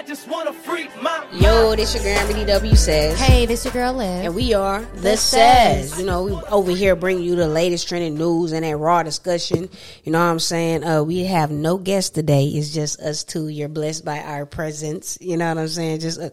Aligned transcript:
I 0.00 0.02
just 0.02 0.26
wanna 0.28 0.54
freak 0.54 0.88
my 1.02 1.26
Yo, 1.30 1.76
this 1.76 1.94
your 1.94 2.02
girl 2.02 2.26
BDW 2.26 2.74
says. 2.74 3.20
Hey, 3.20 3.44
this 3.44 3.66
your 3.66 3.74
girl 3.74 3.92
Liv. 3.92 4.24
And 4.24 4.34
we 4.34 4.54
are 4.54 4.80
the, 4.80 5.00
The 5.02 5.16
says. 5.18 5.90
Says. 5.90 6.00
You 6.00 6.06
know, 6.06 6.22
we 6.22 6.32
over 6.48 6.70
here 6.70 6.96
bringing 6.96 7.22
you 7.22 7.36
the 7.36 7.46
latest 7.46 7.86
trending 7.86 8.14
news 8.16 8.52
and 8.52 8.64
that 8.64 8.78
raw 8.78 9.02
discussion. 9.02 9.68
You 10.02 10.12
know 10.12 10.18
what 10.18 10.30
I'm 10.30 10.38
saying? 10.38 10.84
Uh, 10.84 11.02
we 11.02 11.24
have 11.24 11.50
no 11.50 11.76
guest 11.76 12.14
today. 12.14 12.46
It's 12.46 12.70
just 12.72 12.98
us 12.98 13.24
two. 13.24 13.48
You're 13.48 13.68
blessed 13.68 14.06
by 14.06 14.20
our 14.20 14.46
presence. 14.46 15.18
You 15.20 15.36
know 15.36 15.50
what 15.50 15.58
I'm 15.58 15.68
saying? 15.68 16.00
Just 16.00 16.18
uh, 16.18 16.30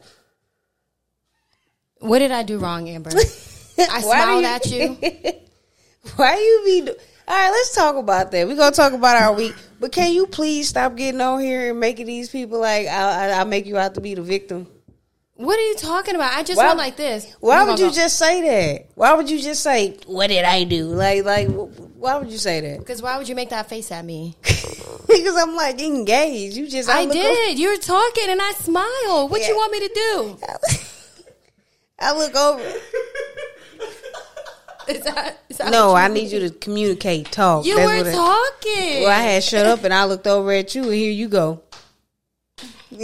what 1.99 2.19
did 2.19 2.31
I 2.31 2.43
do 2.43 2.59
wrong, 2.59 2.87
Amber? 2.87 3.09
I 3.17 3.99
smiled 3.99 4.43
you- 4.43 4.47
at 4.47 4.65
you. 4.71 5.33
why 6.15 6.35
you 6.37 6.61
be? 6.63 6.85
Do- 6.85 6.97
All 7.29 7.35
right, 7.35 7.49
let's 7.51 7.75
talk 7.75 7.95
about 7.97 8.31
that. 8.31 8.47
We're 8.47 8.55
gonna 8.55 8.71
talk 8.75 8.93
about 8.93 9.21
our 9.21 9.33
week, 9.35 9.53
but 9.81 9.91
can 9.91 10.13
you 10.13 10.27
please 10.27 10.69
stop 10.69 10.95
getting 10.95 11.19
on 11.19 11.41
here 11.41 11.71
and 11.71 11.79
making 11.79 12.05
these 12.07 12.29
people 12.29 12.59
like 12.59 12.87
I, 12.87 13.29
I, 13.31 13.41
I 13.41 13.43
make 13.43 13.65
you 13.65 13.77
out 13.77 13.95
to 13.95 14.01
be 14.01 14.15
the 14.15 14.21
victim? 14.21 14.67
What 15.35 15.59
are 15.59 15.61
you 15.67 15.75
talking 15.75 16.15
about? 16.15 16.33
I 16.33 16.43
just 16.43 16.57
Why- 16.57 16.67
went 16.67 16.77
like 16.79 16.95
this. 16.95 17.35
Why 17.41 17.59
would 17.63 17.71
gonna 17.71 17.81
you 17.81 17.87
go- 17.89 17.93
just 17.93 18.17
say 18.17 18.41
that? 18.75 18.87
Why 18.95 19.13
would 19.13 19.29
you 19.29 19.39
just 19.41 19.61
say 19.61 19.97
what 20.07 20.27
did 20.27 20.45
I 20.45 20.63
do? 20.63 20.85
Like, 20.85 21.25
like, 21.25 21.49
why 21.49 22.15
would 22.15 22.31
you 22.31 22.37
say 22.37 22.61
that? 22.61 22.79
Because 22.79 23.01
why 23.01 23.17
would 23.17 23.27
you 23.27 23.35
make 23.35 23.49
that 23.49 23.67
face 23.67 23.91
at 23.91 24.05
me? 24.05 24.37
because 24.41 25.35
I'm 25.35 25.55
like 25.55 25.81
engaged. 25.81 26.55
You 26.55 26.67
just 26.69 26.89
I 26.89 27.03
look 27.03 27.11
did. 27.13 27.59
You 27.59 27.69
were 27.71 27.75
talking 27.77 28.29
and 28.29 28.41
I 28.41 28.53
smiled. 28.53 29.29
What 29.31 29.41
Yeah. 29.41 29.49
you 29.49 29.55
want 29.57 29.71
me 29.73 29.79
to 29.81 29.93
do? 29.93 30.37
I 31.99 32.15
look 32.17 32.35
over. 32.35 32.63
Is 34.89 35.03
that, 35.03 35.37
is 35.49 35.57
that 35.57 35.69
No, 35.69 35.93
I 35.93 36.07
need 36.07 36.31
you 36.31 36.39
to 36.39 36.49
communicate, 36.49 37.29
talk. 37.29 37.65
You 37.65 37.75
That's 37.75 38.05
were 38.05 38.11
talking. 38.11 39.03
Well, 39.03 39.09
I 39.09 39.21
had 39.21 39.43
shut 39.43 39.65
up 39.65 39.83
and 39.83 39.93
I 39.93 40.05
looked 40.05 40.27
over 40.27 40.51
at 40.53 40.73
you, 40.75 40.83
and 40.83 40.93
here 40.93 41.11
you 41.11 41.27
go. 41.27 41.61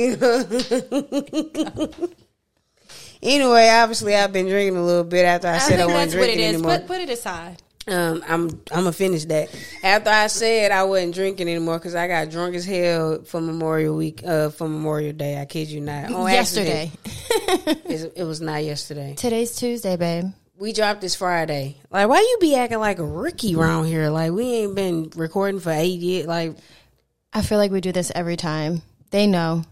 anyway, 3.21 3.69
obviously, 3.69 4.15
I've 4.15 4.31
been 4.31 4.47
drinking 4.47 4.77
a 4.77 4.85
little 4.85 5.03
bit 5.03 5.25
after 5.25 5.49
I, 5.49 5.55
I 5.55 5.57
said 5.57 5.81
I 5.81 5.85
wasn't 5.87 6.11
that's 6.11 6.15
what 6.15 6.29
it 6.29 6.35
drinking 6.35 6.45
anymore. 6.45 6.77
Put, 6.77 6.87
put 6.87 7.01
it 7.01 7.09
aside. 7.09 7.61
Um, 7.85 8.23
I'm 8.25 8.49
I'm 8.71 8.83
gonna 8.83 8.93
finish 8.93 9.25
that. 9.25 9.49
After 9.83 10.09
I 10.09 10.27
said 10.27 10.71
I 10.71 10.83
wasn't 10.83 11.15
drinking 11.15 11.49
anymore 11.49 11.79
because 11.79 11.95
I 11.95 12.07
got 12.07 12.29
drunk 12.29 12.55
as 12.55 12.65
hell 12.65 13.23
for 13.23 13.41
Memorial 13.41 13.97
Week, 13.97 14.23
uh, 14.25 14.51
for 14.51 14.69
Memorial 14.69 15.11
Day. 15.11 15.37
I 15.39 15.43
kid 15.43 15.67
you 15.67 15.81
not. 15.81 16.13
On 16.13 16.31
Yesterday. 16.31 16.91
it 17.05 18.25
was 18.25 18.39
not 18.39 18.63
yesterday. 18.63 19.15
Today's 19.15 19.57
Tuesday, 19.57 19.97
babe. 19.97 20.31
We 20.57 20.71
dropped 20.71 21.01
this 21.01 21.15
Friday. 21.15 21.77
Like, 21.89 22.07
why 22.07 22.19
you 22.19 22.37
be 22.39 22.55
acting 22.55 22.79
like 22.79 22.99
a 22.99 23.05
rookie 23.05 23.55
around 23.55 23.85
here? 23.85 24.09
Like, 24.09 24.31
we 24.31 24.43
ain't 24.53 24.75
been 24.75 25.11
recording 25.15 25.59
for 25.59 25.71
eight 25.71 25.99
years. 25.99 26.27
Like, 26.27 26.55
I 27.33 27.41
feel 27.41 27.57
like 27.57 27.71
we 27.71 27.81
do 27.81 27.91
this 27.91 28.11
every 28.13 28.37
time. 28.37 28.81
They 29.09 29.25
know. 29.27 29.63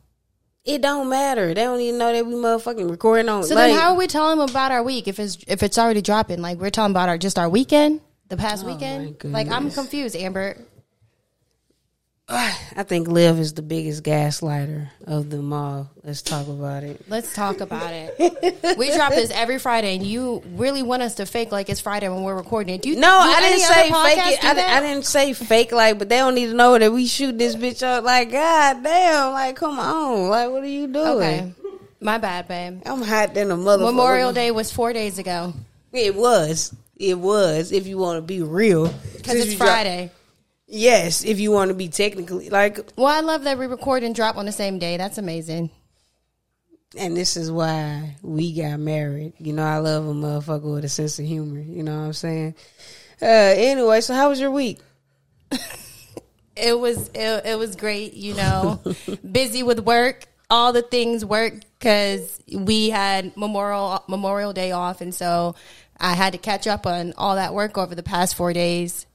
it 0.66 0.82
don't 0.82 1.10
matter. 1.10 1.48
They 1.54 1.64
don't 1.64 1.80
even 1.80 2.00
know 2.00 2.12
that 2.12 2.26
we 2.26 2.34
motherfucking 2.34 2.90
recording 2.90 3.30
on. 3.30 3.44
So 3.44 3.56
like, 3.56 3.72
then, 3.72 3.80
how 3.80 3.92
are 3.94 3.98
we 3.98 4.08
telling 4.08 4.38
them 4.40 4.50
about 4.50 4.72
our 4.72 4.84
week 4.84 5.08
if 5.08 5.20
it's 5.20 5.38
if 5.48 5.64
it's 5.64 5.78
already 5.78 6.02
dropping? 6.02 6.42
Like 6.42 6.58
we're 6.60 6.70
talking 6.72 6.92
about 6.92 7.10
our 7.10 7.18
just 7.18 7.40
our 7.40 7.50
weekend, 7.50 8.02
the 8.28 8.38
past 8.38 8.64
Oh, 8.64 8.68
weekend. 8.68 9.24
Like 9.24 9.50
I'm 9.50 9.72
confused, 9.72 10.16
Amber. 10.16 10.58
I 12.78 12.84
think 12.84 13.10
Liv 13.10 13.40
is 13.40 13.54
the 13.56 13.62
biggest 13.62 14.04
gaslighter 14.04 14.88
of 15.06 15.30
them 15.30 15.52
all. 15.52 15.90
Let's 16.02 16.22
talk 16.22 16.48
about 16.48 16.84
it. 16.84 17.02
Let's 17.10 17.36
talk 17.36 17.60
about 17.60 17.92
it. 17.92 18.78
we 18.78 18.96
drop 18.96 19.12
this 19.12 19.32
every 19.32 19.60
Friday, 19.60 19.98
and 19.98 20.06
you 20.06 20.42
really 20.56 20.82
want 20.82 21.02
us 21.02 21.16
to 21.16 21.26
fake 21.26 21.52
like 21.52 21.70
it's 21.70 21.82
Friday 21.82 22.08
when 22.08 22.24
we're 22.24 22.36
recording 22.36 22.76
it. 22.76 22.84
Do 22.84 22.90
you, 22.90 22.96
No, 22.96 23.02
do 23.02 23.08
I 23.10 23.42
didn't 23.42 23.60
say 23.60 23.84
fake 23.84 24.40
it. 24.40 24.46
I. 24.46 24.78
I 24.78 24.80
didn't 24.80 25.06
say 25.06 25.34
fake 25.34 25.74
like, 25.74 26.00
but 26.00 26.08
they 26.08 26.18
don't 26.18 26.36
need 26.36 26.48
to 26.48 26.54
know 26.54 26.80
that 26.80 26.94
we 26.94 27.06
shoot 27.06 27.38
this 27.38 27.58
bitch 27.58 27.84
up. 27.84 28.06
Like, 28.06 28.32
god 28.32 28.82
damn, 28.82 29.34
like, 29.34 29.58
come 29.58 29.78
on, 29.78 30.30
like, 30.30 30.50
what 30.50 30.64
are 30.64 30.68
you 30.68 30.88
doing? 30.88 31.08
Okay, 31.08 31.54
my 32.00 32.18
bad, 32.18 32.48
babe. 32.48 32.82
I'm 32.86 33.02
hot 33.02 33.34
than 33.34 33.52
a 33.52 33.58
motherfucker. 33.58 33.92
Memorial 33.92 34.32
Day 34.32 34.52
was 34.52 34.72
four 34.72 34.94
days 34.94 35.20
ago 35.20 35.54
It 35.92 36.16
was. 36.16 36.74
It 36.96 37.20
was. 37.20 37.74
If 37.74 37.88
you 37.88 37.98
want 37.98 38.20
to 38.20 38.22
be 38.22 38.42
real, 38.42 38.88
because 39.18 39.36
it's 39.36 39.56
Friday. 39.56 40.12
Yes, 40.74 41.26
if 41.26 41.40
you 41.42 41.52
want 41.52 41.68
to 41.70 41.76
be 41.76 41.90
technically 41.90 42.50
like, 42.50 42.80
Well, 42.96 43.08
I 43.08 43.20
love 43.20 43.44
that 43.44 43.58
we 43.58 43.66
record 43.66 44.04
and 44.04 44.16
drop 44.16 44.38
on 44.38 44.46
the 44.46 44.54
same 44.54 44.80
day. 44.80 44.96
That's 44.96 45.18
amazing. 45.18 45.70
and 46.98 47.16
this 47.16 47.36
is 47.36 47.52
why 47.52 48.16
we 48.22 48.54
got 48.56 48.80
married. 48.80 49.34
You 49.38 49.52
know, 49.54 49.64
I 49.66 49.78
love 49.80 50.08
a 50.08 50.14
motherfucker 50.14 50.74
with 50.74 50.86
a 50.86 50.90
sense 50.90 51.20
of 51.20 51.26
humor. 51.26 51.60
You 51.60 51.84
know 51.84 52.00
what 52.00 52.06
I'm 52.06 52.14
saying? 52.14 52.56
Uh, 53.22 53.26
anyway, 53.26 54.00
so 54.02 54.14
how 54.14 54.30
was 54.30 54.40
your 54.40 54.52
week? 54.52 54.80
It 56.56 56.78
was 56.78 57.10
it, 57.16 57.46
it 57.46 57.58
was 57.58 57.76
great, 57.78 58.14
you 58.14 58.34
know. 58.36 58.82
busy 59.32 59.64
with 59.64 59.80
work, 59.80 60.26
all 60.50 60.74
the 60.74 60.82
things 60.82 61.24
work 61.24 61.54
because 61.80 62.40
we 62.54 62.90
had 62.90 63.36
Memorial 63.38 64.04
Memorial 64.08 64.52
Day 64.52 64.74
off, 64.74 65.00
and 65.00 65.16
so 65.16 65.56
I 65.98 66.14
had 66.14 66.34
to 66.34 66.38
catch 66.38 66.68
up 66.68 66.86
on 66.86 67.14
all 67.18 67.36
that 67.36 67.54
work 67.54 67.78
over 67.78 67.96
the 67.96 68.04
past 68.04 68.36
four 68.36 68.52
days. 68.52 69.06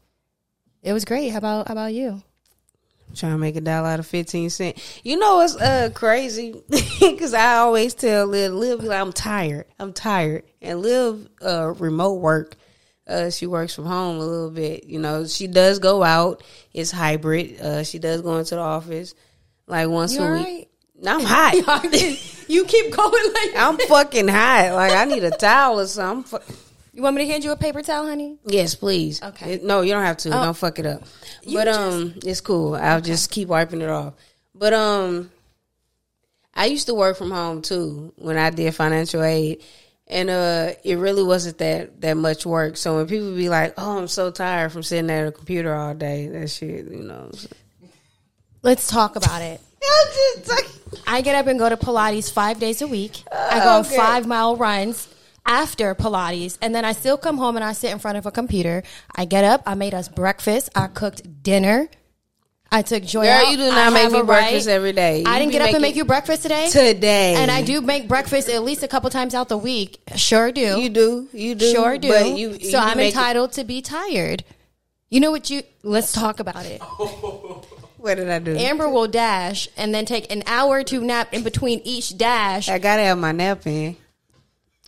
It 0.82 0.92
was 0.92 1.04
great. 1.04 1.28
How 1.30 1.38
about 1.38 1.68
how 1.68 1.72
about 1.74 1.94
you? 1.94 2.22
Trying 3.14 3.32
to 3.32 3.38
make 3.38 3.56
a 3.56 3.60
dollar 3.60 3.88
out 3.88 4.00
of 4.00 4.06
fifteen 4.06 4.50
cent. 4.50 4.78
You 5.04 5.18
know 5.18 5.40
it's 5.40 5.56
uh 5.56 5.90
crazy? 5.94 6.54
Because 7.00 7.34
I 7.34 7.56
always 7.58 7.94
tell 7.94 8.26
Liv, 8.26 8.52
Liv, 8.52 8.82
like, 8.82 9.00
I'm 9.00 9.12
tired. 9.12 9.66
I'm 9.78 9.92
tired. 9.92 10.42
And 10.60 10.80
Liv, 10.80 11.28
uh, 11.40 11.68
remote 11.74 12.14
work. 12.20 12.56
Uh, 13.06 13.30
she 13.30 13.46
works 13.46 13.74
from 13.74 13.84
home 13.86 14.16
a 14.16 14.24
little 14.26 14.50
bit. 14.50 14.84
You 14.84 14.98
know, 14.98 15.26
she 15.26 15.46
does 15.46 15.78
go 15.78 16.02
out. 16.02 16.42
It's 16.74 16.90
hybrid. 16.90 17.60
Uh, 17.60 17.84
she 17.84 17.98
does 18.00 18.22
go 18.22 18.36
into 18.38 18.56
the 18.56 18.60
office 18.60 19.14
like 19.68 19.88
once 19.88 20.14
You 20.14 20.22
a 20.22 20.26
all 20.26 20.32
week. 20.32 20.44
right? 20.44 20.68
I'm 21.06 21.20
hot. 21.24 21.84
you 22.48 22.64
keep 22.64 22.92
going 22.92 23.32
like 23.34 23.50
I'm 23.56 23.78
fucking 23.78 24.28
hot. 24.28 24.72
Like 24.72 24.92
I 24.92 25.04
need 25.04 25.22
a 25.24 25.30
towel 25.30 25.80
or 25.80 25.86
something. 25.86 26.40
You 26.96 27.02
want 27.02 27.14
me 27.14 27.26
to 27.26 27.30
hand 27.30 27.44
you 27.44 27.52
a 27.52 27.56
paper 27.56 27.82
towel, 27.82 28.06
honey? 28.06 28.38
Yes, 28.46 28.74
please. 28.74 29.22
Okay. 29.22 29.52
It- 29.54 29.64
no, 29.64 29.82
you 29.82 29.92
don't 29.92 30.02
have 30.02 30.16
to. 30.18 30.30
Oh. 30.30 30.44
Don't 30.44 30.56
fuck 30.56 30.78
it 30.78 30.86
up. 30.86 31.02
You 31.42 31.58
but 31.58 31.66
just- 31.66 31.78
um, 31.78 32.14
it's 32.24 32.40
cool. 32.40 32.74
I'll 32.74 33.02
just 33.02 33.30
keep 33.30 33.48
wiping 33.48 33.82
it 33.82 33.90
off. 33.90 34.14
But 34.54 34.72
um, 34.72 35.30
I 36.54 36.64
used 36.64 36.86
to 36.86 36.94
work 36.94 37.18
from 37.18 37.30
home 37.30 37.60
too 37.60 38.14
when 38.16 38.38
I 38.38 38.48
did 38.48 38.74
financial 38.74 39.22
aid, 39.22 39.62
and 40.06 40.30
uh, 40.30 40.70
it 40.84 40.94
really 40.96 41.22
wasn't 41.22 41.58
that 41.58 42.00
that 42.00 42.16
much 42.16 42.46
work. 42.46 42.78
So 42.78 42.96
when 42.96 43.06
people 43.06 43.36
be 43.36 43.50
like, 43.50 43.74
"Oh, 43.76 43.98
I'm 43.98 44.08
so 44.08 44.30
tired 44.30 44.72
from 44.72 44.82
sitting 44.82 45.10
at 45.10 45.28
a 45.28 45.32
computer 45.32 45.74
all 45.74 45.92
day," 45.92 46.28
that 46.28 46.48
shit, 46.48 46.86
you 46.86 47.02
know. 47.02 47.30
Let's 48.62 48.88
talk 48.88 49.16
about 49.16 49.42
it. 49.42 49.60
Just 50.46 50.80
I 51.06 51.20
get 51.20 51.34
up 51.34 51.46
and 51.46 51.58
go 51.58 51.68
to 51.68 51.76
Pilates 51.76 52.32
five 52.32 52.58
days 52.58 52.80
a 52.80 52.86
week. 52.86 53.22
I 53.30 53.58
go 53.58 53.68
on 53.68 53.80
Okay. 53.84 53.96
five 53.98 54.26
mile 54.26 54.56
runs 54.56 55.08
after 55.46 55.94
Pilates, 55.94 56.58
and 56.60 56.74
then 56.74 56.84
I 56.84 56.92
still 56.92 57.16
come 57.16 57.38
home 57.38 57.56
and 57.56 57.64
I 57.64 57.72
sit 57.72 57.90
in 57.92 57.98
front 57.98 58.18
of 58.18 58.26
a 58.26 58.30
computer. 58.30 58.82
I 59.14 59.24
get 59.24 59.44
up, 59.44 59.62
I 59.66 59.74
made 59.74 59.94
us 59.94 60.08
breakfast, 60.08 60.70
I 60.74 60.86
cooked 60.88 61.42
dinner. 61.42 61.88
I 62.70 62.82
took 62.82 63.04
Joy 63.04 63.22
Girl, 63.22 63.30
out. 63.32 63.50
you 63.52 63.56
do 63.58 63.70
I 63.70 63.74
not 63.76 63.92
make 63.92 64.10
me 64.10 64.22
breakfast 64.22 64.66
right. 64.66 64.72
every 64.74 64.92
day. 64.92 65.22
I 65.24 65.38
didn't 65.38 65.52
get 65.52 65.62
up 65.62 65.72
and 65.72 65.80
make 65.80 65.94
you 65.94 66.04
breakfast 66.04 66.42
today. 66.42 66.68
today, 66.68 67.36
and 67.36 67.48
I 67.50 67.62
do 67.62 67.80
make 67.80 68.08
breakfast 68.08 68.48
at 68.48 68.64
least 68.64 68.82
a 68.82 68.88
couple 68.88 69.08
times 69.08 69.34
out 69.34 69.48
the 69.48 69.56
week. 69.56 70.00
Sure 70.16 70.50
do. 70.50 70.80
You 70.80 70.88
do, 70.88 71.28
you 71.32 71.54
do, 71.54 71.72
Sure 71.72 71.96
do. 71.96 72.08
But 72.08 72.36
you, 72.36 72.50
you 72.50 72.70
so 72.70 72.78
I'm 72.78 72.96
make 72.96 73.14
it- 73.14 73.16
entitled 73.16 73.52
to 73.52 73.64
be 73.64 73.82
tired. 73.82 74.44
You 75.10 75.20
know 75.20 75.30
what 75.30 75.48
you? 75.48 75.62
Let's 75.84 76.12
talk 76.12 76.40
about 76.40 76.66
it. 76.66 76.82
What 77.98 78.16
did 78.16 78.30
I 78.30 78.38
do? 78.38 78.54
Amber 78.54 78.88
will 78.88 79.08
dash 79.08 79.68
and 79.76 79.92
then 79.92 80.04
take 80.04 80.30
an 80.30 80.44
hour 80.46 80.84
to 80.84 81.00
nap 81.00 81.34
in 81.34 81.42
between 81.42 81.80
each 81.82 82.16
dash, 82.16 82.68
I 82.68 82.78
gotta 82.78 83.02
have 83.02 83.18
my 83.18 83.32
nap 83.32 83.66
in. 83.66 83.96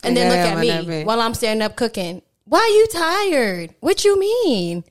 And 0.02 0.16
then 0.16 0.28
look 0.28 0.38
at 0.38 0.46
have 0.48 0.58
my 0.58 0.64
nap 0.64 0.86
me 0.86 1.04
while 1.04 1.20
I'm 1.20 1.34
standing 1.34 1.62
up 1.64 1.76
cooking. 1.76 2.22
Why 2.44 2.60
are 2.60 2.68
you 2.68 2.86
tired? 2.92 3.74
What 3.80 4.04
you 4.04 4.18
mean? 4.18 4.84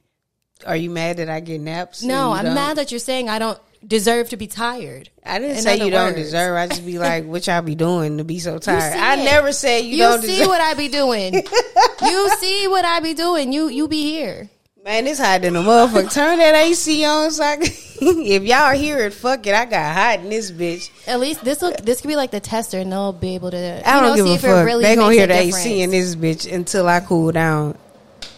Are 0.66 0.75
you 0.75 0.90
mad 0.90 1.18
that 1.18 1.29
I 1.29 1.40
get 1.40 1.62
naps? 1.62 2.04
No, 2.04 2.31
I'm 2.31 2.45
don't? 2.45 2.56
mad 2.56 2.77
that 2.77 2.92
you're 2.92 3.00
saying 3.00 3.30
I 3.30 3.39
don't 3.39 3.59
deserve 3.88 4.30
to 4.30 4.38
be 4.38 4.48
tired. 4.48 5.09
I 5.25 5.39
didn't 5.39 5.57
In 5.57 5.62
say 5.63 5.77
you 5.83 5.92
don't 5.92 6.15
deserve. 6.15 6.56
I 6.57 6.68
just 6.68 6.86
be 6.86 6.98
like, 7.00 7.25
what 7.25 7.45
y'all 7.48 7.62
be 7.62 7.75
doing 7.75 8.18
to 8.18 8.24
be 8.24 8.39
so 8.39 8.57
tired? 8.57 8.94
I 8.94 9.19
it. 9.21 9.24
never 9.24 9.51
said 9.51 9.80
you, 9.86 9.92
You 9.92 9.98
don't 10.04 10.21
see 10.21 10.27
deserve. 10.27 10.48
what 10.48 10.62
I 10.62 10.74
be 10.74 10.88
doing. 10.88 11.33
you 12.01 12.30
see 12.39 12.68
what 12.68 12.86
I 12.86 13.00
be 13.01 13.13
doing. 13.13 13.53
You 13.53 13.69
you 13.69 13.88
be 13.88 14.01
here. 14.03 14.50
Man, 14.88 15.06
it's 15.06 15.19
hot 15.19 15.44
in 15.44 15.51
the 15.51 15.60
motherfucker. 15.60 16.13
Turn 16.13 16.38
that 16.38 16.56
AC 16.56 17.04
on 17.04 17.30
so 17.30 17.44
I 17.44 17.57
can, 17.57 17.66
if 18.01 18.44
y'all 18.44 18.72
hear 18.72 19.00
it, 19.00 19.13
fuck 19.13 19.45
it. 19.45 19.54
I 19.54 19.66
got 19.66 19.94
hot 19.94 20.19
in 20.22 20.30
this 20.30 20.50
bitch. 20.50 20.89
At 21.06 21.19
least 21.19 21.44
this 21.44 21.62
will 21.62 21.74
this 21.84 22.00
could 22.00 22.07
be 22.07 22.16
like 22.16 22.31
the 22.31 22.39
tester, 22.39 22.80
and 22.80 22.89
they'll 22.89 23.12
be 23.12 23.36
able 23.36 23.51
to. 23.51 23.81
I 23.86 24.00
don't 24.00 24.04
know, 24.04 24.16
give 24.16 24.25
see 24.25 24.31
a 24.31 24.36
if 24.36 24.42
fuck. 24.44 24.50
It 24.50 24.63
really 24.63 24.84
they 24.84 24.95
gonna 24.95 25.13
hear 25.13 25.28
the 25.28 25.34
difference. 25.34 25.66
AC 25.66 25.81
in 25.81 25.89
this 25.89 26.16
bitch 26.16 26.50
until 26.50 26.88
I 26.88 27.01
cool 27.01 27.34
down. 27.34 27.78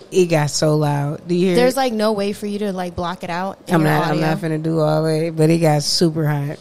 It 0.09 0.25
got 0.25 0.49
so 0.49 0.75
loud. 0.75 1.27
Do 1.27 1.35
you 1.35 1.49
hear? 1.49 1.55
There's 1.55 1.75
it? 1.75 1.77
like 1.77 1.93
no 1.93 2.13
way 2.13 2.33
for 2.33 2.47
you 2.47 2.57
to 2.57 2.73
like 2.73 2.95
block 2.95 3.23
it 3.23 3.29
out. 3.29 3.59
in 3.67 3.75
I'm 3.75 3.83
not. 3.83 4.05
I'm 4.05 4.11
audio. 4.13 4.21
not 4.25 4.37
finna 4.39 4.63
do 4.63 4.79
all 4.79 5.03
that. 5.03 5.35
But 5.35 5.51
it 5.51 5.59
got 5.59 5.83
super 5.83 6.25
hot. 6.25 6.57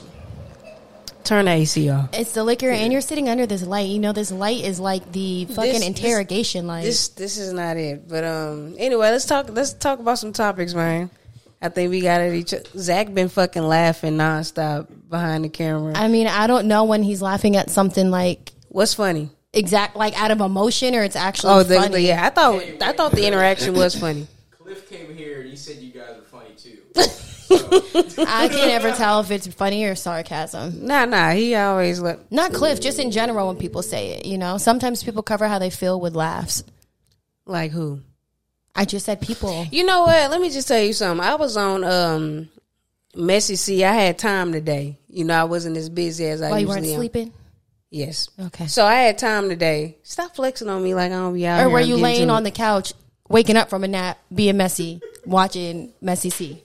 Turn 1.29 1.45
the 1.45 1.51
AC 1.51 1.91
off. 1.91 2.09
It's 2.15 2.33
the 2.33 2.43
liquor, 2.43 2.71
and 2.71 2.91
you're 2.91 3.03
sitting 3.03 3.29
under 3.29 3.45
this 3.45 3.63
light. 3.63 3.87
You 3.89 3.99
know, 3.99 4.13
this 4.13 4.33
light 4.33 4.65
is 4.65 4.81
like 4.81 5.13
the 5.13 5.45
fucking 5.45 5.73
This- 5.75 5.87
interrogation 5.87 6.67
light. 6.67 6.85
This 6.85 7.09
this 7.09 7.37
is 7.37 7.53
not 7.53 7.77
it. 7.77 8.09
But 8.09 8.25
um 8.25 8.75
anyway, 8.79 9.11
let's 9.11 9.27
talk 9.27 9.51
let's 9.51 9.75
talk 9.75 9.99
about 9.99 10.19
some 10.19 10.33
topics, 10.33 10.73
man. 10.73 11.11
I 11.61 11.69
think 11.69 11.91
we 11.91 12.01
got 12.01 12.23
it. 12.23 12.33
each. 12.35 12.55
Zach 12.79 13.13
been 13.13 13.29
fucking 13.29 13.63
laughing 13.63 14.15
nonstop 14.17 14.87
behind 15.11 15.45
the 15.45 15.51
camera. 15.51 15.93
I 15.97 16.09
mean, 16.09 16.29
I 16.29 16.47
don't 16.47 16.67
know 16.67 16.85
when 16.85 17.03
he's 17.03 17.21
laughing 17.21 17.57
at 17.57 17.69
something 17.69 18.11
like 18.11 18.53
What's 18.71 18.95
funny? 18.95 19.29
exact, 19.53 19.97
like 19.97 20.19
out 20.19 20.31
of 20.31 20.41
emotion, 20.41 20.95
or 20.95 21.03
it's 21.03 21.17
actually 21.17 21.53
Oh, 21.53 21.63
the, 21.63 21.75
funny. 21.75 21.93
the- 21.93 22.01
yeah. 22.01 22.25
I 22.25 22.31
thought 22.31 22.63
I 22.81 22.93
thought 22.93 23.13
the 23.13 23.27
interaction 23.27 23.75
was 23.75 23.95
funny. 23.95 24.27
Cliff 24.59 24.89
came 24.89 25.15
here 25.15 25.43
and 25.43 25.51
he 25.51 25.57
said 25.57 25.77
you 25.77 25.93
guys 25.93 26.17
are 26.17 26.23
funny 26.23 26.55
too. 26.57 26.79
I 27.51 28.49
can't 28.49 28.71
ever 28.73 28.93
tell 28.93 29.21
if 29.21 29.31
it's 29.31 29.47
funny 29.47 29.85
or 29.85 29.95
sarcasm. 29.95 30.87
Nah, 30.87 31.05
nah. 31.05 31.31
He 31.31 31.55
always 31.55 32.01
let. 32.01 32.31
Not 32.31 32.53
Cliff, 32.53 32.81
just 32.81 32.99
in 32.99 33.11
general 33.11 33.49
when 33.49 33.57
people 33.57 33.83
say 33.83 34.11
it. 34.13 34.27
You 34.27 34.39
know, 34.39 34.59
sometimes 34.59 35.03
people 35.03 35.23
cover 35.23 35.47
how 35.49 35.59
they 35.59 35.71
feel 35.71 36.01
with 36.01 36.15
laughs. 36.15 36.63
Like 37.47 37.71
who? 37.73 38.01
I 38.75 38.85
just 38.85 39.07
said 39.07 39.21
people. 39.21 39.67
You 39.73 39.85
know 39.85 40.03
what? 40.03 40.31
Let 40.31 40.41
me 40.41 40.51
just 40.51 40.69
tell 40.69 40.83
you 40.83 40.93
something. 40.93 41.25
I 41.27 41.35
was 41.37 41.57
on 41.57 41.85
um 41.85 42.49
Messy 43.17 43.57
C. 43.57 43.85
I 43.85 43.93
had 43.93 44.19
time 44.19 44.53
today. 44.53 44.99
You 45.09 45.25
know, 45.25 45.35
I 45.35 45.45
wasn't 45.45 45.77
as 45.77 45.89
busy 45.89 46.27
as 46.27 46.43
I 46.43 46.51
While 46.51 46.61
you 46.61 46.67
usually 46.67 46.81
weren't 46.81 46.93
am. 46.93 46.97
sleeping, 46.99 47.33
Yes. 47.91 48.29
okay. 48.39 48.67
So 48.67 48.85
I 48.85 48.95
had 48.97 49.17
time 49.19 49.49
today. 49.49 49.97
Stop 50.03 50.37
flexing 50.37 50.69
on 50.69 50.83
me 50.85 50.95
like 50.95 51.11
I 51.11 51.15
don't 51.15 51.33
be 51.35 51.47
out 51.47 51.65
Or 51.65 51.71
were 51.71 51.81
you 51.81 51.97
laying 51.97 52.29
on 52.31 52.43
the 52.45 52.51
couch, 52.51 52.93
waking 53.29 53.57
up 53.57 53.71
from 53.71 53.83
a 53.83 53.89
nap, 53.89 54.19
being 54.33 54.59
messy, 54.59 55.01
watching 55.25 55.93
Messy 56.03 56.29
C? 56.31 56.63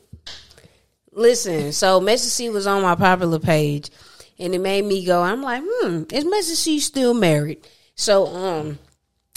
Listen, 1.15 1.71
so 1.71 1.99
Messy 1.99 2.29
C 2.29 2.49
was 2.49 2.67
on 2.67 2.81
my 2.81 2.95
popular 2.95 3.39
page, 3.39 3.89
and 4.39 4.53
it 4.55 4.59
made 4.59 4.83
me 4.85 5.05
go. 5.05 5.21
I'm 5.21 5.41
like, 5.41 5.61
hmm, 5.65 6.03
is 6.11 6.25
Messy 6.25 6.55
C 6.55 6.79
still 6.79 7.13
married? 7.13 7.67
So 7.95 8.27
um, 8.27 8.79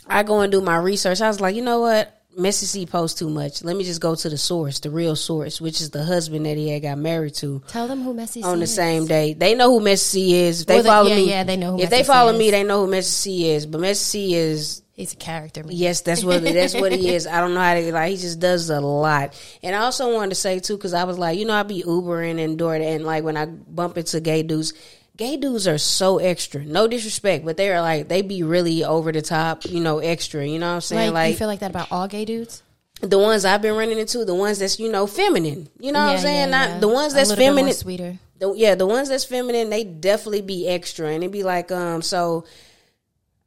I 0.06 0.23
go 0.23 0.40
and 0.40 0.50
do 0.50 0.61
my 0.61 0.76
research. 0.76 1.20
I 1.20 1.28
was 1.28 1.40
like, 1.40 1.55
you 1.55 1.62
know 1.62 1.81
what? 1.81 2.12
Messy 2.38 2.67
C 2.67 2.84
posts 2.84 3.19
too 3.19 3.31
much. 3.31 3.64
Let 3.64 3.76
me 3.76 3.84
just 3.84 4.00
go 4.00 4.14
to 4.14 4.28
the 4.28 4.37
source, 4.37 4.81
the 4.81 4.90
real 4.90 5.17
source, 5.17 5.58
which 5.58 5.81
is 5.81 5.90
the 5.90 6.05
husband 6.05 6.44
that 6.44 6.56
he 6.58 6.69
had 6.69 6.82
got 6.82 6.99
married 6.99 7.34
to 7.37 7.62
Tell 7.69 7.88
them 7.88 8.02
who 8.02 8.12
Messy 8.12 8.43
C 8.43 8.46
on 8.49 8.58
the 8.58 8.64
is. 8.64 8.75
same 8.75 9.06
day. 9.06 9.32
They 9.32 9.55
know 9.55 9.70
who 9.70 9.81
Messy 9.81 10.20
C 10.28 10.34
is. 10.34 10.61
If 10.62 10.67
they 10.67 10.75
Well, 10.76 10.84
follow 10.84 11.08
yeah, 11.08 11.17
me, 11.17 11.28
yeah, 11.31 11.44
they 11.44 11.56
know 11.56 11.73
who 11.73 11.81
If 11.82 11.88
they 11.88 12.02
follow 12.05 12.32
is. 12.32 12.38
me, 12.38 12.50
they 12.50 12.62
know 12.62 12.84
who 12.84 12.90
Messy 12.90 13.08
C 13.11 13.50
is. 13.50 13.64
But 13.64 13.81
Messy 13.81 14.05
C 14.28 14.34
is 14.34 14.82
He's 14.96 15.12
a 15.12 15.16
character. 15.16 15.62
man. 15.62 15.72
Yes, 15.76 16.00
that's 16.00 16.25
what 16.25 16.43
that's 16.43 16.75
what 16.75 16.90
he 16.90 17.14
is. 17.14 17.26
I 17.26 17.40
don't 17.43 17.52
know 17.52 17.60
how 17.60 17.75
to 17.75 17.93
like. 17.93 18.12
He 18.12 18.16
just 18.16 18.40
does 18.40 18.70
a 18.70 18.81
lot. 18.81 19.38
And 19.62 19.76
I 19.76 19.81
also 19.81 20.10
wanted 20.14 20.31
to 20.31 20.37
say 20.37 20.58
too, 20.58 20.76
because 20.78 20.94
I 20.94 21.04
was 21.04 21.19
like, 21.19 21.38
you 21.38 21.44
know, 21.44 21.52
I 21.52 21.64
be 21.64 21.82
Ubering 21.82 22.43
and 22.43 22.58
door 22.58 22.75
and 22.75 23.04
like 23.04 23.22
when 23.22 23.37
I 23.37 23.44
bump 23.44 23.98
into 23.98 24.20
gay 24.20 24.43
dudes, 24.43 24.72
gay 25.14 25.37
dudes 25.37 25.69
are 25.69 25.76
so 25.76 26.16
extra. 26.16 26.64
No 26.64 26.88
disrespect, 26.88 27.44
but 27.44 27.58
they 27.58 27.70
are 27.70 27.82
like 27.82 28.08
they 28.08 28.22
be 28.22 28.43
really 28.43 28.84
over 28.84 29.12
the 29.12 29.20
top, 29.20 29.66
you 29.66 29.81
know, 29.81 29.98
extra. 29.98 30.46
You 30.46 30.58
know 30.58 30.69
what 30.69 30.75
I'm 30.76 30.81
saying? 30.81 31.12
Like, 31.12 31.14
Like, 31.25 31.31
you 31.32 31.37
feel 31.37 31.49
like 31.49 31.60
that 31.60 31.70
about 31.72 31.92
all 31.92 32.08
gay 32.08 32.25
dudes? 32.25 32.62
the 33.02 33.19
ones 33.19 33.44
I've 33.44 33.60
been 33.60 33.76
running 33.76 33.99
into, 33.99 34.25
the 34.25 34.34
ones 34.34 34.58
that's 34.60 34.81
you 34.81 34.90
know 34.90 35.06
feminine. 35.06 35.69
You 35.78 35.92
know 35.92 36.06
what 36.06 36.12
I'm 36.14 36.19
saying? 36.20 36.49
yeah, 36.49 36.58
Not 36.58 36.69
yeah. 36.70 36.78
the 36.78 36.88
ones 36.88 37.12
that's 37.12 37.34
feminine. 37.34 37.75
sweeter. 37.75 38.19
The, 38.38 38.54
yeah, 38.54 38.75
the 38.75 38.87
ones 38.87 39.10
that's 39.10 39.25
feminine, 39.26 39.69
they 39.69 39.84
definitely 39.84 40.40
be 40.40 40.66
extra, 40.66 41.08
and 41.08 41.22
it 41.22 41.31
be 41.31 41.42
like, 41.42 41.70
um, 41.70 42.00
so. 42.00 42.46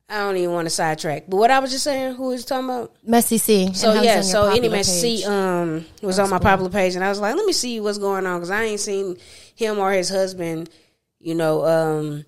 I 0.09 0.19
don't 0.19 0.37
even 0.37 0.53
want 0.53 0.65
to 0.65 0.71
sidetrack, 0.71 1.25
but 1.27 1.37
what 1.37 1.51
I 1.51 1.59
was 1.59 1.69
just 1.69 1.83
saying, 1.83 2.15
who 2.15 2.29
was 2.29 2.43
talking 2.43 2.65
about? 2.65 2.95
Messy 3.05 3.37
C. 3.37 3.73
So 3.73 3.89
and 3.89 3.97
how 3.97 4.03
he's 4.03 4.05
yeah, 4.05 4.21
so 4.21 4.47
anyway, 4.47 4.81
see, 4.81 5.23
um, 5.23 5.85
was 6.01 6.17
on 6.17 6.31
my 6.31 6.39
popular 6.39 6.71
page, 6.71 6.95
and 6.95 7.03
I 7.03 7.09
was 7.09 7.19
like, 7.19 7.35
let 7.35 7.45
me 7.45 7.53
see 7.53 7.79
what's 7.79 7.99
going 7.99 8.25
on 8.25 8.39
because 8.39 8.49
I 8.49 8.63
ain't 8.63 8.79
seen 8.79 9.17
him 9.53 9.77
or 9.77 9.91
his 9.91 10.09
husband, 10.09 10.71
you 11.19 11.35
know, 11.35 11.63
um, 11.63 12.25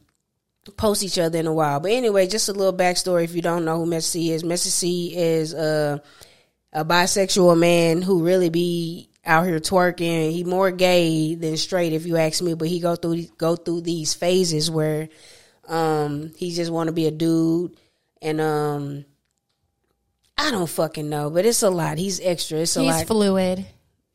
post 0.77 1.01
each 1.01 1.17
other 1.17 1.39
in 1.39 1.47
a 1.47 1.53
while. 1.53 1.79
But 1.79 1.91
anyway, 1.91 2.27
just 2.27 2.49
a 2.49 2.53
little 2.53 2.73
backstory 2.73 3.23
if 3.23 3.33
you 3.33 3.41
don't 3.41 3.65
know 3.65 3.77
who 3.77 3.87
Messy 3.87 4.27
C 4.27 4.31
is. 4.31 4.43
Messy 4.43 4.69
C 4.69 5.17
is 5.17 5.55
uh, 5.55 5.97
a 6.71 6.85
bisexual 6.85 7.57
man 7.57 8.03
who 8.03 8.23
really 8.23 8.49
be 8.49 9.09
out 9.25 9.47
here 9.47 9.59
twerking. 9.59 10.31
He 10.31 10.43
more 10.43 10.69
gay 10.69 11.33
than 11.33 11.57
straight, 11.57 11.93
if 11.93 12.05
you 12.05 12.17
ask 12.17 12.43
me. 12.43 12.53
But 12.53 12.67
he 12.67 12.79
go 12.79 12.95
through 12.95 13.23
go 13.37 13.55
through 13.55 13.81
these 13.81 14.13
phases 14.13 14.69
where 14.69 15.09
um, 15.71 16.33
he 16.35 16.51
just 16.51 16.69
want 16.69 16.87
to 16.87 16.93
be 16.93 17.07
a 17.07 17.11
dude, 17.11 17.77
and 18.21 18.41
um, 18.41 19.05
I 20.37 20.51
don't 20.51 20.69
fucking 20.69 21.09
know, 21.09 21.29
but 21.29 21.45
it's 21.45 21.63
a 21.63 21.69
lot. 21.69 21.97
He's 21.97 22.19
extra. 22.19 22.59
It's 22.59 22.75
a 22.75 22.81
he's 22.81 22.89
lot. 22.89 23.07
fluid. 23.07 23.65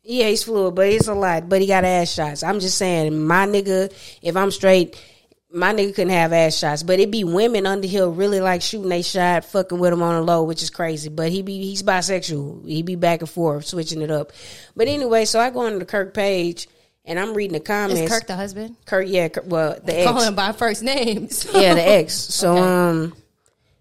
Yeah, 0.02 0.28
he's 0.28 0.44
fluid, 0.44 0.74
but 0.74 0.88
it's 0.88 1.08
a 1.08 1.14
lot. 1.14 1.48
But 1.48 1.62
he 1.62 1.66
got 1.66 1.84
ass 1.84 2.12
shots. 2.12 2.42
I'm 2.42 2.60
just 2.60 2.76
saying, 2.76 3.26
my 3.26 3.46
nigga, 3.46 3.90
if 4.20 4.36
I'm 4.36 4.50
straight, 4.50 5.02
my 5.50 5.72
nigga 5.72 5.94
couldn't 5.94 6.12
have 6.12 6.34
ass 6.34 6.58
shots. 6.58 6.82
But 6.82 7.00
it 7.00 7.10
be 7.10 7.24
women 7.24 7.66
under 7.66 7.88
here 7.88 8.06
really 8.06 8.40
like 8.42 8.60
shooting 8.60 8.90
they 8.90 9.00
shot, 9.00 9.46
fucking 9.46 9.78
with 9.78 9.94
him 9.94 10.02
on 10.02 10.14
the 10.14 10.30
low, 10.30 10.44
which 10.44 10.62
is 10.62 10.68
crazy. 10.68 11.08
But 11.08 11.32
he 11.32 11.40
be 11.40 11.62
he's 11.62 11.82
bisexual. 11.82 12.68
He 12.68 12.82
be 12.82 12.96
back 12.96 13.20
and 13.20 13.30
forth, 13.30 13.64
switching 13.64 14.02
it 14.02 14.10
up. 14.10 14.32
But 14.76 14.88
anyway, 14.88 15.24
so 15.24 15.40
I 15.40 15.48
go 15.48 15.60
on 15.60 15.78
the 15.78 15.86
Kirk 15.86 16.12
page 16.12 16.68
and 17.06 17.18
I'm 17.18 17.34
reading 17.34 17.54
the 17.54 17.60
comments. 17.60 18.00
Is 18.00 18.10
Kirk 18.10 18.26
the 18.26 18.36
husband? 18.36 18.76
Kirk, 18.84 19.06
yeah, 19.08 19.28
Kirk, 19.28 19.44
well, 19.46 19.78
the 19.82 20.00
ex. 20.00 20.10
Call 20.10 20.20
him 20.20 20.34
by 20.34 20.52
first 20.52 20.82
names. 20.82 21.46
Yeah, 21.54 21.74
the 21.74 21.88
ex. 21.88 22.14
So 22.14 22.56
um 22.56 23.14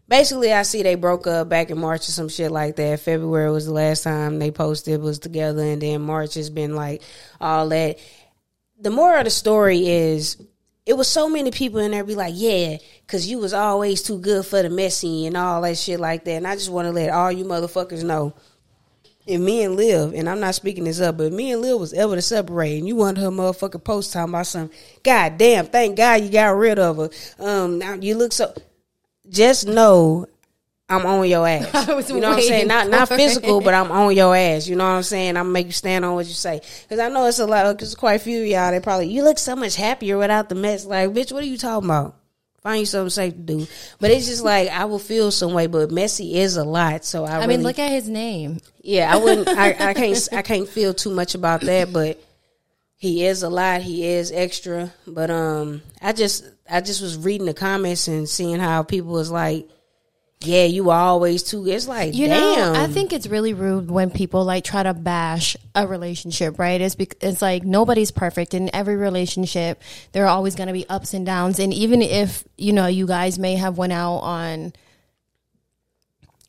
basically 0.07 0.53
I 0.53 0.61
see 0.61 0.83
they 0.83 0.95
broke 0.95 1.27
up 1.27 1.49
back 1.49 1.71
in 1.71 1.79
March 1.79 2.07
or 2.07 2.11
some 2.11 2.29
shit 2.29 2.51
like 2.51 2.75
that. 2.77 2.99
February 2.99 3.51
was 3.51 3.65
the 3.65 3.73
last 3.73 4.03
time 4.03 4.39
they 4.39 4.51
posted 4.51 5.01
was 5.01 5.19
together 5.19 5.63
and 5.63 5.81
then 5.81 6.01
March 6.01 6.35
has 6.35 6.49
been 6.49 6.75
like 6.75 7.01
all 7.41 7.69
that. 7.69 7.97
The 8.79 8.91
moral 8.91 9.19
of 9.19 9.25
the 9.25 9.31
story 9.31 9.87
is 9.87 10.37
it 10.85 10.93
was 10.95 11.07
so 11.07 11.27
many 11.27 11.49
people 11.49 11.79
in 11.79 11.91
there 11.91 12.03
be 12.03 12.13
like, 12.13 12.33
yeah, 12.37 12.77
because 13.01 13.27
you 13.27 13.39
was 13.39 13.53
always 13.53 14.03
too 14.03 14.19
good 14.19 14.45
for 14.45 14.61
the 14.61 14.69
messy 14.69 15.25
and 15.25 15.35
all 15.35 15.61
that 15.61 15.77
shit 15.77 15.99
like 15.99 16.25
that. 16.25 16.33
And 16.33 16.47
I 16.47 16.55
just 16.55 16.69
want 16.69 16.85
to 16.85 16.91
let 16.91 17.09
all 17.09 17.31
you 17.31 17.43
motherfuckers 17.43 18.03
know 18.03 18.35
if 19.25 19.41
me 19.41 19.63
and 19.63 19.75
Liv, 19.75 20.13
and 20.13 20.29
I'm 20.29 20.39
not 20.39 20.55
speaking 20.55 20.83
this 20.83 20.99
up, 20.99 21.17
but 21.17 21.33
me 21.33 21.51
and 21.51 21.61
Liv 21.61 21.79
was 21.79 21.93
able 21.93 22.15
to 22.15 22.21
separate, 22.21 22.77
and 22.77 22.87
you 22.87 22.95
want 22.95 23.17
her 23.17 23.29
motherfucking 23.29 23.83
post 23.83 24.13
talking 24.13 24.33
about 24.33 24.47
something. 24.47 24.77
God 25.03 25.37
damn, 25.37 25.65
thank 25.65 25.97
God 25.97 26.21
you 26.21 26.29
got 26.29 26.55
rid 26.55 26.77
of 26.77 26.97
her. 26.97 27.09
Um, 27.39 27.79
now 27.79 27.93
you 27.93 28.15
look 28.15 28.33
so. 28.33 28.53
Just 29.27 29.67
know 29.67 30.27
I'm 30.87 31.05
on 31.05 31.27
your 31.27 31.47
ass. 31.47 32.09
You 32.09 32.19
know 32.19 32.29
what 32.29 32.37
I'm 32.37 32.43
saying? 32.43 32.67
Not 32.67 32.89
not 32.89 33.09
physical, 33.09 33.61
but 33.61 33.73
I'm 33.73 33.91
on 33.91 34.15
your 34.15 34.35
ass. 34.35 34.67
You 34.67 34.75
know 34.75 34.83
what 34.83 34.97
I'm 34.97 35.03
saying? 35.03 35.37
I'm 35.37 35.51
make 35.51 35.65
you 35.65 35.71
stand 35.71 36.05
on 36.05 36.13
what 36.13 36.27
you 36.27 36.33
say. 36.33 36.61
Because 36.83 36.99
I 36.99 37.09
know 37.09 37.25
it's 37.25 37.39
a 37.39 37.47
lot. 37.47 37.75
Because 37.75 37.95
quite 37.95 38.15
a 38.15 38.23
few 38.23 38.41
of 38.41 38.47
y'all, 38.47 38.71
they 38.71 38.79
probably 38.79 39.07
you 39.07 39.23
look 39.23 39.39
so 39.39 39.55
much 39.55 39.75
happier 39.75 40.17
without 40.17 40.49
the 40.49 40.55
mess. 40.55 40.85
Like, 40.85 41.09
bitch, 41.11 41.31
what 41.31 41.43
are 41.43 41.47
you 41.47 41.57
talking 41.57 41.89
about? 41.89 42.15
Find 42.65 42.79
you 42.79 42.87
something 42.87 43.11
safe 43.11 43.33
to 43.33 43.39
do. 43.39 43.67
But 43.99 44.09
it's 44.09 44.25
just 44.25 44.43
like 44.43 44.69
I 44.69 44.85
will 44.85 44.97
feel 44.97 45.29
some 45.29 45.53
way. 45.53 45.67
But 45.67 45.91
messy 45.91 46.39
is 46.39 46.57
a 46.57 46.63
lot. 46.63 47.05
So 47.05 47.23
I, 47.23 47.33
I 47.33 47.35
really, 47.41 47.57
mean, 47.57 47.63
look 47.63 47.77
at 47.77 47.91
his 47.91 48.09
name. 48.09 48.59
yeah, 48.81 49.13
I 49.13 49.17
wouldn't. 49.17 49.47
I, 49.55 49.89
I 49.89 49.93
can't. 49.93 50.29
I 50.31 50.41
can't 50.41 50.67
feel 50.67 50.91
too 50.95 51.11
much 51.11 51.35
about 51.35 51.61
that, 51.61 51.93
but 51.93 52.19
he 52.95 53.23
is 53.23 53.43
a 53.43 53.49
lot. 53.49 53.83
He 53.83 54.07
is 54.07 54.31
extra. 54.31 54.91
But 55.05 55.29
um, 55.29 55.83
I 56.01 56.11
just, 56.11 56.43
I 56.67 56.81
just 56.81 57.03
was 57.03 57.19
reading 57.19 57.45
the 57.45 57.53
comments 57.53 58.07
and 58.07 58.27
seeing 58.27 58.57
how 58.57 58.81
people 58.81 59.11
was 59.11 59.29
like, 59.29 59.69
"Yeah, 60.45 60.63
you 60.65 60.89
always 60.91 61.43
too." 61.43 61.67
It's 61.67 61.87
like, 61.87 62.13
You 62.15 62.27
damn. 62.27 62.73
know, 62.73 62.79
I 62.79 62.87
think 62.87 63.13
it's 63.13 63.27
really 63.27 63.53
rude 63.53 63.89
when 63.91 64.09
people 64.11 64.43
like 64.45 64.63
try 64.63 64.83
to 64.83 64.93
bash 64.93 65.55
a 65.73 65.85
relationship, 65.87 66.57
right? 66.59 66.79
It's 66.79 66.95
bec- 66.95 67.17
it's 67.21 67.41
like 67.41 67.63
nobody's 67.63 68.11
perfect 68.11 68.53
in 68.53 68.69
every 68.73 68.95
relationship. 68.95 69.81
There 70.11 70.23
are 70.25 70.29
always 70.29 70.55
going 70.55 70.67
to 70.67 70.73
be 70.73 70.87
ups 70.89 71.13
and 71.13 71.25
downs, 71.25 71.59
and 71.59 71.73
even 71.73 72.01
if 72.01 72.43
you 72.57 72.73
know 72.73 72.87
you 72.87 73.07
guys 73.07 73.37
may 73.39 73.55
have 73.55 73.77
went 73.77 73.93
out 73.93 74.17
on 74.17 74.73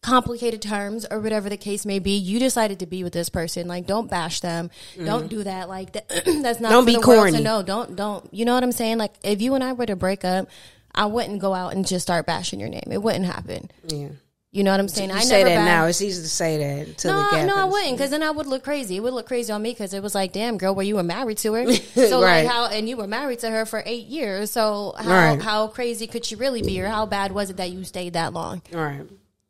complicated 0.03 0.63
terms 0.63 1.05
or 1.11 1.19
whatever 1.19 1.49
the 1.49 1.57
case 1.57 1.85
may 1.85 1.99
be, 1.99 2.13
you 2.13 2.39
decided 2.39 2.79
to 2.79 2.87
be 2.87 3.03
with 3.03 3.13
this 3.13 3.29
person. 3.29 3.67
Like, 3.67 3.87
don't 3.89 4.09
bash 4.09 4.39
them. 4.39 4.71
Mm-hmm. 4.95 5.05
Don't 5.05 5.27
do 5.29 5.43
that. 5.43 5.69
Like, 5.69 5.93
that, 5.95 6.09
that's 6.43 6.61
not 6.61 6.71
Don't 6.71 6.85
be 6.85 6.97
corny. 7.01 7.33
to 7.33 7.41
know. 7.41 7.63
Don't 7.63 7.97
don't. 7.97 8.33
You 8.33 8.45
know 8.45 8.55
what 8.55 8.63
I'm 8.63 8.71
saying? 8.73 8.99
Like, 8.99 9.15
if 9.25 9.43
you 9.43 9.55
and 9.55 9.65
I 9.65 9.73
were 9.73 9.87
to 9.87 9.97
break 9.97 10.25
up. 10.25 10.49
I 10.97 11.07
wouldn't 11.07 11.41
go 11.41 11.55
out 11.55 11.75
and 11.75 11.87
just 11.87 12.03
start 12.07 12.27
bashing 12.27 12.59
your 12.61 12.69
name. 12.69 12.85
It 12.91 13.03
wouldn't 13.03 13.27
happen. 13.27 13.71
yeah. 13.87 14.09
You 14.53 14.65
know 14.65 14.71
what 14.71 14.81
I'm 14.81 14.89
saying? 14.89 15.11
You 15.11 15.17
I 15.17 15.21
say 15.21 15.45
that 15.45 15.65
now. 15.67 15.85
It's 15.85 16.01
easy 16.01 16.23
to 16.23 16.29
say 16.31 16.57
that 16.57 16.87
until 16.89 17.13
no, 17.13 17.45
no, 17.47 17.57
I 17.59 17.65
wouldn't, 17.65 17.93
because 17.99 18.09
then 18.11 18.23
I 18.23 18.31
would 18.31 18.47
look 18.47 18.65
crazy. 18.65 18.97
It 18.97 19.01
would 19.03 19.13
look 19.13 19.27
crazy 19.27 19.53
on 19.53 19.61
me 19.61 19.73
because 19.73 19.93
it 19.93 20.03
was 20.03 20.15
like, 20.15 20.33
damn, 20.33 20.57
girl, 20.57 20.75
were 20.75 20.83
you 20.83 20.97
were 20.97 21.03
married 21.03 21.37
to 21.39 21.53
her? 21.53 21.71
So 21.95 22.23
Right. 22.23 22.45
like 22.45 22.47
how, 22.51 22.67
and 22.69 22.89
you 22.89 22.97
were 22.97 23.07
married 23.07 23.41
to 23.41 23.51
her 23.51 23.67
for 23.67 23.83
eight 23.85 24.07
years. 24.07 24.51
So 24.53 24.95
how 24.99 25.11
Right. 25.35 25.43
how 25.43 25.67
crazy 25.67 26.07
could 26.07 26.25
she 26.25 26.37
really 26.37 26.63
be, 26.63 26.81
or 26.81 26.87
how 26.89 27.05
bad 27.05 27.33
was 27.33 27.51
it 27.51 27.59
that 27.59 27.71
you 27.71 27.85
stayed 27.85 28.15
that 28.15 28.33
long? 28.33 28.63
All 28.75 28.81
right. 28.81 29.03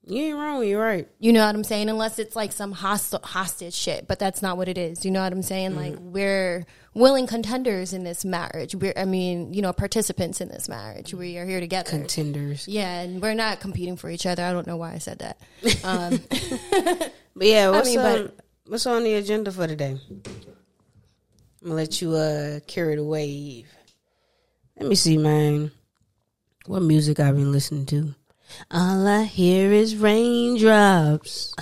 You 0.08 0.22
ain't 0.22 0.36
wrong. 0.38 0.64
You're 0.64 0.80
right. 0.80 1.08
You 1.18 1.32
know 1.32 1.44
what 1.44 1.54
I'm 1.54 1.64
saying? 1.64 1.88
Unless 1.88 2.20
it's 2.20 2.36
like 2.36 2.52
some 2.52 2.70
hostage 2.70 3.22
hostage 3.22 3.74
shit, 3.74 4.06
but 4.06 4.20
that's 4.20 4.40
not 4.40 4.56
what 4.56 4.68
it 4.68 4.78
is. 4.78 5.04
You 5.04 5.10
know 5.10 5.20
what 5.22 5.32
I'm 5.32 5.42
saying? 5.42 5.70
Mm-hmm. 5.72 5.78
Like 5.80 5.96
we're 5.98 6.64
willing 6.94 7.26
contenders 7.26 7.92
in 7.92 8.04
this 8.04 8.24
marriage. 8.24 8.74
We're, 8.76 8.92
I 8.96 9.04
mean, 9.04 9.52
you 9.52 9.62
know, 9.62 9.72
participants 9.72 10.40
in 10.40 10.48
this 10.48 10.68
marriage. 10.68 11.12
We 11.12 11.38
are 11.38 11.44
here 11.44 11.58
together. 11.58 11.90
Contenders. 11.90 12.68
yeah, 12.68 13.00
and 13.00 13.20
we're 13.20 13.34
not 13.34 13.58
competing 13.58 13.96
for 13.96 14.08
each 14.08 14.26
other. 14.26 14.44
I 14.44 14.52
don't 14.52 14.66
know 14.66 14.76
why 14.76 14.92
I 14.92 14.98
said 14.98 15.18
that. 15.18 15.84
Um, 15.84 16.20
But 17.38 17.46
yeah, 17.48 17.70
what's 17.72 17.88
mean, 17.90 17.98
on, 17.98 18.22
but- 18.26 18.36
what's 18.66 18.86
on 18.86 19.04
the 19.04 19.14
agenda 19.14 19.52
for 19.52 19.66
today? 19.66 19.98
I'm 20.10 20.22
gonna 21.62 21.74
let 21.74 22.00
you 22.00 22.12
uh 22.14 22.60
carry 22.66 22.96
the 22.96 23.04
wave. 23.04 23.66
Let 24.78 24.88
me 24.88 24.94
see, 24.94 25.18
man. 25.18 25.70
What 26.66 26.80
music 26.82 27.20
I've 27.20 27.34
been 27.36 27.52
listening 27.52 27.86
to? 27.86 28.14
All 28.70 29.06
I 29.06 29.24
hear 29.24 29.72
is 29.72 29.96
raindrops. 29.96 31.54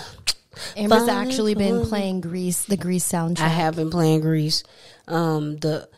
Amber's 0.76 0.98
Falling 1.06 1.10
actually 1.28 1.54
been 1.54 1.84
playing 1.86 2.20
Grease, 2.20 2.64
the 2.64 2.76
Grease 2.76 3.10
soundtrack. 3.10 3.40
I 3.40 3.48
have 3.48 3.76
been 3.76 3.90
playing 3.90 4.20
Grease. 4.20 4.62
Um, 5.08 5.56
the 5.58 5.88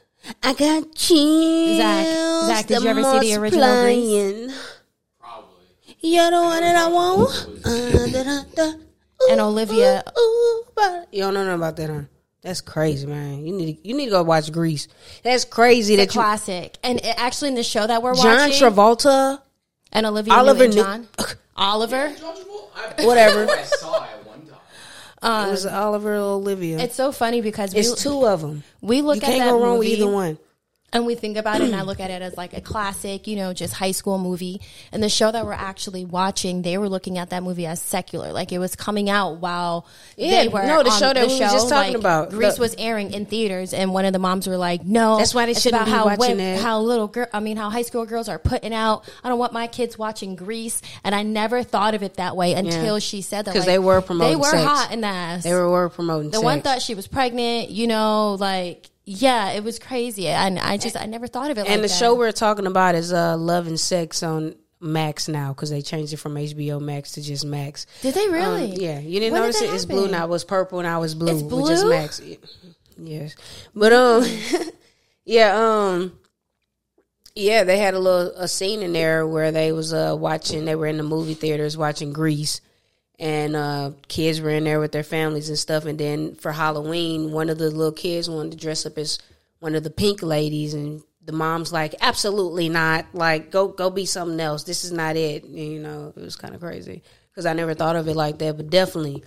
I 0.43 0.55
got 0.55 0.95
chills. 0.95 1.77
Zach, 1.77 2.07
Zach, 2.47 2.67
did 2.67 2.83
you 2.83 2.89
ever 2.89 3.03
see 3.03 3.09
the 3.33 3.39
multiplying. 3.39 3.39
original 3.39 3.83
Grease? 3.83 4.77
Probably. 5.21 5.67
You're 6.01 6.31
the 6.31 6.37
one 6.41 6.61
that 6.63 6.77
I 6.77 6.89
want. 6.89 7.49
Uh, 7.65 8.07
da, 8.07 8.23
da, 8.25 8.43
da. 8.55 8.73
Ooh, 9.23 9.31
And 9.31 9.41
Olivia- 9.41 10.03
ooh, 10.19 10.21
ooh, 10.21 11.05
you 11.13 11.21
don't 11.23 11.35
know 11.35 11.45
nothing 11.45 11.55
about 11.57 11.77
that, 11.77 11.91
huh? 11.91 12.01
That's 12.43 12.61
crazy, 12.61 13.07
man. 13.07 13.45
You 13.45 13.53
need 13.53 13.77
to, 13.83 13.89
you 13.89 13.95
need 13.97 14.05
to 14.07 14.11
go 14.13 14.23
watch 14.23 14.51
Grease. 14.53 14.89
That's 15.23 15.45
crazy 15.45 15.97
the 15.97 16.07
that 16.07 16.15
you 16.15 16.21
classic. 16.21 16.79
And 16.83 16.99
it, 17.01 17.15
actually, 17.19 17.49
in 17.49 17.55
the 17.57 17.63
show 17.65 17.87
that 17.87 18.03
we're 18.03 18.15
John 18.15 18.51
watching, 18.51 18.53
Travolta, 18.63 19.41
and 19.97 20.07
Olivia 20.07 20.35
Oliver 20.35 20.69
Newton-John, 20.69 21.01
New- 21.19 21.25
Oliver. 21.57 22.13
I, 22.99 23.05
Whatever. 23.05 23.51
I 23.51 23.63
saw 23.65 24.05
it 24.05 24.27
one 24.27 24.43
time. 24.47 24.59
Um, 25.23 25.49
it 25.49 25.51
was 25.53 25.67
Oliver 25.67 26.15
Olivia. 26.15 26.79
It's 26.79 26.95
so 26.95 27.11
funny 27.13 27.41
because 27.41 27.75
we, 27.75 27.81
it's 27.81 28.03
two 28.03 28.27
of 28.27 28.41
them. 28.43 28.63
we 28.81 29.01
look 29.03 29.17
You 29.17 29.23
at 29.23 29.27
can't 29.27 29.39
that 29.41 29.51
go 29.51 29.61
wrong 29.61 29.77
movie, 29.77 29.91
with 29.91 29.99
either 30.01 30.11
one. 30.11 30.39
And 30.93 31.05
we 31.05 31.15
think 31.15 31.37
about 31.37 31.61
it 31.61 31.65
and 31.65 31.75
I 31.77 31.83
look 31.83 32.01
at 32.01 32.11
it 32.11 32.23
as 32.23 32.37
like 32.37 32.57
a 32.57 32.61
classic, 32.61 33.27
you 33.27 33.37
know, 33.37 33.53
just 33.53 33.75
high 33.75 33.91
school 33.91 34.19
movie. 34.19 34.61
And 34.93 35.03
the 35.03 35.09
show 35.09 35.31
that 35.31 35.45
we're 35.45 35.53
actually 35.53 36.05
watching, 36.05 36.63
they 36.63 36.79
were 36.79 36.89
looking 36.89 37.19
at 37.19 37.31
that 37.31 37.43
movie 37.43 37.67
as 37.67 37.83
secular. 37.83 38.33
Like 38.33 38.53
it 38.53 38.59
was 38.59 38.77
coming 38.77 39.11
out 39.11 39.39
while 39.41 39.87
Yeah, 40.17 40.43
they 40.43 40.49
were 40.49 40.63
no, 40.65 40.83
the 40.83 40.91
show 40.93 41.13
that 41.13 41.27
we 41.27 41.35
were 41.35 41.39
just 41.41 41.69
talking 41.69 41.93
like, 41.95 42.01
about. 42.01 42.31
Grease 42.31 42.55
The- 42.55 42.61
was 42.61 42.75
airing 42.79 43.13
in 43.13 43.27
theaters 43.27 43.75
and 43.75 43.93
one 43.93 44.05
of 44.05 44.13
the 44.13 44.19
moms 44.21 44.47
were 44.47 44.57
like, 44.57 44.85
No, 44.85 45.19
That's 45.19 45.35
why 45.35 45.45
they 45.47 45.55
shouldn't 45.55 45.85
be 45.85 45.91
how 45.91 46.07
watching 46.07 46.41
it. 46.41 46.61
how 46.61 46.81
little 46.81 47.09
girl 47.09 47.27
I 47.33 47.41
mean 47.41 47.57
how 47.57 47.69
high 47.69 47.83
school 47.83 48.07
girls 48.07 48.29
are 48.29 48.39
putting 48.39 48.73
out 48.73 49.05
I 49.25 49.29
don't 49.29 49.39
want 49.39 49.53
my 49.53 49.67
kids 49.67 49.99
watching 49.99 50.37
Grease 50.37 50.81
and 51.05 51.15
I 51.15 51.25
never 51.25 51.63
thought 51.63 51.95
of 51.95 52.03
it 52.05 52.15
that 52.15 52.37
way 52.37 52.55
until 52.55 53.01
she 53.01 53.21
said 53.23 53.45
that 53.47 53.53
'Cause 53.53 53.61
like, 53.63 53.67
they 53.67 53.79
were 53.79 54.01
promoting 54.01 54.33
They 54.33 54.37
were 54.37 54.51
sex. 54.51 54.65
hot 54.65 54.93
in 54.93 55.01
the 55.03 55.09
ass. 55.09 55.43
They 55.43 55.53
were, 55.53 55.69
were 55.69 55.89
promoting 55.91 56.31
the 56.31 56.37
sex. 56.39 56.45
one 56.45 56.63
thought 56.63 56.81
she 56.81 56.95
was 56.95 57.07
pregnant, 57.07 57.71
you 57.71 57.87
know, 57.87 58.35
like 58.41 58.89
yeah, 59.07 59.53
it 59.53 59.63
was 59.65 59.79
crazy, 59.79 60.27
and 60.29 60.59
I 60.59 60.77
just 60.77 60.97
I 60.97 61.07
never 61.07 61.29
thought 61.29 61.51
of 61.51 61.59
it. 61.59 61.61
and 61.63 61.69
like 61.69 61.83
the 61.83 61.89
that. 61.89 61.95
show 61.95 62.15
we're 62.17 62.33
talking 62.33 62.67
about 62.67 62.95
is 62.97 63.13
uh, 63.13 63.37
Love 63.37 63.69
and 63.69 63.79
Sex 63.79 64.23
on 64.25 64.57
Max 64.81 65.29
now 65.29 65.53
because 65.53 65.71
they 65.71 65.81
changed 65.81 66.13
it 66.13 66.17
from 66.19 66.35
HBO 66.35 66.81
Max 66.81 67.13
to 67.13 67.23
just 67.23 67.45
Max. 67.45 67.87
did 68.03 68.15
they 68.15 68.29
really? 68.29 68.73
Um, 68.73 68.81
yeah, 68.81 68.99
you 68.99 69.21
didn't 69.21 69.35
When 69.35 69.43
notice 69.43 69.61
that 69.61 69.71
it. 69.71 69.75
It's 69.75 69.85
blue 69.87 70.09
now. 70.09 70.25
It 70.25 70.31
was 70.31 70.45
purple 70.45 70.81
and 70.81 70.89
I 70.89 70.99
was 70.99 71.15
blue. 71.15 71.33
It's 71.33 71.43
With 71.43 71.67
just 71.69 71.85
blue? 71.85 71.91
Max. 71.91 72.21
Yes, 72.99 73.37
but 73.75 73.93
um, 73.93 74.25
yeah, 75.25 75.55
um, 75.57 76.19
yeah, 77.35 77.63
they 77.65 77.79
had 77.79 77.95
a 77.95 77.99
little 77.99 78.33
a 78.37 78.49
scene 78.49 78.83
in 78.83 78.93
there 78.93 79.27
where 79.27 79.53
they 79.53 79.71
was 79.71 79.93
uh 79.95 80.17
watching. 80.19 80.65
They 80.65 80.75
were 80.75 80.87
in 80.89 80.97
the 80.97 81.03
movie 81.05 81.35
theaters 81.35 81.77
watching 81.77 82.13
Grease, 82.13 82.61
and 83.19 83.57
uh 83.57 83.93
kids 84.09 84.41
were 84.41 84.51
in 84.51 84.65
there 84.65 84.81
with 84.81 84.93
their 84.93 85.03
families 85.03 85.49
and 85.49 85.59
stuff. 85.59 85.85
And 85.85 85.99
then 85.99 86.35
for 86.35 86.53
Halloween, 86.53 87.33
one 87.33 87.49
of 87.49 87.59
the 87.59 87.71
little 87.71 87.93
kids 87.93 88.29
wanted 88.29 88.53
to 88.53 88.59
dress 88.59 88.87
up 88.87 88.99
as 88.99 89.19
one 89.59 89.75
of 89.75 89.83
the 89.83 89.91
pink 89.91 90.23
ladies, 90.23 90.75
and 90.75 91.03
the 91.25 91.33
mom's 91.33 91.73
like, 91.73 91.95
"Absolutely 92.01 92.69
not! 92.69 93.07
Like, 93.13 93.51
go 93.51 93.69
go 93.69 93.91
be 93.91 94.07
something 94.07 94.41
else. 94.41 94.65
This 94.65 94.85
is 94.85 94.93
not 94.93 95.17
it." 95.17 95.45
And, 95.45 95.59
you 95.59 95.81
know, 95.81 96.13
it 96.15 96.21
was 96.21 96.37
kind 96.37 96.55
of 96.55 96.61
crazy 96.61 97.03
because 97.31 97.47
I 97.47 97.53
never 97.53 97.75
thought 97.75 97.97
of 97.97 98.09
it 98.09 98.17
like 98.17 98.39
that, 98.39 98.57
but 98.57 98.71
definitely. 98.71 99.25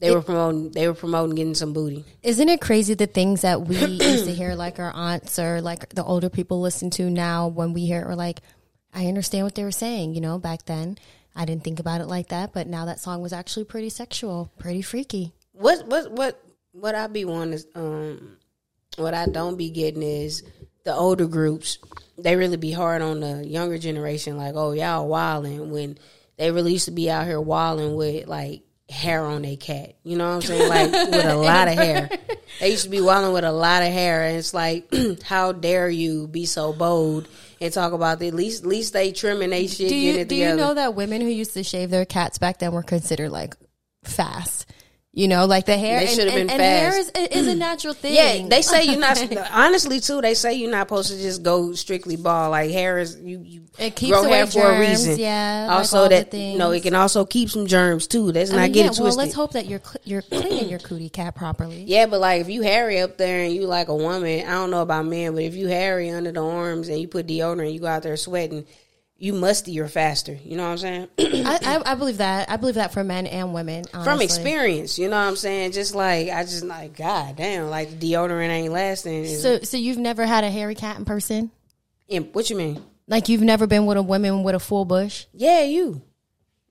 They 0.00 0.12
were 0.12 0.22
promoting. 0.22 0.70
They 0.70 0.86
were 0.86 0.94
promoting 0.94 1.34
getting 1.34 1.54
some 1.56 1.72
booty. 1.72 2.04
Isn't 2.22 2.48
it 2.48 2.60
crazy 2.60 2.94
the 2.94 3.08
things 3.08 3.40
that 3.40 3.62
we 3.62 3.76
used 3.76 4.26
to 4.26 4.32
hear, 4.32 4.54
like 4.54 4.78
our 4.78 4.92
aunts 4.92 5.40
or 5.40 5.60
like 5.60 5.88
the 5.88 6.04
older 6.04 6.28
people 6.28 6.60
listen 6.60 6.90
to 6.90 7.10
now? 7.10 7.48
When 7.48 7.72
we 7.72 7.84
hear 7.84 8.02
it, 8.02 8.06
we're 8.06 8.14
like, 8.14 8.40
I 8.94 9.06
understand 9.06 9.44
what 9.44 9.56
they 9.56 9.64
were 9.64 9.72
saying. 9.72 10.14
You 10.14 10.20
know, 10.20 10.38
back 10.38 10.66
then 10.66 10.98
I 11.38 11.44
didn't 11.44 11.62
think 11.62 11.78
about 11.78 12.00
it 12.00 12.08
like 12.08 12.28
that, 12.28 12.52
but 12.52 12.66
now 12.66 12.86
that 12.86 12.98
song 12.98 13.22
was 13.22 13.32
actually 13.32 13.64
pretty 13.64 13.90
sexual, 13.90 14.50
pretty 14.58 14.82
freaky. 14.82 15.32
What 15.52 15.86
what 15.86 16.10
what 16.10 16.42
what 16.72 16.96
I 16.96 17.06
be 17.06 17.24
wanting 17.24 17.54
is 17.54 17.66
um 17.76 18.38
what 18.96 19.14
I 19.14 19.26
don't 19.26 19.56
be 19.56 19.70
getting 19.70 20.02
is 20.02 20.42
the 20.84 20.92
older 20.92 21.28
groups. 21.28 21.78
They 22.18 22.34
really 22.34 22.56
be 22.56 22.72
hard 22.72 23.02
on 23.02 23.20
the 23.20 23.46
younger 23.46 23.78
generation, 23.78 24.36
like 24.36 24.56
oh 24.56 24.72
y'all 24.72 25.06
wilding 25.06 25.70
when 25.70 25.98
they 26.38 26.50
really 26.50 26.72
used 26.72 26.86
to 26.86 26.90
be 26.90 27.08
out 27.08 27.26
here 27.26 27.40
wilding 27.40 27.94
with 27.94 28.26
like 28.26 28.62
hair 28.88 29.24
on 29.24 29.42
their 29.42 29.56
cat. 29.56 29.94
You 30.02 30.16
know 30.16 30.26
what 30.26 30.34
I'm 30.34 30.42
saying? 30.42 30.68
Like 30.68 30.90
with 31.12 31.24
a 31.24 31.36
lot 31.36 31.68
of 31.68 31.74
hair. 31.74 32.10
They 32.58 32.70
used 32.70 32.84
to 32.84 32.90
be 32.90 33.00
wilding 33.00 33.32
with 33.32 33.44
a 33.44 33.52
lot 33.52 33.84
of 33.84 33.92
hair, 33.92 34.24
and 34.24 34.36
it's 34.36 34.52
like 34.52 34.92
how 35.22 35.52
dare 35.52 35.88
you 35.88 36.26
be 36.26 36.46
so 36.46 36.72
bold 36.72 37.28
and 37.60 37.72
talk 37.72 37.92
about 37.92 38.18
the 38.18 38.28
at 38.28 38.34
least 38.34 38.62
at 38.62 38.68
least 38.68 38.92
they 38.92 39.12
trimming 39.12 39.50
they 39.50 39.66
shit 39.66 39.88
Do 39.88 39.96
you 39.96 40.14
it 40.14 40.28
do 40.28 40.36
together. 40.36 40.50
you 40.50 40.56
know 40.66 40.74
that 40.74 40.94
women 40.94 41.20
who 41.20 41.28
used 41.28 41.54
to 41.54 41.62
shave 41.62 41.90
their 41.90 42.04
cats 42.04 42.38
back 42.38 42.58
then 42.58 42.72
were 42.72 42.82
considered 42.82 43.30
like 43.30 43.54
fast? 44.04 44.66
You 45.18 45.26
know, 45.26 45.46
like 45.46 45.66
the 45.66 45.76
hair. 45.76 45.98
They 45.98 46.06
should 46.06 46.28
have 46.28 46.38
and, 46.38 46.48
been 46.48 46.60
and 46.60 46.62
hair 46.62 46.96
is, 46.96 47.10
is 47.10 47.48
a 47.48 47.56
natural 47.56 47.92
thing. 48.02 48.14
Yeah, 48.14 48.46
they 48.46 48.62
say 48.62 48.84
you're 48.84 49.00
not. 49.00 49.18
honestly, 49.52 49.98
too, 49.98 50.20
they 50.20 50.34
say 50.34 50.54
you're 50.54 50.70
not 50.70 50.86
supposed 50.86 51.10
to 51.10 51.16
just 51.16 51.42
go 51.42 51.72
strictly 51.72 52.14
bald. 52.14 52.52
Like 52.52 52.70
hair 52.70 52.98
is 52.98 53.18
you. 53.18 53.40
you 53.40 53.62
It 53.80 53.96
keeps 53.96 54.12
grow 54.12 54.20
away 54.28 54.36
hair 54.36 54.46
for 54.46 54.60
a 54.62 54.78
reason. 54.78 55.18
yeah, 55.18 55.66
Also, 55.70 56.04
the 56.04 56.08
that 56.10 56.32
you 56.32 56.56
know, 56.56 56.70
it 56.70 56.84
can 56.84 56.94
also 56.94 57.24
keep 57.24 57.50
some 57.50 57.66
germs 57.66 58.06
too. 58.06 58.30
Let's 58.30 58.52
I 58.52 58.54
not 58.54 58.62
mean, 58.62 58.72
get 58.74 58.84
yeah, 58.84 58.90
it 58.92 58.98
well, 59.00 59.16
let's 59.16 59.34
hope 59.34 59.54
that 59.54 59.66
you're 59.66 59.80
cl- 59.80 60.02
you're 60.04 60.22
cleaning 60.22 60.68
your 60.68 60.78
cootie 60.78 61.08
cat 61.08 61.34
properly. 61.34 61.82
yeah, 61.82 62.06
but 62.06 62.20
like 62.20 62.42
if 62.42 62.48
you 62.48 62.62
hairy 62.62 63.00
up 63.00 63.18
there 63.18 63.42
and 63.42 63.52
you 63.52 63.66
like 63.66 63.88
a 63.88 63.96
woman, 63.96 64.46
I 64.46 64.52
don't 64.52 64.70
know 64.70 64.82
about 64.82 65.04
men, 65.04 65.34
but 65.34 65.42
if 65.42 65.56
you 65.56 65.66
hairy 65.66 66.10
under 66.10 66.30
the 66.30 66.40
arms 66.44 66.88
and 66.88 67.00
you 67.00 67.08
put 67.08 67.26
deodorant, 67.26 67.62
and 67.62 67.72
you 67.72 67.80
go 67.80 67.88
out 67.88 68.04
there 68.04 68.16
sweating, 68.16 68.66
you 69.18 69.32
mustier 69.32 69.90
faster. 69.90 70.38
You 70.44 70.56
know 70.56 70.62
what 70.64 70.70
I'm 70.70 70.78
saying? 70.78 71.08
I, 71.18 71.58
I, 71.84 71.92
I 71.92 71.94
believe 71.96 72.18
that. 72.18 72.48
I 72.48 72.56
believe 72.56 72.76
that 72.76 72.92
for 72.92 73.02
men 73.02 73.26
and 73.26 73.52
women. 73.52 73.84
From 74.04 74.22
experience, 74.22 74.98
you 74.98 75.08
know 75.08 75.16
what 75.16 75.28
I'm 75.28 75.36
saying? 75.36 75.72
Just 75.72 75.94
like 75.94 76.28
I 76.30 76.44
just 76.44 76.64
like 76.64 76.96
God 76.96 77.36
damn, 77.36 77.68
like 77.68 77.90
deodorant 77.98 78.48
ain't 78.48 78.72
lasting. 78.72 79.26
So, 79.26 79.60
so 79.60 79.76
you've 79.76 79.98
never 79.98 80.24
had 80.24 80.44
a 80.44 80.50
hairy 80.50 80.74
cat 80.74 80.98
in 80.98 81.04
person? 81.04 81.50
And 82.08 82.32
what 82.32 82.48
you 82.48 82.56
mean? 82.56 82.82
Like 83.08 83.28
you've 83.28 83.42
never 83.42 83.66
been 83.66 83.86
with 83.86 83.96
a 83.96 84.02
woman 84.02 84.42
with 84.44 84.54
a 84.54 84.60
full 84.60 84.84
bush? 84.84 85.26
Yeah, 85.32 85.62
you. 85.64 86.02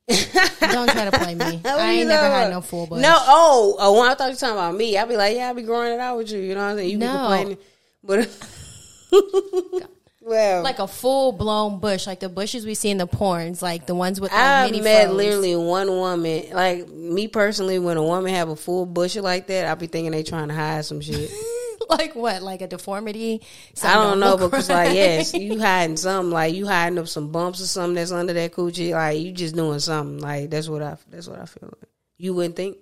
Don't 0.07 0.89
try 0.89 1.09
to 1.09 1.11
play 1.11 1.35
me. 1.35 1.61
I 1.65 1.91
ain't 1.91 2.07
never 2.07 2.29
had 2.29 2.49
no 2.49 2.61
full 2.61 2.87
bush. 2.87 3.01
No, 3.01 3.13
oh, 3.19 3.75
oh, 3.77 4.01
I 4.01 4.15
thought 4.15 4.27
you 4.27 4.31
were 4.31 4.37
talking 4.37 4.55
about 4.55 4.75
me, 4.75 4.97
I'd 4.97 5.09
be 5.09 5.17
like, 5.17 5.35
yeah, 5.35 5.49
I'd 5.49 5.55
be 5.57 5.63
growing 5.63 5.91
it 5.93 5.99
out 5.99 6.15
with 6.15 6.31
you. 6.31 6.39
You 6.39 6.55
know 6.55 6.61
what 6.61 6.71
I'm 6.71 6.77
saying? 6.77 6.89
You 6.91 6.97
No. 6.97 7.11
be 7.11 7.17
complaining, 7.17 7.57
but 8.03 9.89
well, 10.27 10.61
like 10.61 10.79
a 10.79 10.87
full 10.87 11.31
blown 11.31 11.79
bush, 11.79 12.05
like 12.05 12.19
the 12.19 12.27
bushes 12.27 12.65
we 12.65 12.73
see 12.73 12.89
in 12.89 12.97
the 12.97 13.07
porns, 13.07 13.61
like 13.61 13.85
the 13.85 13.95
ones 13.95 14.19
with 14.19 14.31
like, 14.33 14.41
I've 14.73 14.83
met 14.83 15.13
literally 15.13 15.55
one 15.55 15.87
woman. 15.87 16.49
Like 16.51 16.89
me 16.89 17.29
personally, 17.29 17.79
when 17.79 17.95
a 17.95 18.03
woman 18.03 18.33
have 18.33 18.49
a 18.49 18.55
full 18.57 18.85
bush 18.85 19.15
like 19.15 19.47
that, 19.47 19.67
I'll 19.67 19.77
be 19.77 19.87
thinking 19.87 20.11
they 20.11 20.23
trying 20.23 20.49
to 20.49 20.53
hide 20.53 20.83
some 20.83 20.99
shit. 20.99 21.31
like 21.89 22.13
what, 22.13 22.43
like 22.43 22.61
a 22.61 22.67
deformity? 22.67 23.41
I 23.81 23.93
don't 23.93 24.19
know 24.19 24.35
because 24.35 24.69
right. 24.69 24.87
like 24.87 24.95
yes, 24.95 25.33
you 25.33 25.59
hiding 25.61 25.95
something. 25.95 26.31
Like 26.31 26.53
you 26.53 26.67
hiding 26.67 26.99
up 26.99 27.07
some 27.07 27.31
bumps 27.31 27.61
or 27.61 27.67
something 27.67 27.95
that's 27.95 28.11
under 28.11 28.33
that 28.33 28.51
coochie. 28.51 28.91
Like 28.91 29.19
you 29.19 29.31
just 29.31 29.55
doing 29.55 29.79
something. 29.79 30.19
Like 30.19 30.49
that's 30.49 30.67
what 30.67 30.83
I 30.83 30.97
that's 31.09 31.29
what 31.29 31.39
I 31.39 31.45
feel. 31.45 31.69
like. 31.69 31.89
You 32.17 32.33
wouldn't 32.33 32.57
think 32.57 32.77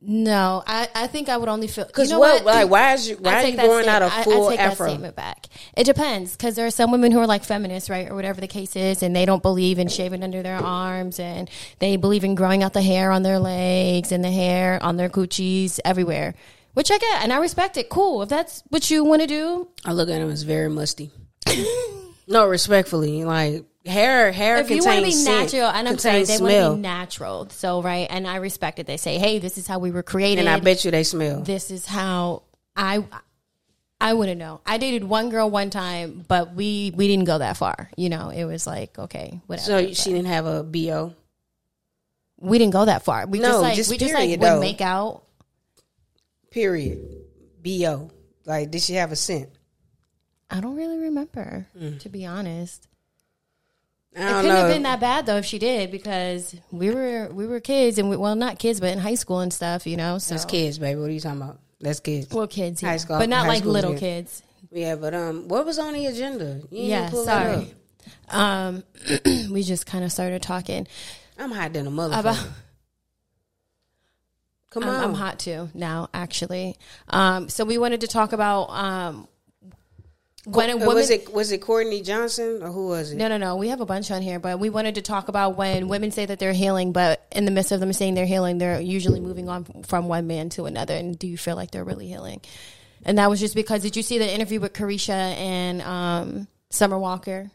No, 0.00 0.62
I, 0.64 0.88
I 0.94 1.06
think 1.08 1.28
I 1.28 1.36
would 1.36 1.48
only 1.48 1.66
feel 1.66 1.84
because 1.84 2.08
you 2.08 2.14
know 2.14 2.20
what, 2.20 2.44
what? 2.44 2.54
Like 2.54 2.70
why 2.70 2.94
is 2.94 3.08
you 3.08 3.16
why 3.16 3.42
are 3.42 3.46
you 3.48 3.56
that 3.56 3.66
growing 3.66 3.88
out 3.88 4.02
a 4.02 4.08
statement- 4.10 4.28
I- 4.28 4.32
full 4.32 4.46
I, 4.46 4.50
take 4.50 4.60
afro? 4.60 4.86
that 4.86 4.90
statement 4.92 5.16
back. 5.16 5.46
It 5.76 5.84
depends 5.84 6.36
because 6.36 6.54
there 6.54 6.66
are 6.66 6.70
some 6.70 6.92
women 6.92 7.10
who 7.10 7.18
are 7.18 7.26
like 7.26 7.42
feminists, 7.42 7.90
right, 7.90 8.08
or 8.08 8.14
whatever 8.14 8.40
the 8.40 8.46
case 8.46 8.76
is, 8.76 9.02
and 9.02 9.14
they 9.14 9.26
don't 9.26 9.42
believe 9.42 9.80
in 9.80 9.88
shaving 9.88 10.22
under 10.22 10.40
their 10.40 10.56
arms, 10.56 11.18
and 11.18 11.50
they 11.80 11.96
believe 11.96 12.22
in 12.22 12.36
growing 12.36 12.62
out 12.62 12.74
the 12.74 12.82
hair 12.82 13.10
on 13.10 13.24
their 13.24 13.40
legs 13.40 14.12
and 14.12 14.22
the 14.24 14.30
hair 14.30 14.80
on 14.84 14.98
their 14.98 15.08
coochies 15.08 15.80
everywhere, 15.84 16.34
which 16.74 16.92
I 16.92 16.98
get 16.98 17.22
and 17.24 17.32
I 17.32 17.38
respect 17.38 17.76
it. 17.76 17.88
Cool, 17.88 18.22
if 18.22 18.28
that's 18.28 18.62
what 18.68 18.88
you 18.92 19.02
want 19.02 19.22
to 19.22 19.26
do. 19.26 19.66
I 19.84 19.92
look 19.94 20.08
at 20.08 20.20
him 20.20 20.30
as 20.30 20.44
very 20.44 20.68
musty. 20.70 21.10
no, 22.28 22.46
respectfully, 22.46 23.24
like 23.24 23.64
hair, 23.86 24.32
hair 24.32 24.56
If 24.58 24.70
you 24.70 24.82
want 24.84 24.98
to 24.98 25.04
be 25.04 25.10
scent, 25.12 25.52
natural, 25.52 25.68
and 25.70 25.88
I'm 25.88 25.98
sorry, 25.98 26.20
contains 26.20 26.38
they 26.38 26.44
want 26.44 26.72
to 26.72 26.76
be 26.76 26.80
natural, 26.82 27.48
so 27.50 27.80
right, 27.82 28.06
and 28.10 28.26
I 28.26 28.36
respect 28.36 28.78
it. 28.78 28.86
They 28.86 28.96
say, 28.96 29.18
hey, 29.18 29.38
this 29.38 29.56
is 29.58 29.66
how 29.66 29.78
we 29.78 29.90
were 29.90 30.02
created. 30.02 30.40
and 30.40 30.48
I 30.48 30.60
bet 30.60 30.84
you 30.84 30.90
they 30.90 31.04
smell. 31.04 31.40
this 31.40 31.70
is 31.70 31.86
how 31.86 32.42
I 32.76 33.04
I 34.00 34.12
wouldn't 34.12 34.38
know. 34.38 34.60
I 34.64 34.78
dated 34.78 35.02
one 35.04 35.30
girl 35.30 35.50
one 35.50 35.70
time, 35.70 36.24
but 36.28 36.54
we 36.54 36.92
we 36.94 37.08
didn't 37.08 37.24
go 37.24 37.38
that 37.38 37.56
far. 37.56 37.90
You 37.96 38.08
know, 38.10 38.28
it 38.30 38.44
was 38.44 38.66
like 38.66 38.98
okay, 38.98 39.40
whatever. 39.46 39.66
So 39.66 39.84
but 39.86 39.96
she 39.96 40.10
didn't 40.12 40.26
have 40.26 40.46
a 40.46 40.62
bo. 40.62 41.14
we 42.38 42.58
didn't 42.58 42.72
go 42.72 42.84
that 42.84 43.02
far. 43.04 43.26
We 43.26 43.38
No, 43.40 43.48
just 43.48 43.62
like 43.62 43.76
just 43.76 43.90
we 43.90 43.98
just 43.98 44.14
like 44.14 44.22
period, 44.24 44.40
would 44.40 44.46
though. 44.48 44.60
make 44.60 44.80
out. 44.80 45.22
Period. 46.50 46.98
Bo. 47.62 48.10
Like, 48.46 48.70
did 48.70 48.80
she 48.80 48.94
have 48.94 49.12
a 49.12 49.16
scent? 49.16 49.50
I 50.50 50.60
don't 50.60 50.76
really 50.76 50.96
remember, 50.98 51.66
to 52.00 52.08
be 52.08 52.24
honest. 52.24 52.87
I 54.16 54.20
It 54.20 54.26
couldn't 54.36 54.48
know. 54.48 54.56
have 54.56 54.68
been 54.68 54.82
that 54.84 55.00
bad 55.00 55.26
though 55.26 55.36
if 55.36 55.44
she 55.44 55.58
did 55.58 55.90
because 55.90 56.54
we 56.72 56.90
were 56.90 57.28
we 57.32 57.46
were 57.46 57.60
kids 57.60 57.98
and 57.98 58.08
we, 58.10 58.16
well 58.16 58.34
not 58.34 58.58
kids 58.58 58.80
but 58.80 58.90
in 58.90 58.98
high 58.98 59.14
school 59.14 59.40
and 59.40 59.52
stuff 59.52 59.86
you 59.86 59.96
know 59.96 60.18
so 60.18 60.34
That's 60.34 60.44
kids, 60.44 60.78
baby. 60.78 60.98
What 61.00 61.10
are 61.10 61.12
you 61.12 61.20
talking 61.20 61.42
about? 61.42 61.58
That's 61.80 62.00
kids. 62.00 62.32
well 62.32 62.46
kids 62.48 62.80
High 62.80 62.96
school- 62.96 63.18
but 63.18 63.28
not 63.28 63.46
like 63.46 63.64
little 63.64 63.92
yeah. 63.92 63.98
kids 63.98 64.42
Yeah, 64.72 64.96
but 64.96 65.14
um, 65.14 65.46
what 65.48 65.64
was 65.66 65.78
on 65.78 65.92
the 65.92 66.06
agenda? 66.06 66.62
You 66.70 66.84
yeah 66.84 67.10
sorry 67.10 67.74
um 68.30 68.82
we 69.50 69.62
just 69.62 69.86
kind 69.86 70.02
of 70.04 70.10
started 70.10 70.42
talking. 70.42 70.86
I'm 71.38 71.52
hot 71.52 71.72
than 71.74 71.86
a 71.86 71.90
motherfucker. 71.90 72.18
about 72.20 72.48
Come 74.70 74.82
I'm, 74.82 74.88
on. 74.90 75.04
I'm 75.04 75.14
hot 75.14 75.38
too 75.38 75.70
now, 75.74 76.08
actually. 76.12 76.76
Um, 77.08 77.48
so 77.48 77.64
we 77.64 77.78
wanted 77.78 78.00
to 78.02 78.06
talk 78.06 78.32
about 78.32 78.64
um, 78.70 79.28
when 80.50 80.70
a 80.70 80.74
Uh, 80.74 80.76
woman. 80.78 80.94
was 80.96 81.10
it 81.10 81.32
was 81.32 81.52
it 81.52 81.58
Courtney 81.58 82.02
Johnson 82.02 82.60
or 82.62 82.70
who 82.70 82.88
was 82.88 83.12
it? 83.12 83.16
No, 83.16 83.28
no, 83.28 83.36
no. 83.36 83.56
We 83.56 83.68
have 83.68 83.80
a 83.80 83.86
bunch 83.86 84.10
on 84.10 84.22
here, 84.22 84.38
but 84.38 84.58
we 84.58 84.70
wanted 84.70 84.94
to 84.96 85.02
talk 85.02 85.28
about 85.28 85.56
when 85.56 85.88
women 85.88 86.10
say 86.10 86.26
that 86.26 86.38
they're 86.38 86.52
healing, 86.52 86.92
but 86.92 87.24
in 87.32 87.44
the 87.44 87.50
midst 87.50 87.72
of 87.72 87.80
them 87.80 87.92
saying 87.92 88.14
they're 88.14 88.26
healing, 88.26 88.58
they're 88.58 88.80
usually 88.80 89.20
moving 89.20 89.48
on 89.48 89.64
from 89.84 90.08
one 90.08 90.26
man 90.26 90.48
to 90.50 90.66
another. 90.66 90.94
And 90.94 91.18
do 91.18 91.26
you 91.26 91.36
feel 91.38 91.56
like 91.56 91.70
they're 91.70 91.84
really 91.84 92.06
healing? 92.08 92.40
And 93.04 93.18
that 93.18 93.30
was 93.30 93.40
just 93.40 93.54
because 93.54 93.82
did 93.82 93.96
you 93.96 94.02
see 94.02 94.18
the 94.18 94.32
interview 94.32 94.58
with 94.60 94.72
Caresha 94.72 95.10
and 95.10 95.80
um, 95.82 96.48
Summer 96.70 96.98
Walker? 96.98 97.50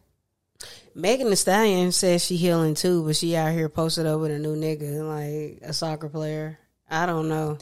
Megan 0.95 1.29
Thee 1.29 1.35
Stallion 1.35 1.91
says 1.91 2.23
she 2.23 2.37
healing 2.37 2.75
too, 2.75 3.03
but 3.03 3.15
she 3.15 3.35
out 3.35 3.51
here 3.51 3.67
posted 3.67 4.05
up 4.05 4.19
with 4.21 4.31
a 4.31 4.39
new 4.39 4.55
nigga, 4.55 5.01
like 5.03 5.67
a 5.67 5.73
soccer 5.73 6.07
player. 6.07 6.59
I 6.89 7.05
don't 7.07 7.27
know. 7.27 7.57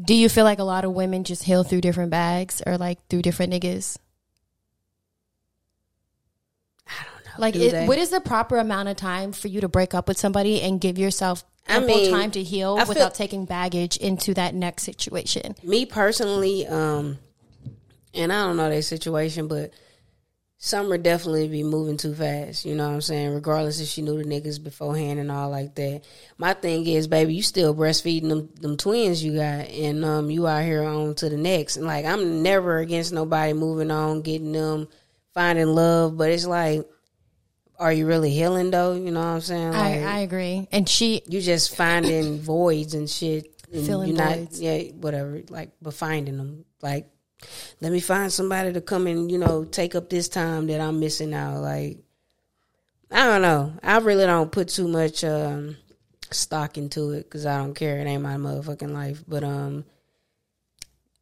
Do 0.00 0.14
you 0.14 0.28
feel 0.28 0.44
like 0.44 0.60
a 0.60 0.64
lot 0.64 0.84
of 0.84 0.92
women 0.92 1.24
just 1.24 1.42
heal 1.42 1.62
through 1.64 1.80
different 1.82 2.10
bags 2.10 2.62
or 2.66 2.78
like 2.78 2.98
through 3.08 3.22
different 3.22 3.52
niggas? 3.52 3.96
I 6.86 6.92
don't 7.04 7.23
know. 7.23 7.23
Like, 7.38 7.56
it, 7.56 7.88
what 7.88 7.98
is 7.98 8.10
the 8.10 8.20
proper 8.20 8.58
amount 8.58 8.88
of 8.88 8.96
time 8.96 9.32
for 9.32 9.48
you 9.48 9.60
to 9.60 9.68
break 9.68 9.94
up 9.94 10.08
with 10.08 10.18
somebody 10.18 10.60
and 10.62 10.80
give 10.80 10.98
yourself 10.98 11.44
I 11.66 11.76
ample 11.76 11.96
mean, 11.96 12.10
time 12.10 12.30
to 12.32 12.42
heal 12.42 12.76
I 12.78 12.84
without 12.84 13.14
taking 13.14 13.44
baggage 13.44 13.96
into 13.96 14.34
that 14.34 14.54
next 14.54 14.84
situation? 14.84 15.54
me 15.62 15.86
personally, 15.86 16.66
um, 16.66 17.18
and 18.12 18.32
I 18.32 18.46
don't 18.46 18.56
know 18.56 18.68
their 18.68 18.82
situation, 18.82 19.48
but 19.48 19.72
some 20.64 20.84
Summer 20.84 20.96
definitely 20.96 21.48
be 21.48 21.62
moving 21.62 21.98
too 21.98 22.14
fast. 22.14 22.64
You 22.64 22.74
know 22.74 22.88
what 22.88 22.94
I'm 22.94 23.00
saying? 23.02 23.34
Regardless 23.34 23.80
if 23.80 23.88
she 23.88 24.00
knew 24.00 24.16
the 24.16 24.24
niggas 24.24 24.62
beforehand 24.64 25.20
and 25.20 25.30
all 25.30 25.50
like 25.50 25.74
that. 25.74 26.02
My 26.38 26.54
thing 26.54 26.86
is, 26.86 27.06
baby, 27.06 27.34
you 27.34 27.42
still 27.42 27.74
breastfeeding 27.74 28.30
them 28.30 28.48
them 28.60 28.78
twins 28.78 29.22
you 29.22 29.34
got, 29.34 29.68
and 29.68 30.02
um, 30.06 30.30
you 30.30 30.46
out 30.46 30.64
here 30.64 30.82
on 30.82 31.16
to 31.16 31.28
the 31.28 31.36
next. 31.36 31.76
And 31.76 31.86
like, 31.86 32.06
I'm 32.06 32.42
never 32.42 32.78
against 32.78 33.12
nobody 33.12 33.52
moving 33.52 33.90
on, 33.90 34.22
getting 34.22 34.52
them, 34.52 34.88
finding 35.34 35.66
love, 35.68 36.16
but 36.16 36.30
it's 36.30 36.46
like. 36.46 36.88
Are 37.84 37.92
you 37.92 38.06
really 38.06 38.30
healing 38.30 38.70
though? 38.70 38.94
You 38.94 39.10
know 39.10 39.20
what 39.20 39.26
I'm 39.26 39.40
saying? 39.42 39.72
Like, 39.72 40.00
I, 40.00 40.16
I 40.16 40.18
agree. 40.20 40.66
And 40.72 40.88
she, 40.88 41.22
you 41.28 41.42
just 41.42 41.76
finding 41.76 42.40
voids 42.40 42.94
and 42.94 43.10
shit. 43.10 43.62
And 43.70 43.84
Filling 43.84 44.16
you're 44.16 44.26
voids. 44.26 44.58
yeah, 44.58 44.84
whatever. 44.92 45.42
Like, 45.50 45.72
but 45.82 45.92
finding 45.92 46.38
them. 46.38 46.64
Like, 46.80 47.10
let 47.82 47.92
me 47.92 48.00
find 48.00 48.32
somebody 48.32 48.72
to 48.72 48.80
come 48.80 49.06
and 49.06 49.30
you 49.30 49.36
know 49.36 49.66
take 49.66 49.94
up 49.94 50.08
this 50.08 50.30
time 50.30 50.66
that 50.68 50.80
I'm 50.80 50.98
missing 50.98 51.34
out. 51.34 51.60
Like, 51.60 51.98
I 53.10 53.26
don't 53.26 53.42
know. 53.42 53.74
I 53.82 53.98
really 53.98 54.24
don't 54.24 54.50
put 54.50 54.68
too 54.68 54.88
much 54.88 55.22
um, 55.22 55.76
stock 56.30 56.78
into 56.78 57.10
it 57.10 57.24
because 57.24 57.44
I 57.44 57.58
don't 57.58 57.74
care. 57.74 57.98
It 57.98 58.06
ain't 58.06 58.22
my 58.22 58.36
motherfucking 58.36 58.94
life. 58.94 59.22
But 59.28 59.44
um, 59.44 59.84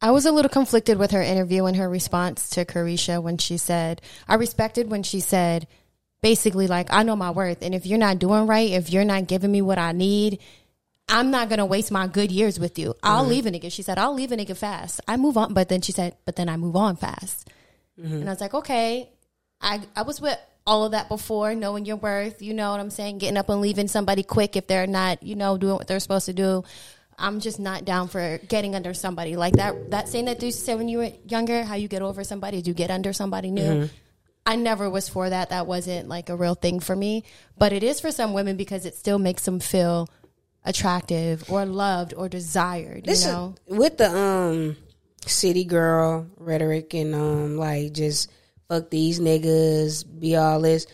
I 0.01 0.11
was 0.11 0.25
a 0.25 0.31
little 0.31 0.47
conflicted 0.47 0.97
with 0.97 1.11
her 1.11 1.21
interview 1.21 1.65
and 1.65 1.75
her 1.75 1.89
response 1.89 2.51
to 2.51 2.63
Caresha 2.63 3.21
when 3.21 3.37
she 3.37 3.57
said, 3.57 4.01
I 4.29 4.35
respected 4.35 4.89
when 4.89 5.03
she 5.03 5.19
said, 5.19 5.67
basically, 6.23 6.65
like, 6.65 6.87
I 6.91 7.03
know 7.03 7.15
my 7.15 7.29
worth. 7.29 7.61
And 7.61 7.75
if 7.75 7.85
you're 7.85 7.99
not 7.99 8.17
doing 8.17 8.47
right, 8.47 8.71
if 8.71 8.89
you're 8.89 9.05
not 9.05 9.27
giving 9.27 9.51
me 9.51 9.61
what 9.61 9.77
I 9.77 9.91
need, 9.91 10.39
I'm 11.07 11.29
not 11.29 11.49
going 11.49 11.59
to 11.59 11.65
waste 11.65 11.91
my 11.91 12.07
good 12.07 12.31
years 12.31 12.59
with 12.59 12.79
you. 12.79 12.95
I'll 13.03 13.21
mm-hmm. 13.21 13.29
leave 13.29 13.45
a 13.45 13.51
nigga. 13.51 13.71
She 13.71 13.83
said, 13.83 13.99
I'll 13.99 14.15
leave 14.15 14.31
a 14.31 14.37
nigga 14.37 14.57
fast. 14.57 15.01
I 15.07 15.17
move 15.17 15.37
on. 15.37 15.53
But 15.53 15.69
then 15.69 15.81
she 15.81 15.91
said, 15.91 16.15
but 16.25 16.37
then 16.37 16.49
I 16.49 16.57
move 16.57 16.75
on 16.75 16.95
fast. 16.95 17.49
Mm-hmm. 17.99 18.15
And 18.15 18.29
I 18.29 18.31
was 18.31 18.41
like, 18.41 18.53
okay. 18.53 19.09
I, 19.61 19.81
I 19.95 20.01
was 20.03 20.19
with 20.19 20.39
all 20.65 20.85
of 20.85 20.93
that 20.93 21.09
before, 21.09 21.55
knowing 21.55 21.85
your 21.85 21.97
worth, 21.97 22.41
you 22.41 22.53
know 22.53 22.71
what 22.71 22.79
I'm 22.79 22.89
saying? 22.89 23.17
Getting 23.17 23.37
up 23.37 23.49
and 23.49 23.59
leaving 23.59 23.89
somebody 23.89 24.23
quick 24.23 24.55
if 24.55 24.65
they're 24.65 24.87
not, 24.87 25.21
you 25.21 25.35
know, 25.35 25.57
doing 25.57 25.75
what 25.75 25.87
they're 25.87 25.99
supposed 25.99 26.25
to 26.27 26.33
do. 26.33 26.63
I'm 27.19 27.41
just 27.41 27.59
not 27.59 27.85
down 27.85 28.07
for 28.07 28.39
getting 28.47 28.73
under 28.73 28.93
somebody. 28.93 29.35
Like 29.35 29.55
that 29.55 29.91
that 29.91 30.09
saying 30.09 30.25
that 30.25 30.39
they 30.39 30.47
used 30.47 30.59
to 30.59 30.65
say 30.65 30.75
when 30.75 30.87
you 30.87 30.99
were 30.99 31.11
younger, 31.27 31.63
how 31.63 31.75
you 31.75 31.87
get 31.87 32.01
over 32.01 32.23
somebody 32.23 32.57
is 32.57 32.67
you 32.67 32.73
get 32.73 32.89
under 32.89 33.13
somebody 33.13 33.51
new. 33.51 33.61
Mm-hmm. 33.61 33.95
I 34.45 34.55
never 34.57 34.89
was 34.89 35.07
for 35.07 35.29
that. 35.29 35.49
That 35.49 35.67
wasn't 35.67 36.09
like 36.09 36.29
a 36.29 36.35
real 36.35 36.55
thing 36.55 36.79
for 36.79 36.95
me. 36.95 37.23
But 37.57 37.71
it 37.73 37.83
is 37.83 37.99
for 38.01 38.11
some 38.11 38.33
women 38.33 38.57
because 38.57 38.85
it 38.85 38.95
still 38.95 39.19
makes 39.19 39.45
them 39.45 39.59
feel 39.59 40.09
attractive 40.65 41.49
or 41.49 41.65
loved 41.65 42.13
or 42.13 42.29
desired, 42.29 43.05
this 43.05 43.23
you 43.23 43.29
is- 43.29 43.33
know? 43.33 43.55
with 43.67 43.97
the 43.97 44.09
um 44.09 44.77
city 45.25 45.63
girl 45.63 46.27
rhetoric 46.37 46.93
and 46.93 47.13
um 47.15 47.57
like 47.57 47.93
just 47.93 48.29
fuck 48.67 48.89
these 48.89 49.19
niggas, 49.19 50.03
be 50.19 50.35
all 50.35 50.59
this. 50.61 50.85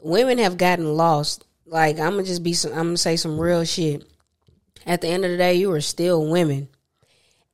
Women 0.00 0.38
have 0.38 0.56
gotten 0.56 0.96
lost. 0.96 1.44
Like 1.66 1.98
I'm 1.98 2.12
gonna 2.12 2.22
just 2.24 2.42
be 2.42 2.52
some. 2.54 2.72
I'm 2.72 2.78
gonna 2.88 2.96
say 2.96 3.16
some 3.16 3.38
real 3.38 3.64
shit. 3.64 4.04
At 4.86 5.00
the 5.02 5.08
end 5.08 5.24
of 5.24 5.30
the 5.30 5.36
day, 5.36 5.54
you 5.54 5.70
are 5.72 5.82
still 5.82 6.26
women, 6.30 6.68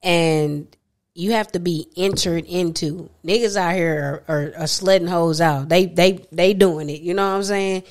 and 0.03 0.69
you 1.15 1.33
have 1.33 1.51
to 1.53 1.61
be 1.61 1.89
entered 1.97 2.45
into. 2.45 3.09
Niggas 3.25 3.57
out 3.57 3.75
here 3.75 4.25
are, 4.29 4.35
are, 4.37 4.53
are 4.63 4.67
sledding 4.67 5.09
hoes 5.09 5.41
out. 5.41 5.69
They 5.69 5.87
they 5.87 6.27
they 6.33 6.55
doing 6.55 6.91
it. 6.91 7.01
You 7.01 7.15
know 7.15 7.29
what 7.29 7.37
I'm 7.37 7.45
saying? 7.45 7.85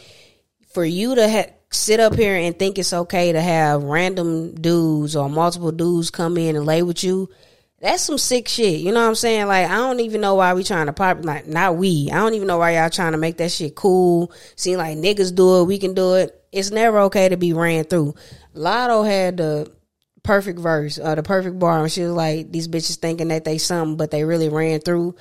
For 0.73 0.83
you 0.83 1.15
to 1.15 1.29
ha- 1.29 1.53
sit 1.71 1.99
up 1.99 2.15
here 2.15 2.35
and 2.35 2.57
think 2.57 2.77
it's 2.77 2.93
okay 2.93 3.31
to 3.31 3.41
have 3.41 3.83
random 3.83 4.55
dudes 4.55 5.15
or 5.15 5.29
multiple 5.29 5.71
dudes 5.71 6.11
come 6.11 6.37
in 6.37 6.55
and 6.55 6.65
lay 6.65 6.83
with 6.83 7.03
you, 7.03 7.29
that's 7.79 8.03
some 8.03 8.17
sick 8.17 8.47
shit. 8.47 8.79
You 8.81 8.91
know 8.91 9.01
what 9.01 9.09
I'm 9.09 9.15
saying? 9.15 9.47
Like 9.47 9.69
I 9.69 9.75
don't 9.75 10.01
even 10.01 10.19
know 10.19 10.35
why 10.35 10.53
we 10.53 10.63
trying 10.63 10.87
to 10.87 10.93
pop 10.93 11.23
like 11.23 11.47
not 11.47 11.77
we. 11.77 12.09
I 12.11 12.15
don't 12.15 12.33
even 12.33 12.47
know 12.47 12.57
why 12.57 12.75
y'all 12.75 12.89
trying 12.89 13.13
to 13.13 13.17
make 13.17 13.37
that 13.37 13.51
shit 13.51 13.75
cool. 13.75 14.33
Seem 14.57 14.77
like 14.77 14.97
niggas 14.97 15.33
do 15.33 15.61
it, 15.61 15.65
we 15.65 15.77
can 15.79 15.93
do 15.93 16.15
it. 16.15 16.39
It's 16.51 16.71
never 16.71 16.99
okay 17.01 17.29
to 17.29 17.37
be 17.37 17.53
ran 17.53 17.85
through. 17.85 18.15
Latto 18.53 19.07
had 19.07 19.37
the 19.37 19.71
perfect 20.23 20.59
verse, 20.59 20.97
uh, 20.97 21.15
the 21.15 21.23
perfect 21.23 21.59
bar, 21.59 21.81
and 21.81 21.91
she 21.91 22.01
was 22.01 22.13
like, 22.13 22.51
"These 22.51 22.67
bitches 22.69 22.97
thinking 22.97 23.27
that 23.27 23.43
they 23.43 23.57
something, 23.57 23.97
but 23.97 24.11
they 24.11 24.23
really 24.23 24.49
ran 24.49 24.79
through." 24.79 25.15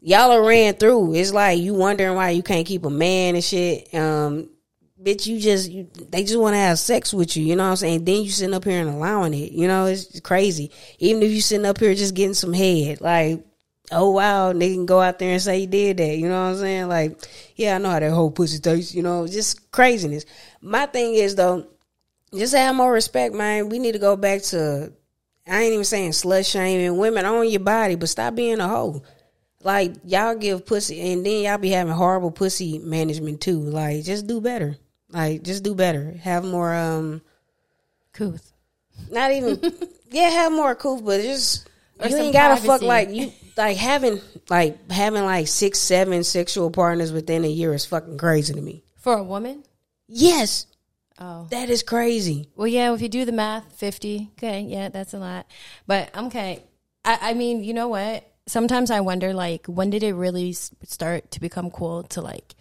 Y'all 0.00 0.32
are 0.32 0.44
ran 0.44 0.74
through. 0.74 1.14
It's 1.14 1.32
like 1.32 1.60
you 1.60 1.74
wondering 1.74 2.16
why 2.16 2.30
you 2.30 2.42
can't 2.42 2.66
keep 2.66 2.84
a 2.84 2.90
man 2.90 3.36
and 3.36 3.44
shit. 3.44 3.94
Um, 3.94 4.48
bitch, 5.00 5.26
you 5.26 5.38
just 5.38 5.70
you, 5.70 5.88
they 6.10 6.22
just 6.24 6.38
want 6.38 6.54
to 6.54 6.58
have 6.58 6.78
sex 6.78 7.14
with 7.14 7.36
you. 7.36 7.44
You 7.44 7.54
know 7.54 7.64
what 7.64 7.70
I'm 7.70 7.76
saying? 7.76 8.04
Then 8.04 8.22
you 8.22 8.30
sitting 8.30 8.54
up 8.54 8.64
here 8.64 8.80
and 8.80 8.90
allowing 8.90 9.34
it. 9.34 9.52
You 9.52 9.68
know, 9.68 9.86
it's 9.86 10.18
crazy. 10.20 10.72
Even 10.98 11.22
if 11.22 11.30
you 11.30 11.40
sitting 11.40 11.66
up 11.66 11.78
here 11.78 11.94
just 11.94 12.14
getting 12.14 12.34
some 12.34 12.52
head, 12.52 13.00
like. 13.00 13.44
Oh 13.94 14.12
wow, 14.12 14.54
nigga 14.54 14.74
can 14.74 14.86
go 14.86 15.02
out 15.02 15.18
there 15.18 15.32
and 15.32 15.42
say 15.42 15.60
he 15.60 15.66
did 15.66 15.98
that. 15.98 16.16
You 16.16 16.26
know 16.26 16.44
what 16.44 16.52
I'm 16.52 16.56
saying? 16.56 16.88
Like, 16.88 17.18
yeah, 17.56 17.74
I 17.74 17.78
know 17.78 17.90
how 17.90 17.98
that 17.98 18.12
whole 18.12 18.30
pussy 18.30 18.58
tastes. 18.58 18.94
You 18.94 19.02
know, 19.02 19.26
just 19.26 19.70
craziness. 19.70 20.24
My 20.62 20.86
thing 20.86 21.12
is 21.14 21.34
though, 21.34 21.66
just 22.34 22.54
have 22.54 22.74
more 22.74 22.92
respect, 22.92 23.34
man. 23.34 23.68
We 23.68 23.78
need 23.78 23.92
to 23.92 23.98
go 23.98 24.16
back 24.16 24.42
to 24.44 24.92
I 25.46 25.62
ain't 25.62 25.72
even 25.72 25.84
saying 25.84 26.12
slut 26.12 26.50
shaming 26.50 26.96
women 26.96 27.24
own 27.24 27.48
your 27.48 27.60
body, 27.60 27.96
but 27.96 28.08
stop 28.08 28.34
being 28.34 28.60
a 28.60 28.68
hoe. 28.68 29.02
Like 29.62 29.94
y'all 30.04 30.34
give 30.34 30.66
pussy 30.66 31.12
and 31.12 31.24
then 31.24 31.42
y'all 31.42 31.58
be 31.58 31.70
having 31.70 31.92
horrible 31.92 32.30
pussy 32.30 32.78
management 32.78 33.40
too. 33.40 33.60
Like 33.60 34.04
just 34.04 34.26
do 34.26 34.40
better. 34.40 34.76
Like 35.10 35.42
just 35.42 35.62
do 35.62 35.74
better. 35.74 36.12
Have 36.22 36.44
more 36.44 36.74
um 36.74 37.22
Couth. 38.12 38.52
not 39.10 39.30
even 39.32 39.60
yeah, 40.10 40.30
have 40.30 40.52
more 40.52 40.74
cool, 40.74 41.00
but 41.00 41.20
just 41.22 41.68
Or 41.98 42.08
you 42.08 42.16
ain't 42.16 42.32
gotta 42.32 42.60
fuck 42.60 42.82
like 42.82 43.10
you 43.10 43.32
like 43.56 43.76
having 43.76 44.20
like 44.48 44.90
having 44.90 45.24
like 45.24 45.48
six, 45.48 45.78
seven 45.78 46.24
sexual 46.24 46.70
partners 46.70 47.12
within 47.12 47.44
a 47.44 47.48
year 47.48 47.74
is 47.74 47.84
fucking 47.84 48.18
crazy 48.18 48.54
to 48.54 48.60
me. 48.60 48.82
For 48.96 49.18
a 49.18 49.22
woman? 49.22 49.64
Yes. 50.08 50.66
Oh. 51.18 51.46
That 51.50 51.70
is 51.70 51.82
crazy. 51.82 52.48
Well, 52.56 52.66
yeah, 52.66 52.92
if 52.92 53.02
you 53.02 53.08
do 53.08 53.24
the 53.24 53.32
math, 53.32 53.72
50. 53.74 54.30
Okay, 54.38 54.62
yeah, 54.62 54.88
that's 54.88 55.14
a 55.14 55.18
lot. 55.18 55.46
But 55.86 56.16
okay. 56.16 56.62
I, 57.04 57.18
I 57.30 57.34
mean, 57.34 57.64
you 57.64 57.74
know 57.74 57.88
what? 57.88 58.28
Sometimes 58.46 58.90
I 58.90 59.00
wonder, 59.00 59.32
like, 59.32 59.66
when 59.66 59.90
did 59.90 60.02
it 60.02 60.14
really 60.14 60.52
start 60.52 61.30
to 61.32 61.40
become 61.40 61.70
cool 61.70 62.02
to, 62.04 62.20
like, 62.20 62.54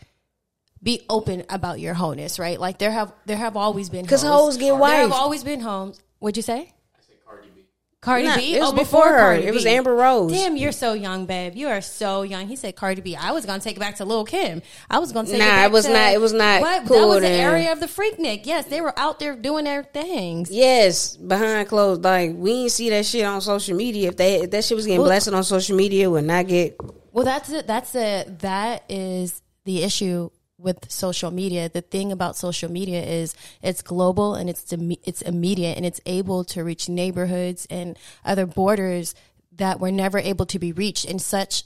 be 0.84 1.06
open 1.10 1.44
about 1.50 1.80
your 1.80 1.94
wholeness, 1.94 2.40
right? 2.40 2.60
Like, 2.60 2.78
there 2.80 2.92
have 2.92 3.14
there 3.26 3.38
have 3.38 3.56
always 3.56 3.90
been 3.90 4.04
because 4.04 4.24
hoes 4.24 4.58
get 4.58 4.78
There 4.78 5.02
have 5.02 5.12
always 5.12 5.44
been 5.44 5.60
homes. 5.60 6.00
What'd 6.20 6.38
you 6.38 6.44
say? 6.44 6.74
I 6.96 7.02
say 7.02 7.14
Cardi 7.26 7.50
B. 7.56 7.66
Cardi 8.02 8.28
B? 8.36 8.56
it 8.56 8.62
was 8.62 8.72
oh, 8.72 8.76
before 8.76 9.08
her. 9.10 9.18
Cardi 9.20 9.44
It 9.44 9.54
was 9.54 9.64
B. 9.64 9.70
Amber 9.70 9.94
Rose. 9.94 10.32
Damn, 10.32 10.58
you're 10.58 10.72
so 10.72 10.94
young, 10.94 11.28
babe. 11.28 11.56
You 11.56 11.68
are 11.68 11.82
so 11.82 12.24
young. 12.24 12.48
He 12.48 12.56
said 12.56 12.76
Cardi 12.76 13.00
B. 13.00 13.16
I 13.16 13.32
was 13.32 13.46
gonna 13.46 13.60
take 13.62 13.78
it 13.78 13.80
back 13.80 13.98
to 13.98 14.06
Lil 14.06 14.26
Kim. 14.26 14.64
I 14.90 14.98
was 14.98 15.12
gonna 15.12 15.28
take 15.28 15.38
Nah, 15.38 15.46
it 15.46 15.50
back 15.50 15.66
it 15.66 15.72
was 15.72 15.86
to, 15.86 15.94
not- 15.94 16.14
it 16.14 16.20
was 16.20 16.34
not 16.34 16.62
What? 16.62 16.88
cool 16.88 17.00
That 17.02 17.08
was 17.08 17.22
the 17.22 17.30
area 17.30 17.72
of 17.72 17.80
the 17.80 17.86
Freaknik. 17.86 18.48
Yes, 18.48 18.66
they 18.66 18.82
were 18.82 18.98
out 18.98 19.20
there 19.20 19.36
doing 19.36 19.66
their 19.66 19.84
things. 19.84 20.50
Yes, 20.50 21.16
behind 21.16 21.68
closed. 21.68 22.04
Like 22.04 22.32
we 22.36 22.54
didn't 22.54 22.72
see 22.72 22.90
that 22.90 23.06
shit 23.06 23.24
on 23.24 23.40
social 23.40 23.78
media. 23.78 24.08
If 24.10 24.18
they 24.18 24.42
if 24.42 24.50
that 24.50 24.64
shit 24.64 24.76
was 24.76 24.88
getting 24.88 25.02
Well- 25.02 25.10
blasted 25.10 25.36
on 25.36 25.44
social 25.44 25.78
media, 25.78 26.10
would 26.10 26.26
not 26.26 26.48
get. 26.48 26.78
Well, 27.12 27.26
that's 27.26 27.52
it. 27.52 27.68
That's 27.68 27.94
it. 27.94 28.40
that 28.40 28.84
is 28.90 29.44
the 29.66 29.84
issue 29.84 30.32
with 30.62 30.92
social 30.92 31.32
media. 31.32 31.70
The 31.70 31.82
thing 31.82 32.12
about 32.12 32.36
social 32.36 32.72
media 32.72 33.02
is 33.04 33.36
it's 33.62 33.82
global 33.82 34.36
and 34.36 34.50
it's 34.50 34.74
it's 35.04 35.22
immediate 35.22 35.78
and 35.78 35.86
it's 35.86 36.02
able 36.06 36.44
to 36.46 36.64
reach 36.64 36.88
neighborhoods 36.88 37.68
and 37.70 37.98
other 38.24 38.46
borders 38.46 39.16
that 39.58 39.80
were 39.80 39.92
never 39.92 40.20
able 40.20 40.46
to 40.48 40.60
be 40.60 40.72
reached 40.72 41.06
in 41.06 41.20
such 41.20 41.64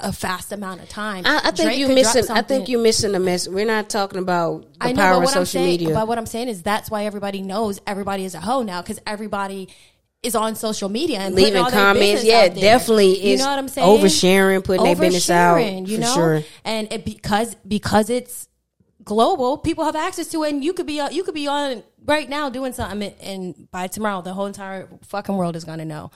a 0.00 0.12
fast 0.12 0.52
amount 0.52 0.82
of 0.82 0.88
time. 0.88 1.24
I, 1.26 1.40
I 1.44 1.50
think 1.50 1.78
you're 1.78 1.88
missing. 1.94 2.24
I 2.30 2.42
think 2.42 2.68
you're 2.68 2.82
missing 2.82 3.12
the 3.12 3.20
mess. 3.20 3.48
We're 3.48 3.66
not 3.66 3.88
talking 3.88 4.18
about 4.18 4.62
the 4.74 4.78
I 4.80 4.92
know, 4.92 5.02
power 5.02 5.12
but 5.14 5.16
of 5.18 5.24
what 5.24 5.36
I'm 5.36 5.44
social 5.44 5.60
saying, 5.60 5.66
media. 5.66 5.94
but 5.94 6.06
what 6.06 6.18
I'm 6.18 6.26
saying 6.26 6.48
is 6.48 6.62
that's 6.62 6.90
why 6.90 7.04
everybody 7.06 7.42
knows 7.42 7.80
everybody 7.86 8.24
is 8.24 8.34
a 8.34 8.40
hoe 8.40 8.62
now 8.62 8.82
because 8.82 9.00
everybody 9.06 9.68
is 10.22 10.34
on 10.34 10.56
social 10.56 10.88
media 10.88 11.20
and 11.20 11.34
Leaving 11.34 11.64
comments, 11.66 12.24
yeah, 12.24 12.48
definitely 12.48 13.20
You 13.24 13.34
is 13.34 13.40
know 13.40 13.46
what 13.50 13.58
I'm 13.58 13.68
saying? 13.68 13.86
oversharing, 14.00 14.64
putting 14.64 14.84
their 14.84 14.96
business 14.96 15.30
out, 15.30 15.58
Oversharing, 15.58 15.86
You 15.88 15.96
for 15.96 16.00
know, 16.02 16.14
sure. 16.14 16.42
and 16.64 16.92
it, 16.92 17.04
because 17.04 17.54
because 17.66 18.10
it's 18.10 18.48
global, 19.04 19.58
people 19.58 19.84
have 19.84 19.94
access 19.96 20.26
to 20.28 20.42
it, 20.44 20.52
and 20.52 20.64
you 20.64 20.72
could 20.72 20.86
be 20.86 21.00
uh, 21.00 21.08
you 21.10 21.22
could 21.22 21.34
be 21.34 21.46
on 21.46 21.82
right 22.04 22.28
now 22.28 22.50
doing 22.50 22.72
something, 22.72 23.12
and 23.22 23.70
by 23.70 23.86
tomorrow, 23.86 24.20
the 24.22 24.32
whole 24.34 24.46
entire 24.46 24.88
fucking 25.04 25.36
world 25.36 25.54
is 25.56 25.64
gonna 25.64 25.84
know. 25.84 26.10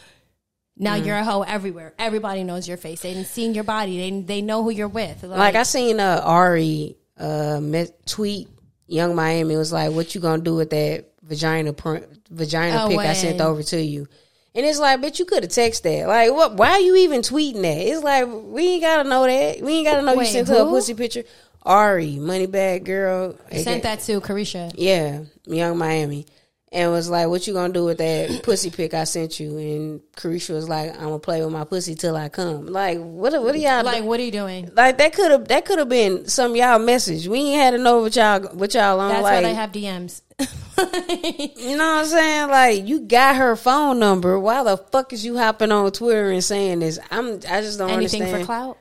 Now 0.77 0.97
Mm. 0.97 1.07
you're 1.07 1.17
a 1.17 1.25
hoe 1.25 1.43
everywhere. 1.43 1.95
Everybody 1.99 2.45
knows 2.45 2.67
your 2.67 2.79
face. 2.79 3.03
They've 3.03 3.27
seen 3.27 3.55
your 3.55 3.65
body. 3.65 3.99
They 3.99 4.21
they 4.23 4.43
know 4.43 4.63
who 4.65 4.71
you're 4.71 4.89
with. 4.89 5.23
Like 5.23 5.55
I 5.55 5.63
seen 5.63 6.01
uh, 6.01 6.21
Ari 6.25 6.97
uh, 7.19 7.61
tweet 8.07 8.49
Young 8.89 9.15
Miami 9.15 9.57
was 9.57 9.73
like, 9.73 9.93
"What 9.93 10.15
you 10.15 10.21
gonna 10.21 10.43
do 10.43 10.57
with 10.57 10.71
that 10.71 11.12
vagina 11.23 11.73
pr- 11.73 11.99
vagina 12.31 12.85
Oh, 12.85 12.89
pic 12.89 12.99
I 12.99 13.13
sent 13.15 13.41
over 13.41 13.63
to 13.63 13.81
you?" 13.81 14.09
And 14.55 14.67
it's 14.67 14.79
like, 14.79 15.01
bitch, 15.01 15.19
you 15.19 15.25
could 15.25 15.45
have 15.45 15.53
texted 15.53 15.83
that. 15.83 16.09
Like, 16.09 16.31
what? 16.31 16.55
Why 16.57 16.73
are 16.73 16.81
you 16.81 16.97
even 16.97 17.23
tweeting 17.23 17.63
that? 17.63 17.79
It's 17.79 18.03
like 18.03 18.27
we 18.29 18.69
ain't 18.69 18.83
gotta 18.83 19.09
know 19.09 19.25
that. 19.27 19.63
We 19.63 19.73
ain't 19.75 19.87
gotta 19.87 20.03
know 20.03 20.15
Wait, 20.15 20.27
you 20.27 20.33
sent 20.33 20.49
her 20.49 20.63
a 20.63 20.65
pussy 20.65 20.95
picture. 20.95 21.25
Ari, 21.65 22.17
money 22.17 22.47
bag 22.47 22.85
girl, 22.85 23.37
sent 23.53 23.85
that 23.85 24.01
to 24.01 24.21
Caresha. 24.21 24.73
Yeah, 24.77 25.21
Young 25.47 25.79
Miami. 25.79 26.27
And 26.73 26.91
was 26.91 27.11
like, 27.11 27.29
What 27.29 27.47
you 27.47 27.53
gonna 27.53 27.73
do 27.73 27.85
with 27.85 27.99
that 27.99 28.43
pussy 28.45 28.71
pic 28.71 28.95
I 28.95 29.05
sent 29.05 29.39
you? 29.39 29.59
And 29.59 30.01
Caresha 30.17 30.55
was 30.55 30.69
like, 30.69 30.95
I'm 30.95 31.05
gonna 31.05 31.19
play 31.19 31.43
with 31.43 31.53
my 31.53 31.65
pussy 31.65 31.95
till 31.95 32.17
I 32.17 32.29
come. 32.31 32.67
Like, 32.67 32.99
what 32.99 33.33
what 33.43 33.55
are 33.55 33.59
y'all 33.59 33.85
Like, 33.85 34.03
what 34.05 34.19
are 34.19 34.23
you 34.23 34.33
doing? 34.33 34.71
like 34.75 34.99
that 34.99 35.13
could 35.15 35.31
have 35.31 35.49
that 35.49 35.65
could 35.67 35.79
have 35.79 35.89
been 35.89 36.27
some 36.29 36.57
y'all 36.57 36.79
message. 36.79 37.29
We 37.29 37.41
ain't 37.41 37.63
had 37.63 37.71
to 37.73 37.79
know 37.79 38.01
what 38.01 38.17
y'all 38.17 38.41
what 38.55 38.75
y'all 38.75 38.99
on 39.01 39.11
That's 39.11 39.23
like 39.23 39.35
why 39.35 39.43
they 39.43 39.55
have 39.55 39.71
DMs. 39.73 40.23
you 40.79 41.77
know 41.77 41.95
what 41.95 42.01
I'm 42.01 42.07
saying? 42.07 42.49
Like 42.51 42.87
you 42.87 43.01
got 43.01 43.37
her 43.37 43.57
phone 43.57 43.99
number. 43.99 44.39
Why 44.39 44.63
the 44.65 44.77
fuck 44.77 45.13
is 45.13 45.25
you 45.25 45.37
hopping 45.39 45.73
on 45.73 45.91
Twitter 45.93 46.31
and 46.31 46.43
saying 46.43 46.81
this? 46.81 46.99
I'm 47.11 47.35
I 47.49 47.61
just 47.61 47.79
don't 47.79 47.91
Anything 47.91 48.23
understand. 48.23 48.43
for 48.43 48.47
clout? 48.47 48.79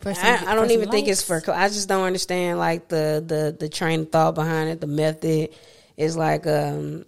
For 0.00 0.14
some- 0.14 0.26
I, 0.48 0.52
I 0.52 0.54
don't 0.54 0.70
even 0.70 0.90
think 0.90 1.08
it's 1.08 1.22
for. 1.22 1.42
I 1.52 1.68
just 1.68 1.88
don't 1.88 2.04
understand 2.04 2.58
like 2.58 2.88
the 2.88 3.22
the 3.26 3.56
the 3.58 3.68
train 3.68 4.00
of 4.00 4.10
thought 4.12 4.34
behind 4.34 4.70
it. 4.70 4.80
The 4.80 4.86
method 4.86 5.50
is 5.96 6.16
like 6.16 6.46
um. 6.46 7.04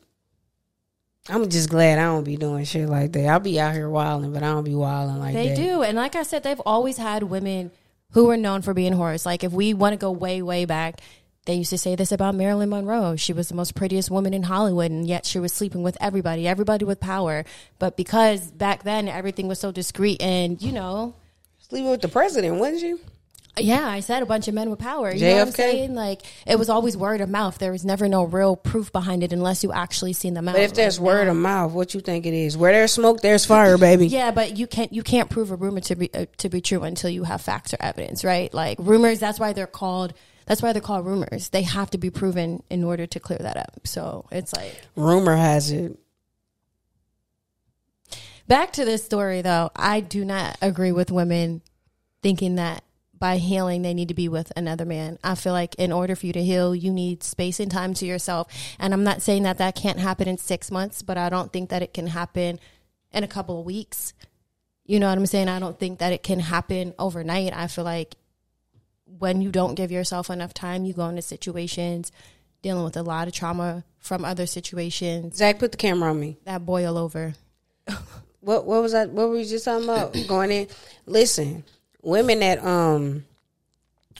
I'm 1.29 1.49
just 1.51 1.69
glad 1.71 2.01
I 2.01 2.03
don't 2.05 2.25
be 2.25 2.37
doing 2.37 2.65
shit 2.65 2.89
like 2.89 3.13
that. 3.13 3.27
I'll 3.29 3.39
be 3.39 3.61
out 3.61 3.75
here 3.75 3.89
wilding, 3.89 4.33
but 4.33 4.43
I 4.43 4.47
don't 4.49 4.65
be 4.65 4.75
wilding 4.75 5.21
like 5.21 5.35
They 5.35 5.49
that. 5.51 5.57
do, 5.57 5.83
and 5.83 5.97
like 5.97 6.17
I 6.17 6.25
said, 6.25 6.43
they've 6.43 6.59
always 6.67 6.97
had 6.97 7.23
women 7.23 7.71
who 8.11 8.25
were 8.27 8.37
known 8.37 8.63
for 8.63 8.75
being 8.75 8.93
whores. 8.95 9.25
Like 9.25 9.45
if 9.45 9.53
we 9.53 9.73
want 9.73 9.93
to 9.93 9.97
go 9.99 10.11
way, 10.11 10.43
way 10.43 10.65
back, 10.65 11.01
they 11.45 11.55
used 11.55 11.71
to 11.71 11.79
say 11.79 11.97
this 11.97 12.13
about 12.13 12.35
Marilyn 12.35 12.69
Monroe. 12.69 13.17
She 13.17 13.33
was 13.33 13.49
the 13.49 13.55
most 13.55 13.75
prettiest 13.75 14.11
woman 14.11 14.33
in 14.33 14.45
Hollywood, 14.45 14.91
and 14.91 15.07
yet 15.07 15.27
she 15.27 15.39
was 15.39 15.53
sleeping 15.53 15.83
with 15.83 15.97
everybody, 16.01 16.47
everybody 16.47 16.85
with 16.85 17.01
power. 17.01 17.45
But 17.79 17.97
because 17.97 18.51
back 18.53 18.85
then 18.85 19.09
everything 19.09 19.49
was 19.49 19.59
so 19.59 19.73
discreet, 19.73 20.23
and 20.23 20.61
you 20.63 20.73
know, 20.73 21.15
Sleeping 21.69 21.91
with 21.91 22.03
the 22.03 22.09
president, 22.09 22.57
wasn't 22.59 22.83
you? 22.83 23.01
yeah, 23.59 23.87
I 23.87 24.01
said 24.01 24.23
a 24.23 24.27
bunch 24.27 24.49
of 24.49 24.55
men 24.55 24.71
with 24.71 24.79
power. 24.79 25.13
You 25.13 25.27
know 25.27 25.33
what 25.35 25.41
I'm 25.43 25.49
JFK? 25.49 25.57
saying? 25.57 25.95
Like 25.95 26.23
it 26.47 26.59
was 26.59 26.69
always 26.71 26.97
word 26.97 27.21
of 27.21 27.29
mouth. 27.29 27.59
There 27.59 27.73
was 27.73 27.85
never 27.85 28.09
no 28.09 28.25
real 28.25 28.57
proof 28.57 28.93
behind 28.93 29.23
it 29.23 29.33
unless 29.33 29.63
you 29.63 29.73
actually 29.73 30.13
seen 30.15 30.33
them 30.35 30.49
out. 30.49 30.55
But 30.55 30.63
if 30.63 30.73
there's 30.75 30.99
word 31.01 31.29
of 31.29 31.37
mouth, 31.37 31.73
what 31.73 31.93
you 31.93 32.01
think 32.01 32.25
it 32.25 32.33
is? 32.35 32.57
Where 32.57 32.73
there's 32.73 32.93
smoke, 32.93 33.21
there's 33.21 33.45
fire, 33.45 33.77
baby. 33.77 34.07
Yeah, 34.07 34.31
but 34.31 34.57
you 34.57 34.67
can't 34.67 34.93
you 34.93 35.03
can't 35.03 35.29
prove 35.29 35.51
a 35.51 35.57
rumor 35.57 35.81
to 35.81 35.97
be 35.97 36.09
uh, 36.15 36.27
to 36.39 36.49
be 36.49 36.61
true 36.63 36.83
until 36.83 37.11
you 37.11 37.25
have 37.25 37.41
facts 37.43 37.75
or 37.75 37.79
evidence, 37.81 38.25
right? 38.25 38.53
Like 38.55 38.79
rumors, 38.81 39.19
that's 39.19 39.39
why 39.41 39.53
they're 39.53 39.67
called 39.67 40.15
that's 40.47 40.63
why 40.63 40.73
they're 40.73 40.83
called 40.83 41.07
rumors. 41.07 41.49
They 41.51 41.63
have 41.63 41.91
to 41.91 41.99
be 41.99 42.11
proven 42.11 42.63
in 42.71 42.85
order 42.85 43.07
to 43.07 43.21
clear 43.21 43.39
that 43.41 43.57
up. 43.57 43.87
So 43.87 44.27
it's 44.31 44.53
like 44.53 44.75
Rumor 44.97 45.37
has 45.37 45.71
it. 45.71 45.99
back 48.53 48.73
to 48.75 48.85
this 48.85 49.05
story 49.05 49.43
though. 49.43 49.71
I 49.75 50.01
do 50.01 50.25
not 50.25 50.59
agree 50.61 50.93
with 50.93 51.11
women 51.11 51.63
thinking 52.23 52.57
that 52.57 52.85
by 53.19 53.37
healing 53.39 53.83
they 53.83 53.95
need 53.95 54.09
to 54.09 54.15
be 54.15 54.29
with 54.29 54.53
another 54.57 54.85
man. 54.85 55.19
I 55.23 55.37
feel 55.37 55.53
like 55.53 55.75
in 55.77 55.93
order 55.93 56.17
for 56.17 56.27
you 56.27 56.33
to 56.33 56.45
heal, 56.45 56.75
you 56.75 56.93
need 56.93 57.23
space 57.23 57.61
and 57.61 57.71
time 57.71 57.95
to 57.95 58.05
yourself. 58.05 58.53
And 58.79 58.93
I'm 58.93 59.05
not 59.05 59.23
saying 59.23 59.45
that 59.45 59.59
that 59.59 59.77
can't 59.77 60.01
happen 60.01 60.29
in 60.29 60.39
6 60.39 60.71
months, 60.71 61.03
but 61.03 61.17
I 61.17 61.29
don't 61.29 61.53
think 61.53 61.71
that 61.71 61.83
it 61.83 61.95
can 61.95 62.09
happen 62.09 62.59
in 63.13 63.25
a 63.25 63.29
couple 63.29 63.61
of 63.61 63.65
weeks. 63.65 64.13
You 64.85 64.99
know 64.99 65.09
what 65.09 65.17
I'm 65.17 65.27
saying? 65.27 65.49
I 65.49 65.61
don't 65.61 65.79
think 65.79 66.01
that 66.01 66.13
it 66.13 66.25
can 66.25 66.41
happen 66.41 66.95
overnight. 66.99 67.57
I 67.57 67.69
feel 67.69 67.85
like 67.85 68.17
when 69.19 69.41
you 69.41 69.51
don't 69.51 69.75
give 69.75 69.91
yourself 69.91 70.31
enough 70.31 70.55
time, 70.55 70.85
you 70.85 70.93
go 70.93 71.09
into 71.09 71.23
situations 71.23 72.13
dealing 72.63 72.85
with 72.85 72.97
a 72.97 73.03
lot 73.03 73.27
of 73.29 73.35
trauma 73.35 73.85
from 73.99 74.25
other 74.25 74.47
situations 74.47 75.37
Zach, 75.37 75.59
put 75.59 75.73
the 75.73 75.79
camera 75.79 76.11
on 76.11 76.21
me. 76.21 76.39
that 76.45 76.65
boil 76.65 76.97
over. 76.97 77.35
What 78.41 78.67
what 78.67 78.83
was 78.83 78.91
that? 78.91 79.11
What 79.11 79.29
were 79.29 79.39
you 79.39 79.45
just 79.45 79.65
talking 79.65 79.85
about? 79.85 80.17
Going 80.27 80.51
in. 80.51 80.67
Listen, 81.07 81.63
women 82.03 82.41
that 82.41 82.65
um 82.65 83.25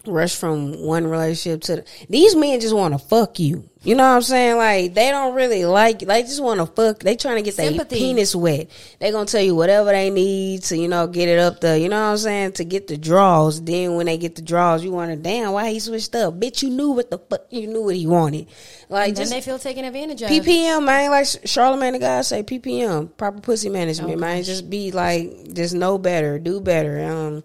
rush 0.07 0.37
from 0.37 0.83
one 0.83 1.07
relationship 1.07 1.63
to 1.63 1.77
the, 1.77 1.85
these 2.09 2.35
men 2.35 2.61
just 2.61 2.75
want 2.75 2.95
to 2.95 2.99
fuck 2.99 3.39
you. 3.39 3.69
You 3.85 3.97
know 3.97 4.05
what 4.05 4.17
I'm 4.17 4.23
saying? 4.23 4.57
Like 4.59 4.95
they 4.95 5.11
don't 5.11 5.35
really 5.35 5.65
like. 5.65 5.99
They 6.01 6.23
just 6.23 6.43
want 6.43 6.61
to 6.61 6.67
fuck. 6.67 7.01
They 7.01 7.17
trying 7.17 7.37
to 7.37 7.43
get 7.43 7.57
their 7.57 7.85
penis 7.85 8.35
wet. 8.35 8.71
They 9.01 9.11
gonna 9.11 9.27
tell 9.27 9.43
you 9.43 9.57
whatever 9.57 9.91
they 9.91 10.09
need 10.11 10.63
to 10.65 10.77
you 10.77 10.87
know 10.87 11.09
get 11.09 11.29
it 11.29 11.41
up 11.41 11.61
the. 11.61 11.81
You 11.81 11.89
know 11.89 12.01
what 12.01 12.13
I'm 12.13 12.19
saying? 12.19 12.53
To 12.53 12.65
get 12.65 12.87
the 12.87 12.97
draws. 12.97 13.61
Then 13.61 13.97
when 13.97 14.07
they 14.07 14.19
get 14.19 14.37
the 14.37 14.43
draws, 14.43 14.85
you 14.85 14.93
wonder, 14.93 15.17
damn, 15.17 15.53
why 15.53 15.71
he 15.71 15.81
switched 15.81 16.15
up? 16.15 16.39
Bitch, 16.39 16.63
you 16.63 16.71
knew 16.71 16.93
what 16.93 17.11
the 17.11 17.19
fuck. 17.19 17.47
You 17.51 17.67
knew 17.67 17.83
what 17.83 17.97
he 17.97 18.07
wanted. 18.07 18.47
Like 18.89 19.15
Then 19.15 19.23
just 19.23 19.33
they 19.33 19.41
feel 19.41 19.59
taken 19.59 19.85
advantage 19.85 20.23
of. 20.23 20.31
PPM, 20.31 20.85
man. 20.85 21.11
Like 21.11 21.25
Charlamagne 21.25 21.93
the 21.93 21.99
guy 21.99 22.23
say, 22.23 22.45
PPM, 22.45 23.17
proper 23.17 23.41
pussy 23.41 23.69
management, 23.69 24.21
man. 24.21 24.45
Just 24.45 24.71
be 24.71 24.93
like, 24.93 25.55
just 25.55 25.75
know 25.75 25.99
better, 25.99 26.39
do 26.39 26.61
better. 26.61 27.03
Um, 27.03 27.43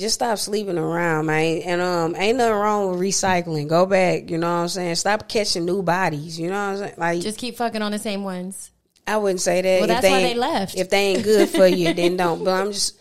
just 0.00 0.14
stop 0.14 0.38
sleeping 0.38 0.78
around, 0.78 1.26
man. 1.26 1.62
And 1.62 1.80
um, 1.80 2.16
ain't 2.16 2.38
nothing 2.38 2.54
wrong 2.54 2.90
with 2.90 3.00
recycling. 3.00 3.68
Go 3.68 3.86
back. 3.86 4.30
You 4.30 4.38
know 4.38 4.48
what 4.48 4.62
I'm 4.62 4.68
saying? 4.68 4.96
Stop 4.96 5.28
catching 5.28 5.64
new 5.64 5.82
bodies. 5.82 6.40
You 6.40 6.48
know 6.48 6.54
what 6.54 6.72
I'm 6.72 6.78
saying? 6.78 6.94
Like, 6.96 7.20
Just 7.20 7.38
keep 7.38 7.56
fucking 7.56 7.82
on 7.82 7.92
the 7.92 7.98
same 7.98 8.24
ones. 8.24 8.70
I 9.06 9.16
wouldn't 9.16 9.40
say 9.40 9.60
that. 9.62 9.80
Well, 9.80 9.88
that's 9.88 10.06
why 10.06 10.22
they 10.22 10.34
left. 10.34 10.76
If 10.76 10.90
they 10.90 11.14
ain't 11.14 11.24
good 11.24 11.48
for 11.48 11.66
you, 11.66 11.94
then 11.94 12.16
don't. 12.16 12.44
But 12.44 12.60
I'm 12.60 12.72
just. 12.72 12.99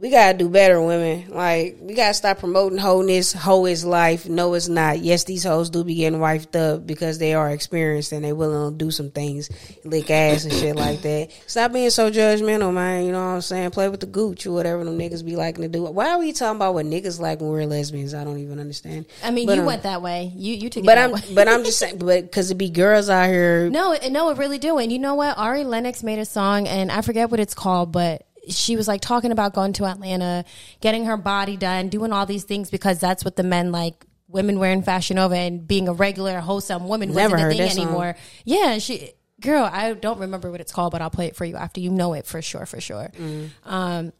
We 0.00 0.08
gotta 0.08 0.38
do 0.38 0.48
better, 0.48 0.80
women. 0.80 1.26
Like 1.28 1.76
we 1.78 1.92
gotta 1.92 2.14
stop 2.14 2.38
promoting 2.38 2.78
wholeness. 2.78 3.34
Hoe 3.34 3.66
is 3.66 3.84
life. 3.84 4.26
No, 4.26 4.54
it's 4.54 4.66
not. 4.66 5.00
Yes, 5.00 5.24
these 5.24 5.44
hoes 5.44 5.68
do 5.68 5.84
be 5.84 5.94
getting 5.94 6.20
wifed 6.20 6.56
up 6.56 6.86
because 6.86 7.18
they 7.18 7.34
are 7.34 7.50
experienced 7.50 8.12
and 8.12 8.24
they 8.24 8.32
willing 8.32 8.72
to 8.72 8.84
do 8.84 8.90
some 8.90 9.10
things, 9.10 9.50
lick 9.84 10.10
ass 10.10 10.44
and 10.44 10.54
shit 10.54 10.74
like 10.74 11.02
that. 11.02 11.28
Stop 11.46 11.74
being 11.74 11.90
so 11.90 12.10
judgmental, 12.10 12.72
man. 12.72 13.04
You 13.04 13.12
know 13.12 13.18
what 13.18 13.34
I'm 13.34 13.40
saying? 13.42 13.72
Play 13.72 13.90
with 13.90 14.00
the 14.00 14.06
gooch 14.06 14.46
or 14.46 14.52
whatever 14.52 14.84
them 14.84 14.98
niggas 14.98 15.22
be 15.22 15.36
liking 15.36 15.62
to 15.62 15.68
do. 15.68 15.84
Why 15.84 16.12
are 16.12 16.18
we 16.18 16.32
talking 16.32 16.56
about 16.56 16.72
what 16.72 16.86
niggas 16.86 17.20
like 17.20 17.40
when 17.42 17.50
we're 17.50 17.66
lesbians? 17.66 18.14
I 18.14 18.24
don't 18.24 18.38
even 18.38 18.58
understand. 18.58 19.04
I 19.22 19.30
mean, 19.30 19.44
But, 19.44 19.56
you 19.56 19.60
um, 19.60 19.66
went 19.66 19.82
that 19.82 20.00
way. 20.00 20.32
You 20.34 20.54
you 20.54 20.70
took 20.70 20.82
it 20.82 20.86
But 20.86 20.96
I'm, 20.96 21.14
but 21.34 21.46
I'm 21.46 21.62
just 21.66 21.78
saying, 21.78 21.98
but 21.98 22.22
because 22.22 22.50
it 22.50 22.56
be 22.56 22.70
girls 22.70 23.10
out 23.10 23.28
here 23.28 23.68
No, 23.68 23.94
no, 24.08 24.30
it 24.30 24.38
really 24.38 24.58
do. 24.58 24.78
And 24.78 24.90
you 24.90 24.98
know 24.98 25.14
what? 25.14 25.36
Ari 25.36 25.64
Lennox 25.64 26.02
made 26.02 26.18
a 26.18 26.24
song, 26.24 26.66
and 26.66 26.90
I 26.90 27.02
forget 27.02 27.30
what 27.30 27.38
it's 27.38 27.54
called, 27.54 27.92
but 27.92 28.26
she 28.48 28.76
was 28.76 28.88
like 28.88 29.00
talking 29.00 29.32
about 29.32 29.54
going 29.54 29.72
to 29.74 29.84
Atlanta, 29.84 30.44
getting 30.80 31.04
her 31.06 31.16
body 31.16 31.56
done, 31.56 31.88
doing 31.88 32.12
all 32.12 32.26
these 32.26 32.44
things 32.44 32.70
because 32.70 32.98
that's 32.98 33.24
what 33.24 33.36
the 33.36 33.42
men 33.42 33.72
like. 33.72 34.04
Women 34.28 34.60
wearing 34.60 34.82
Fashion 34.82 35.18
over 35.18 35.34
and 35.34 35.66
being 35.66 35.88
a 35.88 35.92
regular, 35.92 36.38
wholesome 36.38 36.86
woman 36.86 37.12
Never 37.12 37.34
wasn't 37.34 37.40
a 37.40 37.42
heard 37.42 37.52
thing 37.52 37.60
that 37.62 37.72
song. 37.72 37.84
anymore. 37.86 38.16
Yeah, 38.44 38.78
she, 38.78 39.10
girl, 39.40 39.68
I 39.70 39.92
don't 39.94 40.20
remember 40.20 40.52
what 40.52 40.60
it's 40.60 40.72
called, 40.72 40.92
but 40.92 41.02
I'll 41.02 41.10
play 41.10 41.26
it 41.26 41.34
for 41.34 41.44
you 41.44 41.56
after 41.56 41.80
you 41.80 41.90
know 41.90 42.12
it 42.12 42.26
for 42.26 42.40
sure, 42.40 42.64
for 42.64 42.80
sure. 42.80 43.10
Mm. 43.18 43.50
Um, 43.64 44.12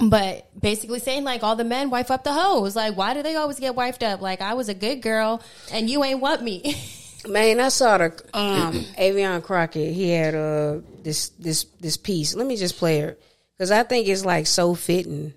but 0.00 0.48
basically 0.60 0.98
saying 0.98 1.22
like 1.24 1.42
all 1.44 1.54
the 1.54 1.64
men 1.64 1.90
wife 1.90 2.10
up 2.10 2.24
the 2.24 2.32
hoes. 2.32 2.74
Like, 2.74 2.96
why 2.96 3.14
do 3.14 3.22
they 3.22 3.36
always 3.36 3.60
get 3.60 3.76
wifed 3.76 4.02
up? 4.02 4.20
Like, 4.20 4.40
I 4.40 4.54
was 4.54 4.68
a 4.68 4.74
good 4.74 5.02
girl 5.02 5.42
and 5.72 5.88
you 5.88 6.02
ain't 6.02 6.20
want 6.20 6.42
me. 6.42 6.74
Man, 7.28 7.60
I 7.60 7.68
saw 7.68 7.98
the 7.98 8.06
um 8.32 8.72
Affion 8.98 9.42
Crockett. 9.42 9.94
He 9.94 10.10
had 10.10 10.34
uh 10.34 10.78
this 11.02 11.28
this 11.38 11.64
this 11.78 11.96
piece. 11.96 12.34
Let 12.34 12.46
me 12.46 12.56
just 12.56 12.78
play 12.78 13.00
it 13.00 13.22
because 13.60 13.70
I 13.70 13.82
think 13.82 14.08
it's 14.08 14.24
like 14.24 14.46
so 14.46 14.74
fitting 14.74 15.34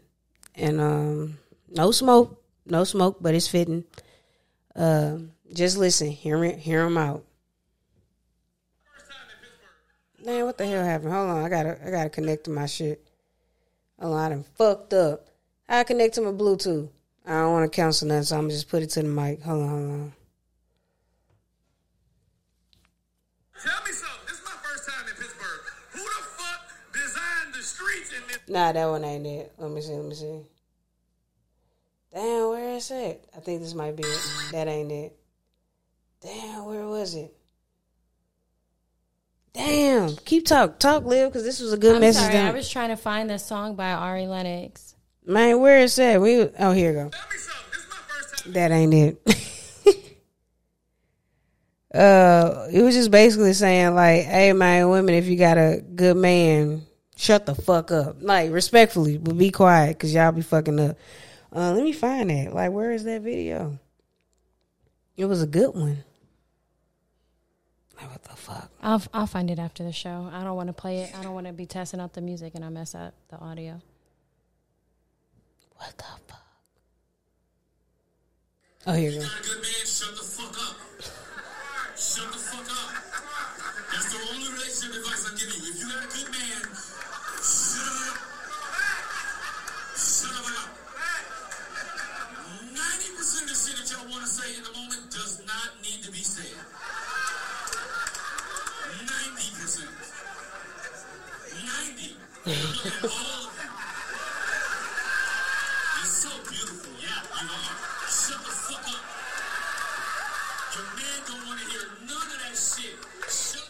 and 0.56 0.80
um 0.80 1.38
no 1.68 1.92
smoke, 1.92 2.42
no 2.66 2.86
smoke, 2.86 3.18
but 3.20 3.36
it's 3.36 3.50
fitting. 3.50 3.84
Um, 4.78 5.32
just 5.52 5.78
listen, 5.78 6.08
hear 6.08 6.42
hear 6.46 6.86
him 6.86 6.98
out. 6.98 7.26
Man, 10.26 10.46
what 10.46 10.58
the 10.58 10.66
hell 10.66 10.86
happened? 10.86 11.12
Hold 11.12 11.32
on, 11.32 11.44
I 11.44 11.50
gotta 11.50 11.78
I 11.86 11.92
gotta 11.92 12.10
connect 12.10 12.46
to 12.46 12.52
my 12.52 12.66
shit. 12.66 13.06
On, 14.00 14.14
I 14.14 14.30
done 14.30 14.46
fucked 14.56 14.94
up. 14.94 15.28
I 15.68 15.84
connect 15.84 16.16
to 16.16 16.22
my 16.22 16.32
Bluetooth. 16.32 16.88
I 17.26 17.32
don't 17.32 17.52
want 17.52 17.70
to 17.70 17.76
cancel 17.76 18.08
nothing, 18.08 18.24
so 18.24 18.38
I'm 18.38 18.50
just 18.50 18.70
put 18.70 18.84
it 18.84 18.90
to 18.92 19.02
the 19.02 19.10
mic. 19.10 19.42
Hold 19.42 19.64
on, 19.64 19.70
hold 19.70 19.82
on. 19.82 20.14
Tell 23.62 23.84
me 23.84 23.92
something. 23.92 24.28
This 24.28 24.40
is 24.40 24.46
my 24.46 24.56
first 24.64 24.90
time 24.90 25.10
in 25.10 25.14
Pittsburgh. 25.14 25.60
Who 25.92 26.00
the 26.00 26.24
fuck 26.38 26.73
designed 26.94 27.54
the 27.54 27.62
streets 27.62 28.12
in 28.14 28.28
this? 28.28 28.40
Nah, 28.48 28.72
that 28.72 28.86
one 28.86 29.04
ain't 29.04 29.26
it. 29.28 29.54
Let 29.58 29.72
me 29.72 29.82
see. 29.82 29.94
Let 29.94 30.06
me 30.06 30.16
see. 30.16 30.40
Damn, 32.14 32.50
where 32.50 32.76
is 32.76 32.92
it? 32.92 33.28
I 33.36 33.40
think 33.40 33.62
this 33.62 33.74
might 33.74 33.96
be 33.96 34.04
it. 34.04 34.52
That 34.52 34.68
ain't 34.68 34.92
it. 34.92 35.18
Damn, 36.22 36.66
where 36.66 36.86
was 36.86 37.16
it? 37.16 37.36
Damn, 39.54 40.16
keep 40.18 40.46
talk, 40.48 40.80
talk, 40.80 41.04
live, 41.06 41.30
because 41.30 41.44
this 41.44 41.60
was 41.60 41.74
a 41.74 41.78
good 41.78 41.96
I'm 41.96 42.02
message. 42.02 42.24
sorry, 42.24 42.38
I 42.38 42.52
was 42.52 42.68
trying 42.68 42.90
to 42.90 42.96
find 42.96 43.30
the 43.30 43.38
song 43.38 43.76
by 43.76 43.92
Ari 43.92 44.26
Lennox. 44.26 44.96
Man, 45.26 45.60
where 45.60 45.80
is 45.80 45.96
that? 45.98 46.20
We 46.22 46.42
oh 46.42 46.72
here 46.72 46.92
you 46.92 46.98
go. 46.98 47.10
Tell 47.10 47.22
me 47.30 47.38
something. 47.38 47.72
This 47.72 47.80
is 47.80 47.90
my 47.90 47.96
first 48.08 48.44
time. 48.44 48.54
That 48.54 48.72
ain't 48.72 48.94
it. 48.94 49.50
uh, 51.94 52.68
it 52.72 52.82
was 52.82 52.96
just 52.96 53.12
basically 53.12 53.54
saying 53.54 53.94
like, 53.96 54.24
"Hey, 54.24 54.54
man, 54.54 54.90
women, 54.90 55.16
if 55.16 55.26
you 55.28 55.36
got 55.38 55.58
a 55.58 55.84
good 55.96 56.18
man, 56.18 56.84
shut 57.16 57.46
the 57.46 57.56
fuck 57.56 57.92
up. 57.92 58.18
Like, 58.20 58.52
respectfully, 58.52 59.18
but 59.18 59.38
be 59.38 59.52
quiet, 59.52 60.00
cause 60.00 60.14
y'all 60.14 60.32
be 60.32 60.42
fucking 60.42 60.80
up." 60.80 60.98
Uh, 61.56 61.72
let 61.74 61.84
me 61.84 61.94
find 61.94 62.30
that. 62.32 62.54
Like, 62.54 62.72
where 62.72 62.92
is 62.92 63.04
that 63.04 63.22
video? 63.22 63.78
It 65.16 65.26
was 65.26 65.44
a 65.44 65.48
good 65.48 65.76
one. 65.76 66.04
Like, 68.02 68.12
what 68.12 68.24
the 68.24 68.36
fuck? 68.36 68.72
I'll 68.82 69.02
I'll 69.14 69.28
find 69.28 69.52
it 69.52 69.60
after 69.60 69.84
the 69.84 69.92
show. 69.92 70.30
I 70.34 70.44
don't 70.44 70.56
want 70.56 70.68
to 70.68 70.74
play 70.74 71.02
it. 71.02 71.16
I 71.16 71.22
don't 71.22 71.36
want 71.36 71.46
to 71.48 71.54
be 71.54 71.68
testing 71.68 72.00
out 72.00 72.14
the 72.14 72.22
music 72.22 72.56
and 72.56 72.66
I 72.66 72.70
mess 72.70 72.96
up 72.96 73.14
the 73.30 73.38
audio. 73.38 73.82
What 75.76 75.98
the 75.98 76.04
fuck? 76.28 76.40
Oh, 78.88 78.94
here 78.94 79.12
you 79.12 79.20
go. 79.22 79.28
Shut 81.96 82.32
the 82.32 82.38
fuck 82.38 82.66
up. 82.66 82.90
That's 83.92 84.10
the 84.10 84.20
only 84.34 84.50
relationship 84.50 84.98
advice 84.98 85.30
I'm 85.30 85.38
giving 85.38 85.62
you. 85.62 85.70
If 85.70 85.80
you 85.80 85.88
got 85.90 86.04
a 86.04 86.10
good 86.10 86.30
man, 86.34 86.62
shut 87.44 87.86
up. 87.86 88.18
Shut 89.94 90.34
up. 90.34 90.74
90% 92.74 93.46
of 93.46 93.50
the 93.50 93.56
shit 93.56 93.78
that 93.78 93.88
y'all 93.94 94.10
want 94.10 94.26
to 94.26 94.30
say 94.30 94.58
in 94.58 94.64
the 94.64 94.74
moment 94.74 95.12
does 95.12 95.42
not 95.46 95.70
need 95.82 96.02
to 96.04 96.12
be 96.12 96.24
said. 96.24 96.58
90%. 99.06 99.86
90. 102.46 103.40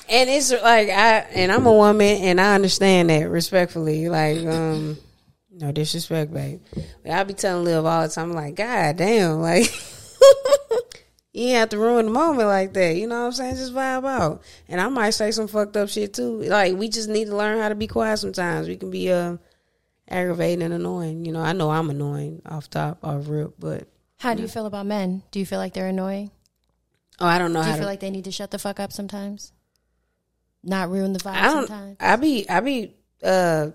And 0.09 0.29
it's 0.29 0.51
like 0.51 0.89
I 0.89 1.19
and 1.33 1.51
I'm 1.51 1.65
a 1.65 1.71
woman 1.71 2.17
and 2.23 2.41
I 2.41 2.55
understand 2.55 3.09
that 3.09 3.29
respectfully. 3.29 4.09
Like, 4.09 4.45
um, 4.45 4.97
no 5.51 5.71
disrespect, 5.71 6.33
babe. 6.33 6.61
But 7.03 7.11
I 7.11 7.23
be 7.23 7.33
telling 7.33 7.63
Liv 7.65 7.85
all 7.85 8.03
the 8.03 8.13
time, 8.13 8.33
like, 8.33 8.55
God 8.55 8.97
damn, 8.97 9.39
like 9.41 9.65
you 11.33 11.47
ain't 11.47 11.57
have 11.57 11.69
to 11.69 11.77
ruin 11.77 12.05
the 12.05 12.11
moment 12.11 12.47
like 12.47 12.73
that. 12.73 12.95
You 12.95 13.07
know 13.07 13.21
what 13.21 13.25
I'm 13.27 13.31
saying? 13.31 13.55
Just 13.55 13.73
vibe 13.73 14.05
out. 14.05 14.41
And 14.67 14.81
I 14.81 14.89
might 14.89 15.11
say 15.11 15.31
some 15.31 15.47
fucked 15.47 15.77
up 15.77 15.89
shit 15.89 16.13
too. 16.13 16.41
Like, 16.43 16.75
we 16.75 16.89
just 16.89 17.07
need 17.09 17.25
to 17.25 17.35
learn 17.35 17.59
how 17.59 17.69
to 17.69 17.75
be 17.75 17.87
quiet 17.87 18.17
sometimes. 18.17 18.67
We 18.67 18.75
can 18.75 18.91
be 18.91 19.11
uh 19.11 19.37
aggravating 20.09 20.61
and 20.63 20.73
annoying. 20.73 21.25
You 21.25 21.31
know, 21.31 21.41
I 21.41 21.53
know 21.53 21.71
I'm 21.71 21.89
annoying 21.89 22.41
off 22.45 22.69
top, 22.69 22.99
off 23.03 23.27
rip, 23.29 23.53
but 23.57 23.87
How 24.17 24.33
do 24.33 24.41
you 24.41 24.49
feel 24.49 24.65
about 24.65 24.85
men? 24.85 25.23
Do 25.31 25.39
you 25.39 25.45
feel 25.45 25.59
like 25.59 25.73
they're 25.73 25.87
annoying? 25.87 26.31
oh 27.19 27.25
I 27.27 27.37
don't 27.39 27.53
know 27.53 27.61
Do 27.61 27.67
you 27.67 27.73
to 27.73 27.79
feel 27.79 27.87
like 27.87 27.99
they 28.01 28.09
need 28.09 28.25
to 28.25 28.31
shut 28.31 28.51
the 28.51 28.59
fuck 28.59 28.79
up 28.79 28.91
sometimes? 28.91 29.52
Not 30.63 30.89
ruin 30.89 31.13
the 31.13 31.19
vibe 31.19 31.33
I 31.33 31.41
don't. 31.43 31.67
sometimes. 31.67 31.97
I 31.99 32.15
be. 32.15 32.49
I 32.49 32.59
be. 32.61 32.95
Uh. 33.23 33.67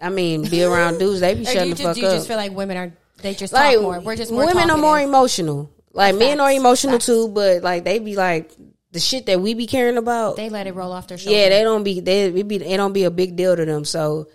I 0.00 0.10
mean, 0.10 0.48
be 0.48 0.62
around 0.62 0.98
dudes. 0.98 1.20
They 1.20 1.34
be 1.34 1.44
shutting 1.44 1.68
you 1.68 1.74
the 1.74 1.82
just, 1.82 1.82
fuck 1.82 1.94
do 1.94 2.00
you 2.02 2.06
up. 2.08 2.14
just 2.14 2.28
feel 2.28 2.36
like 2.36 2.52
women 2.52 2.76
are 2.76 2.92
they 3.22 3.34
just 3.34 3.52
like 3.52 3.74
talk 3.74 3.82
more? 3.82 4.00
We're 4.00 4.16
just 4.16 4.32
more 4.32 4.46
women 4.46 4.70
are 4.70 4.76
more 4.76 5.00
emotional. 5.00 5.70
Like 5.92 6.16
men 6.16 6.40
are 6.40 6.50
emotional 6.50 6.94
Facts. 6.94 7.06
too, 7.06 7.28
but 7.28 7.62
like 7.62 7.84
they 7.84 8.00
be 8.00 8.16
like 8.16 8.50
the 8.90 9.00
shit 9.00 9.26
that 9.26 9.40
we 9.40 9.54
be 9.54 9.66
caring 9.66 9.96
about. 9.96 10.36
They 10.36 10.50
let 10.50 10.66
it 10.66 10.74
roll 10.74 10.92
off 10.92 11.08
their 11.08 11.16
shoulders. 11.16 11.38
yeah, 11.38 11.48
they 11.48 11.62
don't 11.62 11.84
be. 11.84 12.00
They 12.00 12.24
it 12.26 12.48
be. 12.48 12.56
It 12.56 12.76
don't 12.76 12.92
be 12.92 13.04
a 13.04 13.10
big 13.10 13.36
deal 13.36 13.56
to 13.56 13.64
them. 13.64 13.84
So. 13.84 14.28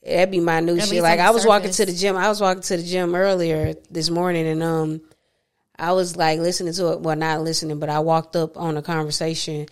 That'd 0.00 0.30
be 0.30 0.40
my 0.40 0.60
new 0.60 0.78
At 0.78 0.88
shit. 0.88 1.02
Like 1.02 1.20
I 1.20 1.30
was 1.30 1.44
walking 1.44 1.72
to 1.72 1.84
the 1.84 1.92
gym. 1.92 2.16
I 2.16 2.28
was 2.28 2.40
walking 2.40 2.62
to 2.62 2.76
the 2.78 2.82
gym 2.82 3.14
earlier 3.14 3.74
this 3.90 4.08
morning, 4.08 4.46
and 4.46 4.62
um, 4.62 5.00
I 5.78 5.92
was 5.92 6.16
like 6.16 6.38
listening 6.38 6.72
to 6.74 6.92
it. 6.92 7.00
Well, 7.00 7.16
not 7.16 7.42
listening, 7.42 7.78
but 7.78 7.90
I 7.90 7.98
walked 7.98 8.34
up 8.34 8.56
on 8.56 8.76
a 8.76 8.82
conversation, 8.82 9.66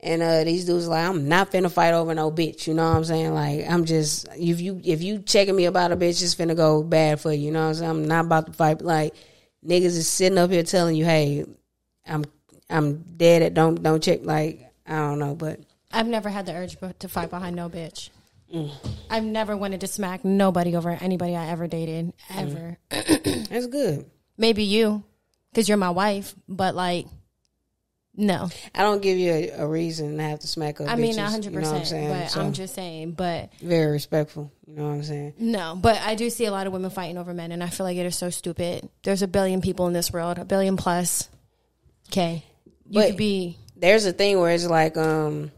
and 0.00 0.22
uh, 0.22 0.44
these 0.44 0.64
dudes 0.64 0.86
like, 0.86 1.04
I'm 1.04 1.28
not 1.28 1.50
finna 1.50 1.70
fight 1.70 1.92
over 1.92 2.14
no 2.14 2.30
bitch. 2.30 2.66
You 2.66 2.74
know 2.74 2.88
what 2.88 2.96
I'm 2.96 3.04
saying? 3.04 3.34
Like, 3.34 3.68
I'm 3.68 3.84
just 3.84 4.28
if 4.36 4.60
you 4.60 4.80
if 4.84 5.02
you 5.02 5.18
checking 5.20 5.56
me 5.56 5.64
about 5.64 5.92
a 5.92 5.96
bitch, 5.96 6.22
it's 6.22 6.34
finna 6.34 6.56
go 6.56 6.82
bad 6.82 7.20
for 7.20 7.32
you. 7.32 7.46
You 7.46 7.50
know 7.50 7.62
what 7.62 7.68
I'm 7.68 7.74
saying? 7.74 7.90
I'm 7.90 8.04
not 8.06 8.24
about 8.26 8.46
to 8.46 8.52
fight. 8.52 8.80
Like, 8.80 9.14
niggas 9.66 9.84
is 9.84 10.08
sitting 10.08 10.38
up 10.38 10.50
here 10.50 10.62
telling 10.62 10.94
you, 10.94 11.04
hey, 11.04 11.44
I'm 12.06 12.24
I'm 12.70 13.02
dead. 13.16 13.42
At 13.42 13.54
don't 13.54 13.82
don't 13.82 14.02
check. 14.02 14.20
Like, 14.22 14.70
I 14.86 14.96
don't 14.96 15.18
know, 15.18 15.34
but 15.34 15.60
I've 15.92 16.06
never 16.06 16.28
had 16.28 16.46
the 16.46 16.54
urge 16.54 16.76
to 17.00 17.08
fight 17.08 17.30
behind 17.30 17.56
no 17.56 17.68
bitch. 17.68 18.10
Mm. 18.54 18.70
I've 19.10 19.24
never 19.24 19.56
wanted 19.56 19.80
to 19.82 19.86
smack 19.86 20.24
nobody 20.24 20.74
over 20.76 20.90
anybody 20.90 21.36
I 21.36 21.48
ever 21.48 21.66
dated 21.66 22.12
ever. 22.30 22.78
that's 22.90 23.66
good. 23.66 24.06
Maybe 24.38 24.62
you, 24.62 25.04
because 25.50 25.68
you're 25.68 25.76
my 25.76 25.90
wife, 25.90 26.34
but 26.48 26.74
like, 26.74 27.06
no. 28.18 28.50
I 28.74 28.82
don't 28.82 29.00
give 29.00 29.16
you 29.16 29.30
a, 29.32 29.50
a 29.60 29.66
reason 29.66 30.16
to 30.16 30.22
have 30.22 30.40
to 30.40 30.46
smack 30.48 30.80
up. 30.80 30.90
I 30.90 30.96
mean, 30.96 31.14
bitches, 31.14 31.30
hundred 31.30 31.54
know 31.54 31.60
what 31.60 31.68
I'm 31.68 31.80
percent. 31.80 31.86
saying? 31.88 32.08
But 32.10 32.30
So, 32.30 32.40
I'm 32.42 32.52
just 32.52 32.74
saying. 32.74 33.12
But 33.12 33.50
very 33.62 33.92
respectful. 33.92 34.52
You 34.66 34.74
know 34.74 34.88
what 34.88 34.94
I'm 34.94 35.02
saying? 35.04 35.34
no. 35.38 35.78
But 35.80 35.98
I 36.02 36.14
do 36.16 36.28
see 36.28 36.44
a 36.44 36.50
lot 36.50 36.66
of 36.66 36.72
women 36.74 36.90
fighting 36.90 37.16
over 37.16 37.32
men, 37.32 37.52
and 37.52 37.62
I 37.62 37.68
feel 37.68 37.86
like 37.86 37.96
it 37.96 38.04
is 38.04 38.16
so 38.16 38.28
stupid. 38.28 38.88
There's 39.04 39.22
a 39.22 39.28
billion 39.28 39.62
people 39.62 39.86
in 39.86 39.92
this 39.94 40.12
world, 40.12 40.36
a 40.38 40.44
billion 40.44 40.76
plus. 40.76 41.28
Okay, 42.10 42.44
you 42.88 43.00
could 43.02 43.16
be. 43.16 43.56
There's 43.76 44.04
a 44.04 44.12
thing 44.12 44.38
where 44.40 44.50
it's 44.52 44.66
like, 44.66 44.96
um, 44.96 45.52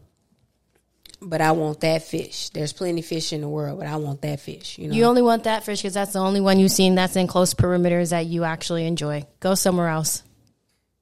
but 1.21 1.41
I 1.41 1.53
want 1.53 1.81
that 1.81 2.03
fish. 2.03 2.49
There's 2.49 2.73
plenty 2.73 3.01
fish 3.01 3.33
in 3.33 3.41
the 3.41 3.49
world, 3.49 3.79
but 3.79 3.87
I 3.87 3.95
want 3.95 4.21
that 4.21 4.39
fish. 4.39 4.77
You 4.77 4.87
know, 4.87 4.93
You 4.93 5.05
only 5.05 5.21
want 5.21 5.45
that 5.45 5.63
fish 5.63 5.81
because 5.81 5.93
that's 5.95 6.13
the 6.13 6.19
only 6.19 6.41
one 6.41 6.59
you've 6.59 6.71
seen 6.71 6.95
that's 6.95 7.15
in 7.15 7.27
close 7.27 7.53
perimeters 7.53 8.09
that 8.11 8.25
you 8.27 8.43
actually 8.43 8.85
enjoy. 8.85 9.25
Go 9.39 9.55
somewhere 9.55 9.87
else. 9.87 10.23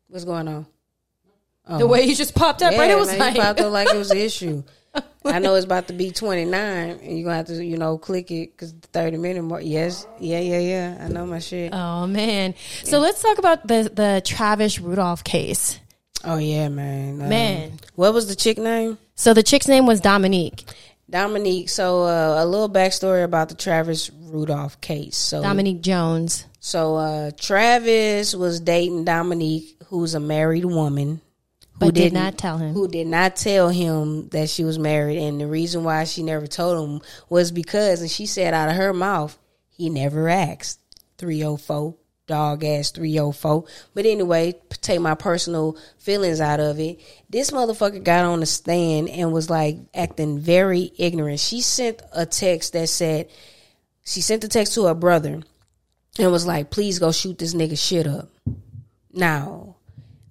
what's 0.08 0.24
going 0.26 0.48
on? 0.48 0.66
The 1.78 1.88
way 1.88 2.04
you 2.04 2.16
just 2.16 2.36
popped 2.36 2.62
up, 2.62 2.72
right? 2.78 2.90
It 2.90 2.98
was 2.98 3.10
man, 3.10 3.20
like 3.20 3.36
popped 3.36 3.60
up 3.60 3.72
like 3.72 3.94
it 3.94 3.98
was 3.98 4.12
an 4.12 4.18
issue. 4.18 4.64
I 5.26 5.38
know 5.40 5.54
it's 5.56 5.66
about 5.66 5.88
to 5.90 5.94
be 5.94 6.10
29, 6.12 6.56
and 6.56 7.02
you're 7.04 7.26
gonna 7.26 7.36
have 7.36 7.48
to, 7.48 7.64
you 7.64 7.78
know, 7.78 7.98
click 7.98 8.32
it 8.32 8.52
because 8.52 8.74
30 8.94 9.18
minute 9.18 9.44
more. 9.44 9.62
Yes, 9.62 10.08
yeah, 10.20 10.40
yeah, 10.40 10.60
yeah. 10.60 10.98
I 11.00 11.10
know 11.10 11.26
my 11.26 11.40
shit. 11.40 11.74
Oh 11.74 12.08
man. 12.08 12.56
So 12.84 13.00
let's 13.00 13.22
talk 13.22 13.38
about 13.38 13.68
the 13.68 13.92
the 13.94 14.22
Travis 14.26 14.80
Rudolph 14.80 15.24
case. 15.24 15.80
oh 16.24 16.38
yeah, 16.38 16.70
man. 16.70 17.22
Um, 17.22 17.30
Man. 17.30 17.74
what 17.96 18.14
was 18.14 18.28
the 18.28 18.36
chick 18.36 18.58
name? 18.58 18.98
So 19.16 19.34
the 19.34 19.44
chick's 19.44 19.68
name 19.68 19.86
was 19.86 20.00
Dominique. 20.02 20.64
Dominique. 21.10 21.70
So 21.70 22.04
uh, 22.04 22.44
a 22.44 22.46
little 22.46 22.70
backstory 22.70 23.24
about 23.24 23.50
the 23.50 23.56
Travis 23.56 24.10
Rudolph 24.12 24.80
case. 24.82 25.18
So 25.18 25.42
Dominique 25.42 25.82
Jones. 25.82 26.46
So 26.60 26.96
uh 26.96 27.32
Travis 27.38 28.34
was 28.34 28.60
dating 28.60 29.06
Dominique, 29.06 29.78
who's 29.88 30.14
a 30.16 30.20
married 30.20 30.66
woman. 30.66 31.22
Who 31.80 31.86
But 31.86 31.96
did 31.96 32.14
didn't- 32.14 32.38
tell 32.38 32.58
him. 32.58 32.74
Who 32.74 32.88
did 32.90 33.08
not 33.08 33.36
tell 33.38 33.70
him 33.70 34.28
that 34.30 34.50
she 34.50 34.64
was 34.66 34.78
married. 34.78 35.18
And 35.18 35.40
the 35.40 35.48
reason 35.48 35.84
why 35.86 36.04
she 36.04 36.24
never 36.24 36.46
told 36.46 36.90
him 36.90 37.02
was 37.30 37.52
because, 37.52 38.02
and 38.02 38.12
she 38.12 38.26
said 38.26 38.54
out 38.54 38.68
of 38.70 38.76
her 38.76 38.94
mouth, 38.94 39.38
he 39.70 39.90
never 39.90 40.28
asked. 40.28 40.80
304, 41.18 41.96
dog 42.28 42.64
ass 42.66 42.92
304. 42.92 43.64
But 43.94 44.06
anyway, 44.06 44.56
take 44.82 45.00
my 45.00 45.16
personal 45.16 45.78
feelings 45.98 46.42
out 46.42 46.60
of 46.60 46.80
it. 46.80 47.00
This 47.30 47.52
motherfucker 47.52 48.04
got 48.04 48.26
on 48.26 48.42
the 48.42 48.46
stand 48.46 49.10
and 49.10 49.32
was 49.32 49.50
like 49.50 49.78
acting 49.94 50.40
very 50.40 50.92
ignorant. 50.98 51.40
She 51.40 51.62
sent 51.62 52.02
a 52.14 52.26
text 52.26 52.74
that 52.74 52.90
said, 52.90 53.30
she 54.06 54.22
sent 54.22 54.42
the 54.42 54.48
text 54.48 54.74
to 54.74 54.86
her 54.86 54.94
brother 54.94 55.42
and 56.18 56.32
was 56.32 56.46
like, 56.46 56.70
please 56.72 57.00
go 57.00 57.12
shoot 57.12 57.38
this 57.38 57.54
nigga 57.54 57.78
shit 57.78 58.08
up. 58.08 58.30
Now, 59.14 59.76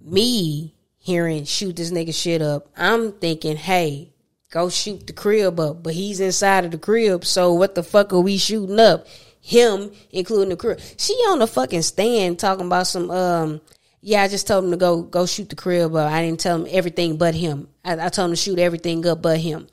me 0.01 0.75
hearing 1.09 1.45
shoot 1.45 1.77
this 1.77 1.91
nigga 1.91 2.15
shit 2.15 2.43
up, 2.43 2.69
I'm 2.77 3.13
thinking, 3.13 3.57
hey, 3.57 4.13
go 4.51 4.69
shoot 4.69 5.07
the 5.07 5.13
crib 5.13 5.59
up. 5.59 5.83
But 5.83 5.95
he's 5.95 6.21
inside 6.21 6.67
of 6.67 6.71
the 6.71 6.79
crib, 6.79 7.25
so 7.25 7.55
what 7.55 7.75
the 7.75 7.83
fuck 7.83 8.13
are 8.13 8.21
we 8.21 8.37
shooting 8.37 8.79
up? 8.79 9.07
Him, 9.41 9.91
including 10.11 10.51
the 10.51 10.57
crib. 10.57 10.81
She 10.99 11.15
on 11.15 11.39
the 11.39 11.47
fucking 11.47 11.83
stand 11.83 12.39
talking 12.39 12.67
about 12.67 12.87
some 12.87 13.11
um 13.11 13.61
yeah, 14.01 14.23
I 14.23 14.29
just 14.29 14.47
told 14.47 14.65
him 14.65 14.71
to 14.71 14.77
go 14.77 15.03
go 15.03 15.27
shoot 15.27 15.49
the 15.49 15.57
crib 15.57 15.95
up. 15.95 16.13
I 16.13 16.23
didn't 16.23 16.41
tell 16.41 16.57
him 16.57 16.69
everything 16.71 17.17
but 17.17 17.35
him. 17.35 17.69
I, 17.85 18.07
I 18.07 18.09
told 18.11 18.27
him 18.31 18.33
to 18.33 18.37
shoot 18.37 18.59
everything 18.59 19.07
up 19.07 19.23
but 19.23 19.39
him. 19.39 19.67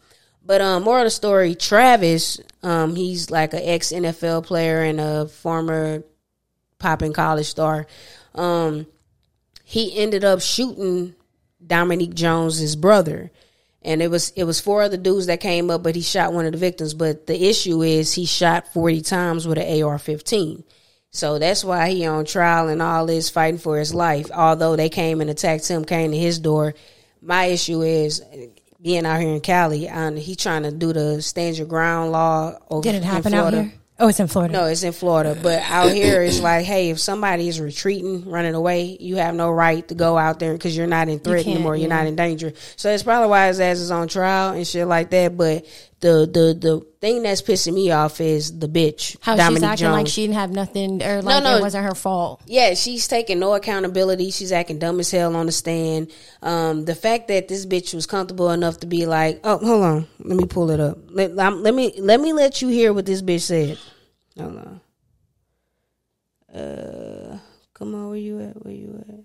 But 0.45 0.61
um, 0.61 0.83
more 0.83 0.99
of 0.99 1.05
the 1.05 1.09
story, 1.09 1.55
Travis, 1.55 2.39
um, 2.63 2.95
he's 2.95 3.29
like 3.29 3.53
an 3.53 3.61
ex 3.63 3.91
NFL 3.91 4.45
player 4.45 4.81
and 4.83 4.99
a 4.99 5.27
former 5.27 6.03
popping 6.79 7.13
college 7.13 7.47
star. 7.47 7.87
Um, 8.35 8.87
he 9.63 9.97
ended 9.97 10.23
up 10.23 10.41
shooting 10.41 11.15
Dominique 11.65 12.13
Jones's 12.13 12.75
brother, 12.75 13.31
and 13.81 14.01
it 14.01 14.09
was 14.09 14.31
it 14.31 14.43
was 14.43 14.59
four 14.59 14.81
other 14.81 14.97
dudes 14.97 15.27
that 15.27 15.39
came 15.39 15.69
up, 15.69 15.83
but 15.83 15.95
he 15.95 16.01
shot 16.01 16.33
one 16.33 16.45
of 16.45 16.51
the 16.51 16.57
victims. 16.57 16.93
But 16.93 17.27
the 17.27 17.49
issue 17.49 17.81
is 17.81 18.13
he 18.13 18.25
shot 18.25 18.73
forty 18.73 19.01
times 19.01 19.47
with 19.47 19.57
an 19.57 19.83
AR-15. 19.83 20.63
So 21.11 21.39
that's 21.39 21.63
why 21.63 21.91
he 21.91 22.05
on 22.05 22.25
trial 22.25 22.67
and 22.67 22.81
all 22.81 23.05
this 23.05 23.29
fighting 23.29 23.59
for 23.59 23.77
his 23.77 23.93
life. 23.93 24.29
Although 24.33 24.75
they 24.75 24.89
came 24.89 25.21
and 25.21 25.29
attacked 25.29 25.67
him, 25.67 25.85
came 25.85 26.11
to 26.11 26.17
his 26.17 26.39
door. 26.39 26.75
My 27.21 27.45
issue 27.45 27.81
is 27.83 28.21
being 28.81 29.05
out 29.05 29.21
here 29.21 29.33
in 29.33 29.39
Cali, 29.39 29.87
and 29.87 30.17
he 30.19 30.35
trying 30.35 30.63
to 30.63 30.71
do 30.71 30.93
the 30.93 31.21
stand 31.21 31.57
your 31.57 31.67
ground 31.67 32.11
law. 32.11 32.57
Over 32.69 32.83
Did 32.83 32.95
it 32.95 33.03
happen 33.03 33.33
out 33.33 33.53
here? 33.53 33.73
Oh, 33.97 34.09
it's 34.09 34.19
in 34.19 34.27
Florida. 34.27 34.51
No, 34.53 34.65
it's 34.65 34.83
in 34.83 34.91
Florida. 34.91 35.37
But 35.41 35.61
out 35.61 35.91
here, 35.91 36.21
it's 36.21 36.41
like, 36.41 36.65
hey, 36.65 36.89
if 36.89 36.99
somebody 36.99 37.47
is 37.47 37.61
retreating, 37.61 38.29
running 38.29 38.53
away, 38.53 38.97
you 38.99 39.15
have 39.15 39.33
no 39.35 39.49
right 39.49 39.87
to 39.87 39.95
go 39.95 40.17
out 40.17 40.37
there 40.39 40.51
because 40.51 40.75
you're 40.75 40.85
not 40.85 41.07
in 41.07 41.19
threat 41.19 41.45
can't, 41.45 41.55
anymore. 41.55 41.77
You're 41.77 41.87
yeah. 41.87 41.95
not 41.95 42.07
in 42.07 42.17
danger. 42.17 42.51
So 42.75 42.91
it's 42.91 43.03
probably 43.03 43.29
why 43.29 43.47
his 43.47 43.61
ass 43.61 43.77
is 43.77 43.91
on 43.91 44.09
trial 44.09 44.53
and 44.53 44.67
shit 44.67 44.85
like 44.85 45.11
that. 45.11 45.37
But 45.37 45.65
the 46.01 46.29
the 46.31 46.53
the 46.59 46.85
thing 46.99 47.23
that's 47.23 47.41
pissing 47.41 47.73
me 47.73 47.91
off 47.91 48.19
is 48.19 48.59
the 48.59 48.67
bitch, 48.67 49.15
How 49.21 49.35
Dominique 49.35 49.57
she's 49.57 49.63
acting 49.63 49.85
Jones. 49.85 49.93
like 49.97 50.07
she 50.07 50.21
didn't 50.23 50.35
have 50.35 50.51
nothing, 50.51 51.01
or 51.01 51.21
like 51.21 51.43
no. 51.43 51.57
it 51.57 51.61
wasn't 51.61 51.85
her 51.85 51.95
fault. 51.95 52.41
Yeah, 52.45 52.73
she's 52.73 53.07
taking 53.07 53.39
no 53.39 53.53
accountability. 53.53 54.31
She's 54.31 54.51
acting 54.51 54.79
dumb 54.79 54.99
as 54.99 55.09
hell 55.11 55.35
on 55.35 55.45
the 55.45 55.51
stand. 55.51 56.11
Um, 56.41 56.85
the 56.85 56.95
fact 56.95 57.27
that 57.29 57.47
this 57.47 57.65
bitch 57.65 57.93
was 57.93 58.05
comfortable 58.05 58.51
enough 58.51 58.79
to 58.81 58.87
be 58.87 59.05
like, 59.05 59.39
"Oh, 59.43 59.57
hold 59.57 59.83
on, 59.83 60.07
let 60.19 60.37
me 60.37 60.45
pull 60.45 60.69
it 60.69 60.79
up. 60.79 60.97
Let, 61.09 61.33
let 61.35 61.73
me 61.73 61.93
let 61.99 62.19
me 62.19 62.33
let 62.33 62.61
you 62.61 62.67
hear 62.67 62.93
what 62.93 63.05
this 63.05 63.21
bitch 63.21 63.41
said." 63.41 63.77
Hold 64.37 64.57
on. 64.57 64.81
Uh, 66.59 67.39
come 67.73 67.95
on, 67.95 68.09
where 68.09 68.17
you 68.17 68.39
at? 68.41 68.63
Where 68.63 68.73
you 68.73 69.03
at? 69.09 69.15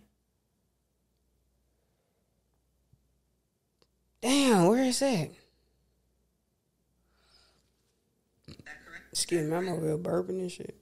Damn, 4.22 4.66
where 4.66 4.82
is 4.84 4.98
that? 5.00 5.30
Excuse 9.20 9.50
me, 9.50 9.54
I'm 9.54 9.68
over 9.68 9.86
here 9.86 9.98
burping 9.98 10.40
and 10.40 10.50
shit. 10.50 10.74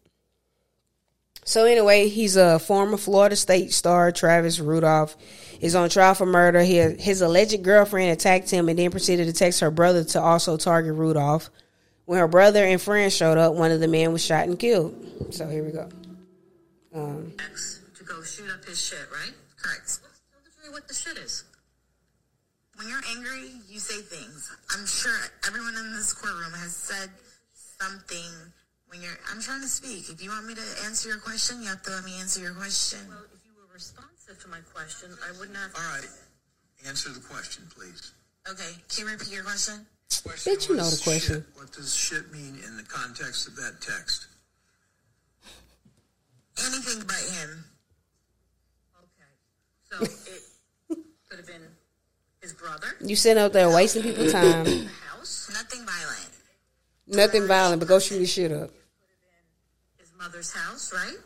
So 1.44 1.64
anyway, 1.64 2.08
he's 2.08 2.36
a 2.36 2.60
former 2.60 2.96
Florida 2.96 3.34
State 3.34 3.72
star. 3.72 4.12
Travis 4.12 4.60
Rudolph 4.60 5.16
is 5.60 5.74
on 5.74 5.88
trial 5.88 6.14
for 6.14 6.24
murder. 6.24 6.60
He, 6.60 6.76
his 6.76 7.20
alleged 7.20 7.60
girlfriend 7.64 8.12
attacked 8.12 8.48
him 8.48 8.68
and 8.68 8.78
then 8.78 8.92
proceeded 8.92 9.26
to 9.26 9.32
text 9.32 9.58
her 9.58 9.72
brother 9.72 10.04
to 10.04 10.20
also 10.20 10.56
target 10.56 10.94
Rudolph. 10.94 11.50
When 12.04 12.20
her 12.20 12.28
brother 12.28 12.64
and 12.64 12.80
friend 12.80 13.12
showed 13.12 13.38
up, 13.38 13.54
one 13.54 13.72
of 13.72 13.80
the 13.80 13.88
men 13.88 14.12
was 14.12 14.24
shot 14.24 14.46
and 14.46 14.56
killed. 14.56 14.94
So 15.34 15.48
here 15.48 15.64
we 15.64 15.72
go. 15.72 15.88
Um, 16.94 17.32
to 17.96 18.04
go 18.04 18.22
shoot 18.22 18.50
up 18.52 18.64
his 18.64 18.80
shit, 18.80 19.04
right? 19.10 19.34
Correct. 19.60 19.98
Tell 20.30 20.40
the 20.44 20.62
jury 20.62 20.72
what 20.72 20.86
the 20.86 20.94
shit 20.94 21.18
is. 21.18 21.42
When 22.76 22.86
you're 22.86 23.02
angry, 23.16 23.50
you 23.68 23.80
say 23.80 24.00
things. 24.00 24.56
I'm 24.70 24.86
sure 24.86 25.18
everyone 25.44 25.74
in 25.76 25.92
this 25.94 26.12
courtroom 26.12 26.52
has 26.52 26.76
said 26.76 27.10
something 27.80 28.52
when 28.88 29.02
you're. 29.02 29.18
I'm 29.30 29.40
trying 29.40 29.62
to 29.62 29.68
speak. 29.68 30.10
If 30.10 30.22
you 30.22 30.30
want 30.30 30.46
me 30.46 30.54
to 30.54 30.66
answer 30.84 31.08
your 31.08 31.18
question, 31.18 31.62
you 31.62 31.68
have 31.68 31.82
to 31.82 31.90
let 31.90 32.04
me 32.04 32.18
answer 32.20 32.40
your 32.40 32.54
question. 32.54 33.00
Well, 33.08 33.24
if 33.34 33.40
you 33.46 33.52
were 33.56 33.72
responsive 33.72 34.38
to 34.42 34.48
my 34.48 34.60
question, 34.74 35.10
I 35.26 35.38
would 35.38 35.52
not. 35.52 35.70
All 35.76 35.86
right. 35.94 36.08
Answer 36.86 37.10
the 37.10 37.20
question, 37.20 37.64
please. 37.74 38.12
Okay, 38.48 38.70
can 38.88 39.04
you 39.06 39.10
repeat 39.12 39.32
your 39.32 39.42
question? 39.42 39.84
Question 40.24 40.54
Bitch, 40.54 40.68
you 40.68 40.76
know 40.76 40.88
the 40.88 41.00
question. 41.02 41.36
shit. 41.36 41.44
What 41.54 41.72
does 41.72 41.94
shit 41.94 42.32
mean 42.32 42.58
in 42.66 42.76
the 42.76 42.82
context 42.84 43.46
of 43.48 43.56
that 43.56 43.80
text? 43.80 44.26
Anything 46.64 47.02
but 47.06 47.16
him. 47.16 47.64
Okay. 49.04 49.30
So 49.90 50.04
it 50.92 50.98
could 51.28 51.38
have 51.38 51.46
been 51.46 51.62
his 52.40 52.52
brother, 52.54 52.86
you 53.00 53.16
sitting 53.16 53.42
out 53.42 53.52
there 53.52 53.68
wasting 53.68 54.02
people's 54.02 54.32
time. 54.32 54.64
house, 55.10 55.50
Nothing 55.52 55.84
violent. 55.84 56.27
Nothing 57.08 57.46
violent, 57.46 57.80
but 57.80 57.88
go 57.88 57.98
shoot 57.98 58.20
his 58.20 58.32
shit 58.32 58.52
up. 58.52 58.70
his 59.98 60.12
mother's 60.18 60.52
house, 60.52 60.92
right? 60.92 61.16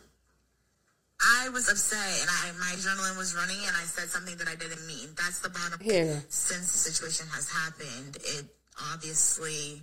I 1.21 1.49
was 1.51 1.69
upset 1.69 1.99
and 2.21 2.29
I 2.31 2.51
my 2.59 2.75
adrenaline 2.75 3.17
was 3.17 3.37
running 3.37 3.59
and 3.59 3.77
I 3.77 3.85
said 3.85 4.09
something 4.09 4.37
that 4.39 4.49
I 4.49 4.57
didn't 4.57 4.85
mean. 4.87 5.09
That's 5.17 5.39
the 5.39 5.51
bottom. 5.51 5.79
Here. 5.81 6.23
Since 6.29 6.73
the 6.73 6.79
situation 6.79 7.27
has 7.33 7.49
happened, 7.49 8.17
it 8.21 8.45
obviously 8.93 9.83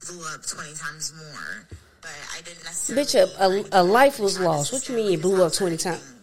blew 0.00 0.24
up 0.34 0.44
twenty 0.44 0.74
times 0.74 1.12
more. 1.16 1.68
But 2.02 2.10
I 2.36 2.42
didn't 2.42 2.64
necessarily. 2.64 3.04
Bitch, 3.04 3.70
a, 3.72 3.78
a, 3.78 3.80
a 3.80 3.84
life 3.84 4.18
was 4.18 4.40
lost. 4.40 4.72
What 4.72 4.88
you 4.88 4.96
mean 4.96 5.12
it 5.12 5.22
blew 5.22 5.42
up 5.44 5.52
20 5.52 5.76
times? 5.76 6.14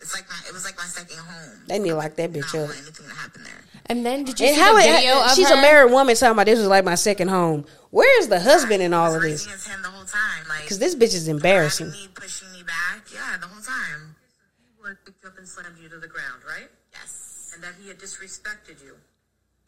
It's 0.00 0.12
like 0.12 0.28
my. 0.28 0.36
It 0.48 0.52
was 0.52 0.64
like 0.64 0.76
my 0.76 0.82
second 0.82 1.16
home. 1.16 1.60
They 1.68 1.78
need 1.78 1.90
to 1.90 1.94
lock 1.94 2.14
that 2.16 2.32
bitch 2.32 2.48
up. 2.48 2.70
anything 2.76 3.06
to 3.06 3.14
happen 3.14 3.44
there. 3.44 3.73
And 3.86 4.04
then 4.04 4.24
did 4.24 4.40
you 4.40 4.46
And 4.46 4.56
see 4.56 4.60
how 4.60 4.72
the 4.74 4.80
it, 4.80 4.92
video 4.96 5.20
of 5.22 5.30
she's 5.34 5.48
her? 5.48 5.54
a 5.56 5.60
married 5.62 5.92
woman 5.92 6.16
talking 6.16 6.32
about 6.32 6.46
this 6.46 6.58
was 6.58 6.68
like 6.68 6.84
my 6.84 6.94
second 6.94 7.28
home. 7.28 7.66
Where 7.90 8.18
is 8.20 8.28
the 8.28 8.40
husband 8.40 8.82
in 8.82 8.94
all 8.94 9.14
of 9.14 9.22
this? 9.22 9.44
his 9.46 9.66
hand 9.66 9.84
the 9.84 9.88
whole 9.88 10.06
time, 10.06 10.48
like 10.48 10.62
Because 10.62 10.78
this 10.78 10.94
bitch 10.94 11.14
is 11.14 11.28
embarrassing. 11.28 11.90
me, 11.90 12.08
pushing 12.14 12.50
me 12.52 12.62
back. 12.62 13.04
Yeah, 13.12 13.36
the 13.40 13.46
whole 13.46 13.62
time. 13.62 14.16
He 14.58 14.82
would 14.82 14.96
picked 15.04 15.24
up 15.26 15.36
and 15.38 15.46
slammed 15.46 15.76
you 15.82 15.88
to 15.90 15.98
the 15.98 16.08
ground, 16.08 16.42
right? 16.48 16.68
Yes. 16.92 17.52
And 17.54 17.62
that 17.62 17.74
he 17.80 17.88
had 17.88 17.98
disrespected 17.98 18.82
you. 18.82 18.96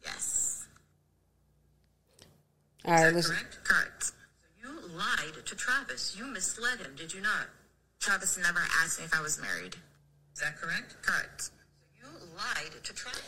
Yes. 0.02 0.66
All 2.86 2.94
right, 2.94 3.12
listen. 3.12 3.34
Correct? 3.36 3.58
Correct. 3.64 4.12
You 4.62 4.70
lied 4.96 5.44
to 5.44 5.54
Travis. 5.54 6.16
You 6.18 6.24
misled 6.26 6.78
him, 6.80 6.94
did 6.96 7.12
you 7.12 7.20
not? 7.20 7.48
Travis 8.00 8.38
never 8.38 8.60
asked 8.82 8.98
me 8.98 9.04
if 9.04 9.14
I 9.14 9.20
was 9.20 9.38
married. 9.40 9.74
Is 10.34 10.40
that 10.40 10.56
correct? 10.56 10.96
Correct. 11.02 11.50
You 11.98 12.06
lied 12.36 12.72
to 12.82 12.92
Travis. 12.94 13.22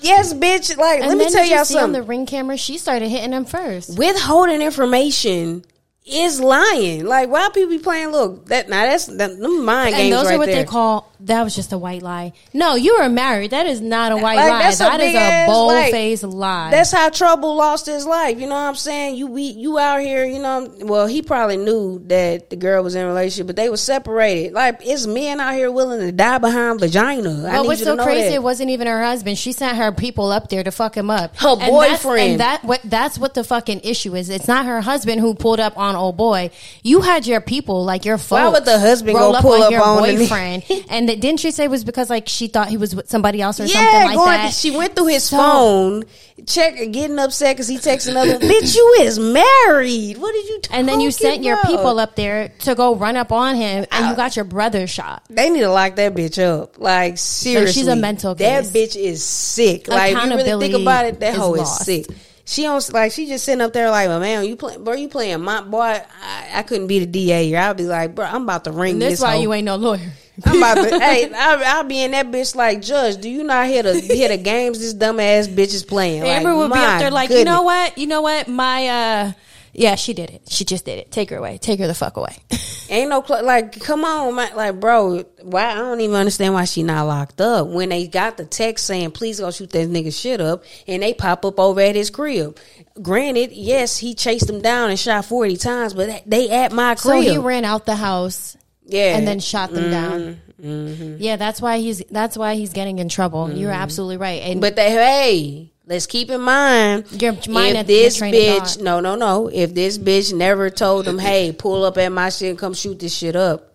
Yes, 0.00 0.34
bitch. 0.34 0.76
Like, 0.76 1.00
and 1.00 1.08
let 1.08 1.18
me 1.18 1.30
tell 1.30 1.44
you 1.44 1.54
y'all 1.54 1.64
see 1.64 1.78
on 1.78 1.92
the 1.92 2.02
ring 2.02 2.26
camera, 2.26 2.56
she 2.56 2.78
started 2.78 3.08
hitting 3.08 3.32
him 3.32 3.44
first. 3.44 3.96
Withholding 3.96 4.62
information 4.62 5.64
is 6.04 6.40
lying. 6.40 7.04
Like, 7.06 7.28
why 7.28 7.48
people 7.54 7.70
be 7.70 7.78
playing? 7.78 8.08
Look, 8.08 8.46
that 8.46 8.68
now 8.68 8.84
that's 8.86 9.06
that, 9.06 9.38
them 9.38 9.64
mind 9.64 9.94
And 9.94 10.02
games 10.02 10.16
those 10.16 10.26
right 10.26 10.34
are 10.34 10.38
what 10.38 10.46
there. 10.46 10.56
they 10.56 10.64
call 10.64 11.10
that 11.20 11.44
was 11.44 11.54
just 11.54 11.72
a 11.72 11.78
white 11.78 12.02
lie. 12.02 12.32
No, 12.52 12.74
you 12.74 12.98
were 12.98 13.08
married. 13.08 13.52
That 13.52 13.66
is 13.66 13.80
not 13.80 14.10
a 14.10 14.16
white 14.16 14.34
Like, 14.34 14.50
lie. 14.50 14.58
that's 14.58 14.78
That 14.78 15.00
is 15.00 15.14
a 15.14 15.46
bold 15.46 15.68
like, 15.72 15.92
faced 15.92 16.24
lie. 16.24 16.72
That's 16.72 16.90
how 16.90 17.10
Trouble 17.10 17.54
lost 17.54 17.86
his 17.86 18.04
life. 18.04 18.40
You 18.40 18.48
know 18.48 18.56
what 18.56 18.62
I'm 18.62 18.74
saying? 18.74 19.14
You 19.14 19.28
we 19.28 19.42
you 19.42 19.78
out 19.78 20.00
here. 20.00 20.24
You 20.24 20.40
know. 20.40 20.74
Well, 20.80 21.06
he 21.06 21.22
probably 21.22 21.58
knew 21.58 22.00
that 22.08 22.50
the 22.50 22.56
girl 22.56 22.82
was 22.82 22.96
in 22.96 23.04
a 23.04 23.06
relationship, 23.06 23.46
but 23.46 23.54
they 23.54 23.68
were 23.68 23.76
separated. 23.76 24.52
Like 24.52 24.80
it's 24.84 25.06
men 25.06 25.38
out 25.38 25.54
here 25.54 25.70
willing 25.70 26.00
to 26.00 26.10
die 26.10 26.38
behind 26.38 26.80
vagina. 26.80 27.30
I 27.46 27.52
Well, 27.60 27.66
what's 27.66 27.84
so 27.84 27.96
crazy? 27.96 28.30
that. 28.30 28.34
It 28.34 28.42
wasn't 28.42 28.70
even 28.70 28.88
her 28.88 29.04
husband. 29.04 29.38
She 29.38 29.52
sent 29.52 29.76
her 29.76 29.92
people 29.92 30.32
up 30.32 30.48
there 30.48 30.64
to 30.64 30.72
fuck 30.72 30.96
him 30.96 31.10
up. 31.10 31.36
Her 31.36 31.50
And 31.50 31.60
that's- 31.60 32.02
boyfriend. 32.02 32.30
and 32.32 32.40
that 32.40 32.64
what 32.64 32.80
that's 32.82 33.16
what 33.16 33.34
the 33.34 33.44
fucking 33.44 33.82
issue 33.84 34.16
is. 34.16 34.28
It's 34.28 34.48
not 34.48 34.66
her 34.66 34.80
husband 34.80 35.20
who 35.20 35.34
pulled 35.36 35.60
up 35.60 35.78
on 35.78 35.91
old 35.96 36.16
boy. 36.16 36.50
You 36.82 37.00
had 37.00 37.26
your 37.26 37.40
people, 37.40 37.84
like 37.84 38.04
your 38.04 38.18
folks. 38.18 38.30
Why 38.30 38.48
would 38.48 38.64
the 38.64 38.78
husband 38.78 39.16
go 39.16 39.32
up 39.32 39.42
pull 39.42 39.54
on 39.54 39.62
up 39.62 39.70
your 39.70 39.82
on 39.82 40.02
the- 40.02 40.16
boyfriend? 40.16 40.64
and 40.90 41.08
th- 41.08 41.20
didn't 41.20 41.40
she 41.40 41.50
say 41.50 41.64
it 41.64 41.70
was 41.70 41.84
because 41.84 42.10
like 42.10 42.28
she 42.28 42.48
thought 42.48 42.68
he 42.68 42.76
was 42.76 42.94
with 42.94 43.08
somebody 43.08 43.40
else 43.42 43.60
or 43.60 43.64
yeah, 43.64 43.74
something 43.74 44.06
like 44.08 44.16
going. 44.16 44.26
that? 44.28 44.52
She 44.54 44.70
went 44.76 44.94
through 44.96 45.08
his 45.08 45.24
So- 45.24 45.36
phone, 45.36 46.04
check, 46.46 46.74
getting 46.92 47.18
upset 47.18 47.56
because 47.56 47.68
he 47.68 47.78
texted 47.78 48.10
another. 48.10 48.38
Bitch, 48.38 48.74
you 48.74 48.96
is 49.00 49.18
married. 49.18 50.18
What 50.18 50.32
did 50.32 50.48
you? 50.48 50.60
and 50.70 50.88
then 50.88 51.00
you 51.00 51.10
sent 51.10 51.42
your 51.42 51.56
people 51.64 51.98
up 51.98 52.16
there 52.16 52.48
to 52.60 52.74
go 52.74 52.94
run 52.94 53.16
up 53.16 53.32
on 53.32 53.56
him, 53.56 53.84
and 53.90 54.08
you 54.08 54.16
got 54.16 54.36
your 54.36 54.44
brother 54.44 54.86
shot. 54.86 55.24
They 55.28 55.50
need 55.50 55.60
to 55.60 55.68
lock 55.70 55.96
that 55.96 56.14
bitch 56.14 56.42
up. 56.42 56.78
Like 56.78 57.18
seriously, 57.18 57.72
she's 57.72 57.88
a 57.88 57.96
mental 57.96 58.34
That 58.34 58.64
bitch 58.64 58.96
is 58.96 59.22
sick. 59.24 59.88
Like 59.88 60.14
you 60.14 60.36
really 60.36 60.68
think 60.68 60.82
about 60.82 61.06
it, 61.06 61.20
that 61.20 61.34
hoe 61.34 61.54
is 61.54 61.78
sick. 61.78 62.06
She 62.52 62.64
don't 62.64 62.92
like. 62.92 63.12
She 63.12 63.26
just 63.26 63.46
sitting 63.46 63.62
up 63.62 63.72
there 63.72 63.90
like, 63.90 64.08
well, 64.08 64.20
man, 64.20 64.44
you 64.44 64.56
play, 64.56 64.76
bro. 64.76 64.92
You 64.92 65.08
playing 65.08 65.40
my 65.40 65.62
boy. 65.62 66.02
I, 66.22 66.50
I 66.52 66.62
couldn't 66.62 66.86
be 66.86 66.98
the 66.98 67.06
DA 67.06 67.46
here. 67.46 67.58
I'd 67.58 67.78
be 67.78 67.84
like, 67.84 68.14
bro, 68.14 68.26
I'm 68.26 68.42
about 68.42 68.64
to 68.64 68.72
ring 68.72 68.92
And 68.92 69.02
this. 69.02 69.20
that's 69.20 69.22
why 69.22 69.36
you 69.36 69.54
ain't 69.54 69.64
no 69.64 69.76
lawyer. 69.76 70.12
I'm 70.44 70.58
about 70.58 70.74
to. 70.74 70.98
hey, 71.00 71.32
I'll, 71.34 71.64
I'll 71.64 71.84
be 71.84 72.02
in 72.02 72.10
that 72.10 72.26
bitch 72.26 72.54
like, 72.54 72.82
Judge. 72.82 73.22
Do 73.22 73.30
you 73.30 73.42
not 73.42 73.68
hear 73.68 73.82
the 73.82 73.98
hear 73.98 74.28
the 74.28 74.36
games 74.36 74.80
this 74.80 74.92
dumb 74.92 75.18
ass 75.18 75.48
bitch 75.48 75.72
is 75.72 75.82
playing? 75.82 76.24
Amber 76.24 76.50
like, 76.50 76.58
would 76.58 76.74
be 76.74 76.78
up 76.78 76.98
there 76.98 77.10
like, 77.10 77.30
you 77.30 77.44
know 77.44 77.62
what? 77.62 77.96
You 77.96 78.06
know 78.06 78.20
what? 78.20 78.48
My 78.48 78.86
uh 78.86 79.32
yeah, 79.72 79.94
she 79.94 80.12
did 80.12 80.30
it. 80.30 80.42
She 80.48 80.64
just 80.64 80.84
did 80.84 80.98
it. 80.98 81.10
Take 81.10 81.30
her 81.30 81.36
away. 81.36 81.56
Take 81.58 81.80
her 81.80 81.86
the 81.86 81.94
fuck 81.94 82.16
away. 82.16 82.36
Ain't 82.90 83.08
no 83.08 83.22
cl- 83.22 83.44
like, 83.44 83.80
come 83.80 84.04
on, 84.04 84.34
man. 84.34 84.54
Like, 84.54 84.78
bro, 84.78 85.24
why? 85.40 85.70
I 85.70 85.74
don't 85.74 86.00
even 86.00 86.14
understand 86.16 86.52
why 86.52 86.66
she 86.66 86.82
not 86.82 87.06
locked 87.06 87.40
up. 87.40 87.68
When 87.68 87.88
they 87.88 88.06
got 88.06 88.36
the 88.36 88.44
text 88.44 88.86
saying, 88.86 89.12
"Please 89.12 89.40
go 89.40 89.50
shoot 89.50 89.70
that 89.70 89.88
nigga 89.88 90.12
shit 90.12 90.40
up," 90.42 90.64
and 90.86 91.02
they 91.02 91.14
pop 91.14 91.44
up 91.46 91.58
over 91.58 91.80
at 91.80 91.94
his 91.94 92.10
crib. 92.10 92.58
Granted, 93.00 93.52
yes, 93.52 93.96
he 93.96 94.14
chased 94.14 94.46
them 94.46 94.60
down 94.60 94.90
and 94.90 94.98
shot 94.98 95.24
forty 95.24 95.56
times, 95.56 95.94
but 95.94 96.22
they 96.26 96.50
at 96.50 96.72
my 96.72 96.94
crib. 96.94 97.24
so 97.24 97.30
he 97.32 97.38
ran 97.38 97.64
out 97.64 97.86
the 97.86 97.96
house 97.96 98.56
yeah, 98.84 99.16
and 99.16 99.26
then 99.26 99.40
shot 99.40 99.70
them 99.70 99.90
down. 99.90 100.40
Mm-hmm. 100.62 101.16
Yeah, 101.18 101.36
that's 101.36 101.60
why 101.60 101.78
he's 101.78 102.02
that's 102.10 102.36
why 102.36 102.54
he's 102.54 102.72
getting 102.72 102.98
in 102.98 103.08
trouble. 103.08 103.50
You're 103.50 103.72
absolutely 103.72 104.18
right. 104.18 104.42
And 104.42 104.60
But 104.60 104.76
they, 104.76 104.90
hey, 104.90 105.71
let's 105.92 106.06
keep 106.06 106.30
in 106.30 106.40
mind 106.40 107.04
Your 107.20 107.34
mind 107.48 107.76
if 107.76 107.86
this 107.86 108.18
bitch, 108.18 108.80
no, 108.80 109.00
no, 109.00 109.14
no, 109.14 109.48
if 109.52 109.74
this 109.74 109.98
bitch 109.98 110.32
never 110.32 110.70
told 110.70 111.04
them, 111.04 111.18
hey, 111.18 111.52
pull 111.52 111.84
up 111.84 111.98
at 111.98 112.10
my 112.10 112.30
shit 112.30 112.48
and 112.48 112.58
come 112.58 112.72
shoot 112.72 112.98
this 112.98 113.14
shit 113.14 113.36
up, 113.36 113.71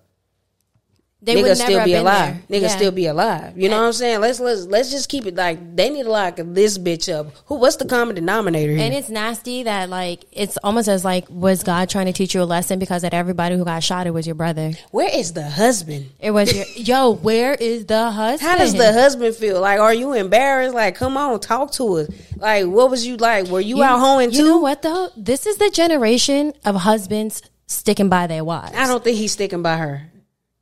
They 1.20 1.36
would 1.36 1.46
nigga 1.46 1.58
never 1.58 1.72
still 1.72 1.84
be 1.86 1.92
been 1.94 2.02
alive. 2.02 2.36
there. 2.48 2.60
Nigga 2.60 2.64
Yeah. 2.64 2.68
still 2.76 2.92
be 2.92 3.06
alive. 3.08 3.58
You 3.58 3.70
know 3.70 3.78
what 3.80 3.88
I'm 3.88 3.94
saying? 3.94 4.22
Let's 4.22 4.40
let's 4.40 4.66
let's 4.66 4.92
just 4.92 5.10
keep 5.10 5.26
it 5.26 5.34
like 5.36 5.76
they 5.76 5.90
need 5.90 6.04
to 6.04 6.12
lock 6.12 6.36
this 6.38 6.78
bitch 6.78 7.12
up. 7.12 7.28
Who? 7.48 7.56
What's 7.56 7.78
the 7.78 7.86
common 7.86 8.14
denominator 8.16 8.72
here? 8.74 8.82
And 8.86 8.94
it's 8.94 9.10
nasty 9.10 9.64
that 9.64 9.90
like 9.90 10.26
it's 10.32 10.58
almost 10.64 10.88
as 10.88 11.04
like 11.04 11.26
was 11.28 11.64
God 11.64 11.90
trying 11.90 12.06
to 12.06 12.14
teach 12.14 12.36
you 12.36 12.44
a 12.44 12.46
lesson 12.46 12.78
because 12.78 13.02
that 13.02 13.16
everybody 13.16 13.58
who 13.58 13.66
got 13.66 13.82
shot 13.84 14.06
it 14.06 14.12
was 14.12 14.28
your 14.28 14.36
brother. 14.36 14.74
Where 14.92 15.10
is 15.12 15.34
the 15.34 15.50
husband? 15.50 16.12
It 16.20 16.32
was 16.32 16.54
your 16.56 16.66
yo. 16.76 17.10
Where 17.16 17.56
is 17.56 17.88
the 17.88 18.12
husband? 18.12 18.42
How 18.52 18.58
does 18.60 18.74
the 18.76 18.94
husband 18.94 19.36
feel? 19.36 19.60
Like, 19.60 19.80
are 19.80 19.96
you 19.96 20.14
embarrassed? 20.14 20.76
Like, 20.76 20.94
come 20.96 21.18
on, 21.18 21.40
talk 21.40 21.72
to 21.74 21.94
us. 21.98 22.10
Like, 22.36 22.66
what 22.68 22.92
was 22.92 23.08
you 23.08 23.18
like? 23.18 23.48
Were 23.48 23.60
you, 23.60 23.82
out 23.82 24.00
hoeing 24.00 24.30
You 24.32 24.38
too? 24.42 24.46
know 24.46 24.58
what 24.60 24.84
though? 24.84 25.10
This 25.18 25.48
is 25.48 25.58
the 25.58 25.72
generation 25.72 26.54
of 26.64 26.76
husbands 26.76 27.42
sticking 27.66 28.08
by 28.08 28.28
their 28.28 28.44
wives. 28.44 28.74
I 28.78 28.86
don't 28.86 29.04
think 29.04 29.18
he's 29.18 29.32
sticking 29.32 29.64
by 29.64 29.78
her. 29.78 30.12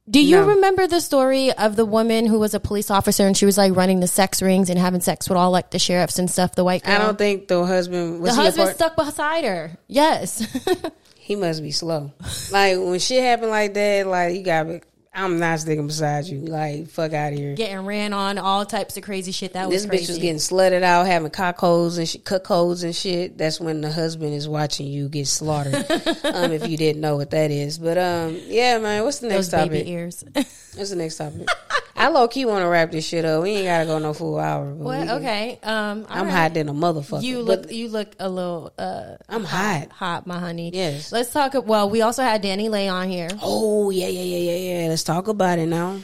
Do 0.07 0.19
you 0.23 0.37
No. 0.37 0.47
remember 0.49 0.85
the 0.85 1.01
story 1.01 1.51
of 1.51 1.75
the 1.75 1.85
woman 1.85 2.27
who 2.27 2.37
was 2.39 2.53
a 2.53 2.59
police 2.59 2.91
officer 2.91 3.25
and 3.25 3.35
she 3.35 3.45
was 3.47 3.57
like 3.57 3.75
running 3.75 4.01
the 4.01 4.07
sex 4.07 4.39
rings 4.41 4.69
and 4.69 4.77
having 4.77 5.01
sex 5.01 5.27
with 5.27 5.37
all 5.37 5.49
like 5.49 5.71
the 5.71 5.79
sheriffs 5.79 6.19
and 6.19 6.29
stuff? 6.29 6.53
The 6.53 6.63
white 6.63 6.83
girl. 6.83 6.93
I 6.93 6.97
don't 6.99 7.17
think 7.17 7.47
the 7.47 7.65
husband 7.65 8.21
was 8.21 8.35
the 8.35 8.41
husband 8.41 8.69
stuck 8.75 8.95
beside 8.95 9.45
her. 9.45 9.77
Yes. 9.87 10.45
He 11.17 11.35
must 11.35 11.63
be 11.63 11.71
slow. 11.71 12.11
like 12.51 12.77
when 12.77 12.99
shit 12.99 13.23
happened 13.23 13.49
like 13.49 13.73
that, 13.73 14.05
like 14.05 14.35
you 14.35 14.43
got. 14.43 14.67
To 15.16 15.22
I'm 15.22 15.39
not 15.39 15.59
sticking 15.59 15.88
beside 15.88 16.26
you. 16.26 16.39
Like 16.39 16.88
fuck 16.89 17.13
out 17.13 17.34
of 17.34 17.39
here. 17.39 17.55
Getting 17.55 17.86
ran 17.86 18.13
on, 18.13 18.38
all 18.38 18.66
types 18.66 18.97
of 18.97 19.03
crazy 19.03 19.32
shit. 19.32 19.53
That 19.53 19.70
was 19.70 19.84
this 19.84 19.89
crazy. 19.89 20.03
bitch 20.03 20.09
was 20.09 20.18
getting 20.18 20.36
slutted 20.38 20.84
out, 20.84 21.07
having 21.07 21.32
cockholes 21.32 21.97
and 21.97 22.07
shit, 22.07 22.24
cuckolds 22.24 22.84
and 22.84 22.95
shit. 22.95 23.38
That's 23.38 23.59
when 23.59 23.82
the 23.82 23.91
husband 23.91 24.34
is 24.34 24.47
watching 24.47 24.88
you 24.88 25.09
get 25.09 25.28
slaughtered. 25.28 25.76
um, 26.24 26.51
if 26.51 26.68
you 26.68 26.78
didn't 26.78 27.01
know 27.01 27.16
what 27.16 27.32
that 27.32 27.51
is, 27.51 27.78
but 27.78 27.97
um, 27.97 28.39
yeah, 28.45 28.78
man. 28.78 29.03
What's 29.03 29.20
the 29.20 29.28
next 29.28 29.47
those 29.47 29.70
baby 29.70 29.80
topic? 29.80 29.88
ears. 29.88 30.24
What's 30.34 30.89
the 30.89 30.95
next 30.95 31.18
topic? 31.18 31.47
I 31.97 32.09
low 32.09 32.27
key 32.27 32.45
want 32.45 32.63
to 32.63 32.67
wrap 32.67 32.91
this 32.91 33.07
shit 33.07 33.23
up. 33.23 33.43
We 33.43 33.51
ain't 33.51 33.65
gotta 33.65 33.85
go 33.85 33.99
no 33.99 34.13
full 34.13 34.37
hour. 34.37 34.73
What? 34.73 35.07
Okay. 35.07 35.57
Um, 35.63 36.05
I'm 36.09 36.25
right. 36.25 36.31
hot 36.31 36.53
than 36.53 36.67
a 36.67 36.73
motherfucker. 36.73 37.23
You 37.23 37.41
look. 37.41 37.71
You 37.71 37.87
look 37.87 38.13
a 38.19 38.27
little. 38.27 38.73
uh 38.77 39.15
I'm 39.29 39.45
hot. 39.45 39.91
Hot, 39.91 40.27
my 40.27 40.37
honey. 40.37 40.71
Yes. 40.73 41.11
Let's 41.13 41.31
talk. 41.31 41.53
Well, 41.65 41.89
we 41.89 42.01
also 42.01 42.21
had 42.21 42.43
DaniLeigh 42.43 42.91
on 42.91 43.09
here. 43.09 43.29
Oh 43.41 43.91
yeah, 43.91 44.07
yeah, 44.07 44.23
yeah, 44.23 44.51
yeah, 44.51 44.81
yeah. 44.81 44.87
Let's 44.89 45.03
talk 45.03 45.29
about 45.29 45.57
it 45.57 45.67
now. 45.67 45.99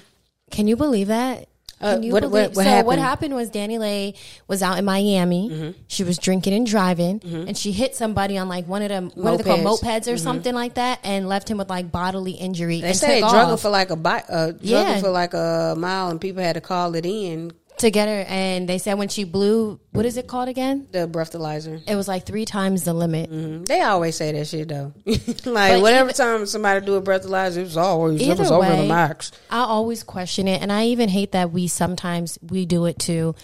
Can 0.50 0.68
you 0.68 0.78
believe 0.78 1.08
that? 1.08 1.48
Uh, 1.82 1.94
Can 1.96 2.04
you 2.04 2.14
what- 2.14 2.24
what- 2.24 2.32
believe? 2.32 2.56
what 2.56 2.64
so 2.64 2.70
happened? 2.70 2.88
what 2.88 3.00
happened 3.00 3.36
was 3.36 3.50
DaniLeigh 3.50 4.16
was 4.48 4.62
out 4.62 4.78
in 4.78 4.86
Miami. 4.86 5.50
Mm-hmm. 5.50 5.72
She 5.88 6.04
was 6.04 6.18
drinking 6.18 6.54
and 6.54 6.66
driving, 6.68 7.22
and 7.24 7.58
she 7.58 7.72
hit 7.72 7.96
somebody 7.96 8.38
on 8.38 8.48
like 8.48 8.68
one 8.68 8.82
of 8.82 8.90
them 8.90 9.12
what 9.16 9.34
are 9.34 9.38
they 9.38 9.44
called 9.44 9.62
Mopeds. 9.62 10.12
or 10.12 10.18
something 10.18 10.54
like 10.54 10.76
that, 10.76 11.00
and 11.04 11.28
left 11.28 11.50
him 11.50 11.58
with 11.58 11.70
like 11.70 11.92
bodily 11.92 12.32
injury. 12.34 12.78
Mm-hmm. 12.78 12.88
They 12.88 12.94
say 12.94 13.22
they 13.22 13.28
drug 13.28 13.60
for 13.60 13.70
like 13.70 13.90
a 13.90 13.96
bite, 13.96 14.26
uh, 14.30 14.48
drug 14.52 14.58
Yeah. 14.62 15.00
for 15.00 15.10
like 15.10 15.34
a 15.34 15.76
mile, 15.78 16.10
and 16.10 16.22
people 16.22 16.44
had 16.44 16.54
to 16.54 16.62
call 16.62 16.96
it 16.96 17.06
in. 17.06 17.52
To 17.82 17.92
get 17.92 18.08
her. 18.08 18.26
And 18.28 18.68
they 18.68 18.78
said 18.80 18.96
when 18.96 19.08
she 19.10 19.24
blew, 19.24 19.80
what 19.92 20.06
is 20.06 20.18
it 20.18 20.28
called 20.28 20.50
again? 20.50 20.88
The 20.92 21.08
breathalyzer. 21.08 21.82
It 21.88 21.96
was 21.96 22.08
like 22.08 22.26
three 22.26 22.46
times 22.46 22.84
the 22.84 22.94
limit. 22.94 23.32
Mhm. 23.32 23.66
They 23.68 23.82
always 23.82 24.16
say 24.16 24.32
that 24.32 24.48
shit 24.48 24.70
though. 24.70 24.94
like 25.06 25.74
But 25.74 25.82
whatever 25.82 26.10
even- 26.10 26.16
time 26.16 26.46
somebody 26.46 26.86
do 26.86 26.96
a 26.96 27.02
breathalyzer, 27.02 27.58
it's 27.58 27.78
always 27.78 28.22
it 28.22 28.38
was 28.40 28.50
over 28.52 28.68
the 28.68 28.82
way, 28.84 28.88
max. 28.88 29.32
I 29.50 29.60
always 29.60 30.04
question 30.04 30.48
it, 30.48 30.62
and 30.62 30.72
I 30.72 30.86
even 30.86 31.10
hate 31.10 31.34
that 31.34 31.52
we 31.52 31.68
sometimes 31.68 32.40
we 32.42 32.66
do 32.66 32.86
it 32.86 32.98
too. 32.98 33.36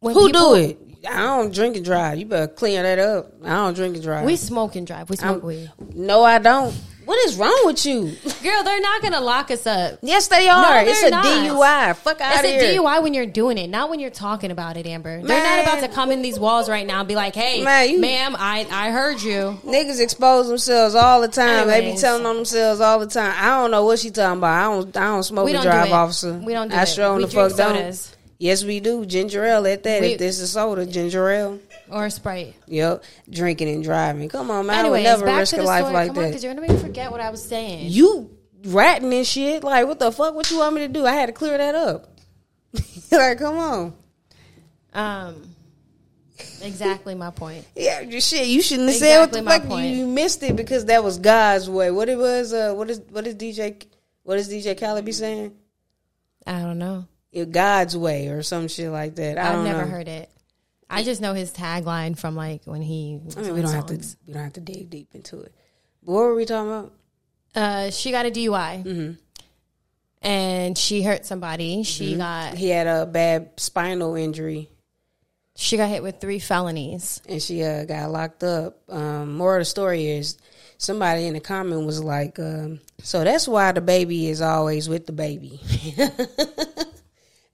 When 0.00 0.14
Who 0.14 0.26
people- 0.26 0.54
do 0.54 0.54
it? 0.56 0.78
I 1.08 1.20
don't 1.20 1.54
drink 1.54 1.76
and 1.76 1.84
drive. 1.84 2.18
You 2.18 2.26
better 2.26 2.46
clean 2.48 2.82
that 2.82 2.98
up. 2.98 3.32
I 3.42 3.48
don't 3.54 3.72
drink 3.74 3.94
and 3.94 4.04
drive. 4.04 4.24
We 4.26 4.36
smoke 4.36 4.76
and 4.76 4.86
drive. 4.86 5.08
We 5.08 5.16
smoke 5.16 5.36
I'm- 5.42 5.46
weed. 5.46 5.70
no, 5.94 6.22
I 6.24 6.38
don't. 6.38 6.74
What 7.10 7.18
is 7.28 7.34
wrong 7.34 7.60
with 7.64 7.84
you? 7.84 8.02
Girl, 8.40 8.62
they're 8.62 8.80
not 8.80 9.02
gonna 9.02 9.20
lock 9.20 9.50
us 9.50 9.66
up. 9.66 9.98
Yes, 10.00 10.28
they 10.28 10.48
are. 10.48 10.84
No, 10.84 10.88
it's 10.88 11.02
a 11.02 11.10
not. 11.10 11.24
DUI. 11.24 11.96
Fuck 11.96 12.20
out 12.20 12.44
It's 12.44 12.44
a 12.44 12.66
here. 12.68 12.80
DUI 12.80 13.02
when 13.02 13.14
you're 13.14 13.26
doing 13.26 13.58
it, 13.58 13.66
not 13.68 13.90
when 13.90 13.98
you're 13.98 14.10
talking 14.10 14.52
about 14.52 14.76
it, 14.76 14.86
Amber. 14.86 15.20
They're 15.20 15.42
not 15.42 15.60
about 15.64 15.80
to 15.80 15.88
come 15.92 16.12
in 16.12 16.22
these 16.22 16.38
walls 16.38 16.68
right 16.68 16.86
now 16.86 17.00
and 17.00 17.08
be 17.08 17.16
like, 17.16 17.34
"Hey, 17.34 17.64
Man, 17.64 17.90
you- 17.90 17.98
ma'am, 18.00 18.36
I 18.38 18.64
I 18.70 18.90
heard 18.92 19.20
you." 19.22 19.58
Niggas 19.66 20.00
expose 20.00 20.46
themselves 20.46 20.94
all 20.94 21.20
the 21.20 21.26
time. 21.26 21.66
They 21.66 21.90
be 21.90 21.96
telling 21.98 22.24
on 22.24 22.36
themselves 22.36 22.80
all 22.80 23.00
the 23.00 23.06
time. 23.08 23.34
I 23.36 23.60
don't 23.60 23.72
know 23.72 23.84
what 23.84 23.98
she 23.98 24.12
talking 24.12 24.38
about. 24.38 24.54
I 24.54 24.62
don't. 24.72 24.96
I 24.96 25.00
don't 25.06 25.22
smoke 25.24 25.46
We 25.46 25.52
don't 25.52 25.64
do 25.64 25.68
drive, 25.68 25.88
it. 25.88 25.92
officer. 25.92 26.34
We 26.34 26.52
don't 26.52 26.68
do 26.68 26.76
I 26.76 26.82
it. 26.82 26.86
sure 26.90 27.16
We 27.16 27.24
the 27.24 27.28
drink 27.28 27.50
fuck 27.56 27.74
don't. 27.74 28.08
Yes, 28.38 28.62
we 28.64 28.78
do. 28.78 29.04
Ginger 29.04 29.44
ale 29.44 29.66
at 29.66 29.82
that. 29.82 30.00
We- 30.00 30.12
if 30.12 30.18
this 30.20 30.38
is 30.38 30.52
soda, 30.52 30.86
ginger 30.86 31.28
ale. 31.28 31.58
Or 31.90 32.06
a 32.06 32.10
Sprite. 32.10 32.54
Yep, 32.66 33.02
drinking 33.28 33.68
and 33.68 33.82
driving. 33.84 34.28
Come 34.28 34.50
on, 34.50 34.66
man. 34.66 34.80
Anyways, 34.80 35.06
I 35.06 35.14
would 35.16 35.24
never 35.26 35.38
risk 35.38 35.56
a 35.56 35.62
life 35.62 35.80
story. 35.82 35.92
like 35.94 36.06
Come 36.08 36.16
on, 36.18 36.22
that. 36.22 36.28
because 36.30 36.44
you're 36.44 36.54
gonna 36.54 36.66
make 36.66 36.76
me 36.76 36.82
forget 36.82 37.10
what 37.10 37.20
I 37.20 37.30
was 37.30 37.42
saying. 37.42 37.86
you 37.90 38.30
ratting 38.66 39.12
and 39.12 39.26
shit. 39.26 39.64
Like, 39.64 39.86
what 39.86 39.98
the 39.98 40.12
fuck? 40.12 40.34
What 40.34 40.50
you 40.50 40.58
want 40.58 40.74
me 40.74 40.82
to 40.82 40.88
do? 40.88 41.04
I 41.06 41.12
had 41.12 41.26
to 41.26 41.32
clear 41.32 41.58
that 41.58 41.74
up. 41.74 42.16
like, 43.10 43.38
come 43.38 43.56
on. 43.56 43.94
Um, 44.92 45.54
exactly 46.62 47.14
my 47.14 47.30
point. 47.30 47.64
Yeah, 47.76 48.00
shit. 48.20 48.46
You 48.48 48.62
shouldn't 48.62 48.88
have 48.88 48.96
Exactly 48.96 48.98
said 48.98 49.18
what 49.20 49.32
the 49.32 49.42
fuck. 49.42 49.68
point. 49.68 49.94
You 49.94 50.06
missed 50.06 50.42
it 50.42 50.56
because 50.56 50.84
that 50.86 51.02
was 51.02 51.18
God's 51.18 51.68
way. 51.68 51.90
What 51.90 52.08
it 52.08 52.18
was? 52.18 52.52
Uh, 52.52 52.72
what 52.74 52.90
is 52.90 53.00
what 53.10 53.26
is 53.26 53.34
DJ? 53.34 53.82
What 54.22 54.38
is 54.38 54.48
DJ 54.48 54.78
Khaled 54.78 55.04
be 55.04 55.12
saying? 55.12 55.54
I 56.46 56.60
don't 56.60 56.78
know. 56.78 57.06
God's 57.50 57.96
way 57.96 58.28
or 58.28 58.42
some 58.42 58.68
shit 58.68 58.90
like 58.90 59.14
that. 59.16 59.38
I 59.38 59.48
I've 59.48 59.52
don't 59.54 59.64
never 59.64 59.82
know. 59.84 59.88
heard 59.90 60.08
it. 60.08 60.30
I 60.90 61.02
just 61.04 61.20
know 61.20 61.32
his 61.34 61.52
tagline 61.52 62.18
from 62.18 62.34
like 62.36 62.62
when 62.64 62.82
he. 62.82 63.20
I 63.36 63.40
mean, 63.42 63.54
we 63.54 63.62
don't 63.62 63.72
have 63.72 63.86
to. 63.86 63.94
We 64.26 64.32
don't 64.34 64.42
have 64.44 64.52
to 64.54 64.60
dig 64.60 64.90
deep 64.90 65.14
into 65.14 65.40
it. 65.40 65.54
But 66.02 66.12
what 66.12 66.20
were 66.22 66.34
we 66.34 66.44
talking 66.44 66.70
about? 66.70 66.92
Uh, 67.54 67.90
she 67.90 68.10
got 68.10 68.26
a 68.26 68.30
DUI, 68.30 68.84
Mm-hmm. 68.84 69.12
and 70.22 70.76
she 70.78 71.02
hurt 71.02 71.24
somebody. 71.26 71.82
She 71.82 72.16
got 72.16 72.54
He 72.54 72.68
had 72.68 72.86
a 72.86 73.06
bad 73.06 73.50
spinal 73.58 74.14
injury. 74.16 74.68
she 75.56 75.76
got 75.76 75.88
hit 75.88 76.02
with 76.02 76.20
three 76.20 76.38
felonies. 76.38 77.20
and 77.28 77.40
she 77.42 77.62
uh, 77.62 77.84
got 77.84 78.10
locked 78.10 78.42
up. 78.44 78.78
Um, 78.88 79.36
more 79.36 79.56
of 79.56 79.60
the 79.60 79.64
story 79.66 80.06
is 80.08 80.38
somebody 80.78 81.26
in 81.26 81.34
the 81.34 81.40
comment 81.40 81.84
was 81.86 82.02
like, 82.02 82.38
um, 82.38 82.80
"So 83.02 83.24
that's 83.24 83.46
why 83.48 83.72
the 83.72 83.80
baby 83.80 84.28
is 84.28 84.40
always 84.40 84.88
with 84.88 85.06
the 85.06 85.12
baby." 85.12 85.60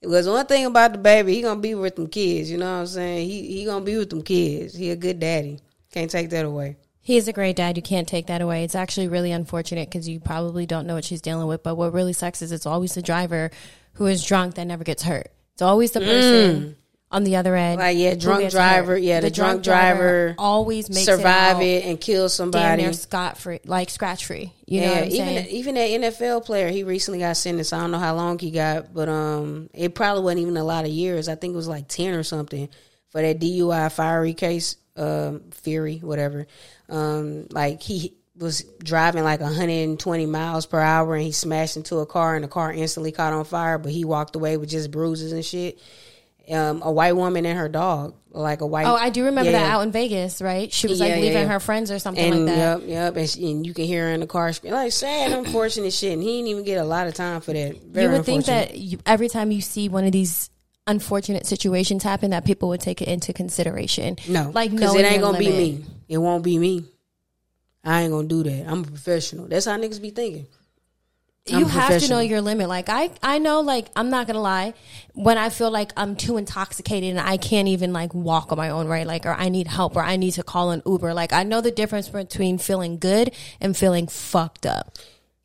Because 0.07 0.29
one 0.29 0.45
thing 0.45 0.65
about 0.65 0.93
the 0.93 0.99
baby, 0.99 1.35
he 1.35 1.41
gonna 1.41 1.59
be 1.59 1.75
with 1.75 1.97
them 1.97 2.07
kids. 2.07 2.49
You 2.49 2.57
know 2.57 2.65
what 2.65 2.79
I'm 2.79 2.87
saying? 2.87 3.27
He 3.27 3.57
he 3.57 3.65
gonna 3.65 3.83
be 3.83 3.97
with 3.97 4.09
them 4.09 4.21
kids. 4.21 4.73
He 4.73 4.89
a 4.89 4.95
good 4.95 5.19
daddy. 5.19 5.59
Can't 5.91 6.09
take 6.09 6.29
that 6.29 6.45
away. 6.45 6.77
He 7.01 7.17
is 7.17 7.27
a 7.27 7.33
great 7.33 7.57
dad. 7.57 7.75
You 7.75 7.83
can't 7.83 8.07
take 8.07 8.27
that 8.27 8.41
away. 8.41 8.63
It's 8.63 8.73
actually 8.73 9.09
really 9.09 9.33
unfortunate 9.33 9.89
because 9.89 10.07
you 10.07 10.21
probably 10.21 10.65
don't 10.65 10.87
know 10.87 10.95
what 10.95 11.03
she's 11.03 11.21
dealing 11.21 11.47
with. 11.47 11.61
But 11.61 11.75
what 11.75 11.91
really 11.91 12.13
sucks 12.13 12.41
is 12.41 12.53
it's 12.53 12.65
always 12.65 12.95
the 12.95 13.01
driver 13.01 13.51
who 13.95 14.05
is 14.05 14.23
drunk 14.23 14.55
that 14.55 14.63
never 14.63 14.85
gets 14.85 15.03
hurt. 15.03 15.29
It's 15.51 15.61
always 15.61 15.91
the 15.91 15.99
person 15.99 16.61
mm. 16.61 16.75
On 17.09 17.23
the 17.23 17.37
other 17.37 17.55
end. 17.55 17.79
Like 17.79 17.97
yeah, 17.97 18.15
drunk 18.15 18.49
driver. 18.51 18.97
Yeah, 18.97 19.21
the, 19.21 19.31
drunk, 19.31 19.63
driver, 19.63 20.35
always 20.37 20.89
makes 20.89 21.05
survive 21.05 21.61
it, 21.61 21.65
it, 21.65 21.85
and 21.85 21.99
kill 21.99 22.29
somebody. 22.29 22.63
damn 22.63 22.77
near 22.77 22.93
scot 22.93 23.37
free, 23.37 23.59
like 23.65 23.89
scratch 23.89 24.25
free. 24.25 24.53
You 24.65 24.81
know 24.81 24.87
yeah, 24.87 24.99
I'm 24.99 25.05
even 25.05 25.15
saying? 25.15 25.47
even 25.47 25.75
that 25.75 25.89
NFL 25.89 26.45
player, 26.45 26.69
he 26.69 26.83
recently 26.83 27.19
got 27.19 27.37
sentenced. 27.37 27.73
I 27.73 27.79
don't 27.79 27.91
know 27.91 27.99
how 27.99 28.15
long 28.15 28.39
he 28.39 28.51
got, 28.51 28.93
but 28.93 29.09
um, 29.09 29.69
it 29.73 29.95
probably 29.95 30.23
wasn't 30.23 30.41
even 30.41 30.57
a 30.57 30.63
lot 30.63 30.85
of 30.85 30.91
years. 30.91 31.29
I 31.29 31.35
think 31.35 31.53
it 31.53 31.57
was 31.57 31.67
like 31.67 31.87
ten 31.87 32.13
or 32.13 32.23
something 32.23 32.69
for 33.09 33.21
that 33.21 33.39
DUI 33.39 33.91
fiery 33.91 34.33
case, 34.33 34.75
um, 34.97 35.51
Fury, 35.51 35.99
whatever. 35.99 36.47
Um, 36.89 37.47
like 37.51 37.81
he 37.81 38.13
was 38.37 38.63
driving 38.83 39.23
like 39.23 39.39
120 39.39 40.25
miles 40.27 40.67
per 40.67 40.79
hour 40.79 41.15
and 41.15 41.23
he 41.23 41.31
smashed 41.31 41.75
into 41.75 41.97
a 41.97 42.05
car 42.05 42.35
and 42.35 42.43
the 42.43 42.47
car 42.47 42.71
instantly 42.71 43.11
caught 43.11 43.33
on 43.33 43.45
fire, 43.45 43.77
but 43.79 43.91
he 43.91 44.05
walked 44.05 44.35
away 44.35 44.57
with 44.57 44.69
just 44.69 44.91
bruises 44.91 45.31
and 45.31 45.43
shit. 45.43 45.79
Um, 46.49 46.81
a 46.81 46.89
white 46.91 47.13
woman 47.13 47.45
and 47.45 47.59
her 47.59 47.67
dog, 47.67 48.15
like 48.31 48.61
a 48.61 48.65
white. 48.65 48.87
Oh, 48.87 48.95
I 48.95 49.09
do 49.09 49.25
remember 49.25 49.51
Yeah. 49.51 49.59
that 49.59 49.69
out 49.71 49.81
in 49.81 49.91
Vegas, 49.91 50.41
right? 50.41 50.71
She 50.71 50.87
was 50.87 50.99
Yeah, 50.99 51.07
like 51.07 51.15
yeah, 51.15 51.21
leaving 51.21 51.47
her 51.49 51.59
friends 51.59 51.91
or 51.91 51.99
something 51.99 52.23
and 52.23 52.45
like 52.45 52.55
that. 52.55 52.81
yep, 52.83 52.89
yep, 52.89 53.17
and, 53.17 53.29
she, 53.29 53.51
and 53.51 53.65
you 53.65 53.73
can 53.73 53.83
hear 53.83 54.07
her 54.07 54.13
in 54.13 54.21
the 54.21 54.27
car 54.27 54.53
scream 54.53 54.71
like 54.73 54.93
sad, 54.93 55.33
unfortunate 55.33 55.91
shit. 55.91 56.13
And 56.13 56.23
he 56.23 56.37
didn't 56.37 56.47
even 56.47 56.63
get 56.63 56.75
a 56.77 56.85
lot 56.85 57.05
of 57.07 57.15
time 57.15 57.41
for 57.41 57.51
that. 57.51 57.81
Very 57.83 58.05
you 58.05 58.11
would 58.13 58.25
think 58.25 58.45
that 58.45 58.77
you, 58.77 58.97
every 59.05 59.27
time 59.27 59.51
you 59.51 59.59
see 59.59 59.89
one 59.89 60.05
of 60.05 60.13
these 60.13 60.49
unfortunate 60.87 61.45
situations 61.45 62.01
happen, 62.03 62.31
that 62.31 62.45
people 62.45 62.69
would 62.69 62.79
take 62.79 63.01
it 63.01 63.09
into 63.09 63.33
consideration. 63.33 64.15
no, 64.29 64.49
like 64.55 64.71
no. 64.71 64.77
because 64.79 64.95
it 64.95 65.03
ain't 65.05 65.21
gonna 65.21 65.37
be 65.37 65.49
me. 65.49 65.85
It 66.07 66.17
won't 66.19 66.45
be 66.45 66.57
me. 66.57 66.85
I 67.83 68.03
ain't 68.03 68.11
gonna 68.11 68.27
do 68.27 68.43
that. 68.43 68.67
I'm 68.69 68.83
a 68.83 68.87
professional. 68.87 69.47
That's 69.47 69.65
how 69.65 69.77
niggas 69.77 70.01
be 70.01 70.11
thinking. 70.11 70.47
I'm 71.51 71.59
you 71.59 71.65
have 71.65 72.01
to 72.01 72.09
know 72.09 72.19
your 72.19 72.41
limit. 72.41 72.69
Like 72.69 72.89
I, 72.89 73.11
I 73.21 73.39
know. 73.39 73.61
Like 73.61 73.89
I'm 73.95 74.09
not 74.09 74.27
gonna 74.27 74.41
lie. 74.41 74.73
When 75.13 75.37
I 75.37 75.49
feel 75.49 75.71
like 75.71 75.91
I'm 75.97 76.15
too 76.15 76.37
intoxicated 76.37 77.09
and 77.09 77.19
I 77.19 77.37
can't 77.37 77.67
even 77.67 77.93
like 77.93 78.13
walk 78.13 78.51
on 78.51 78.57
my 78.57 78.69
own, 78.69 78.87
right? 78.87 79.07
Like, 79.07 79.25
or 79.25 79.33
I 79.33 79.49
need 79.49 79.67
help, 79.67 79.95
or 79.95 80.03
I 80.03 80.15
need 80.15 80.31
to 80.31 80.43
call 80.43 80.71
an 80.71 80.83
Uber. 80.85 81.13
Like 81.13 81.33
I 81.33 81.43
know 81.43 81.61
the 81.61 81.71
difference 81.71 82.09
between 82.09 82.57
feeling 82.57 82.97
good 82.97 83.33
and 83.59 83.75
feeling 83.75 84.07
fucked 84.07 84.65
up. 84.65 84.97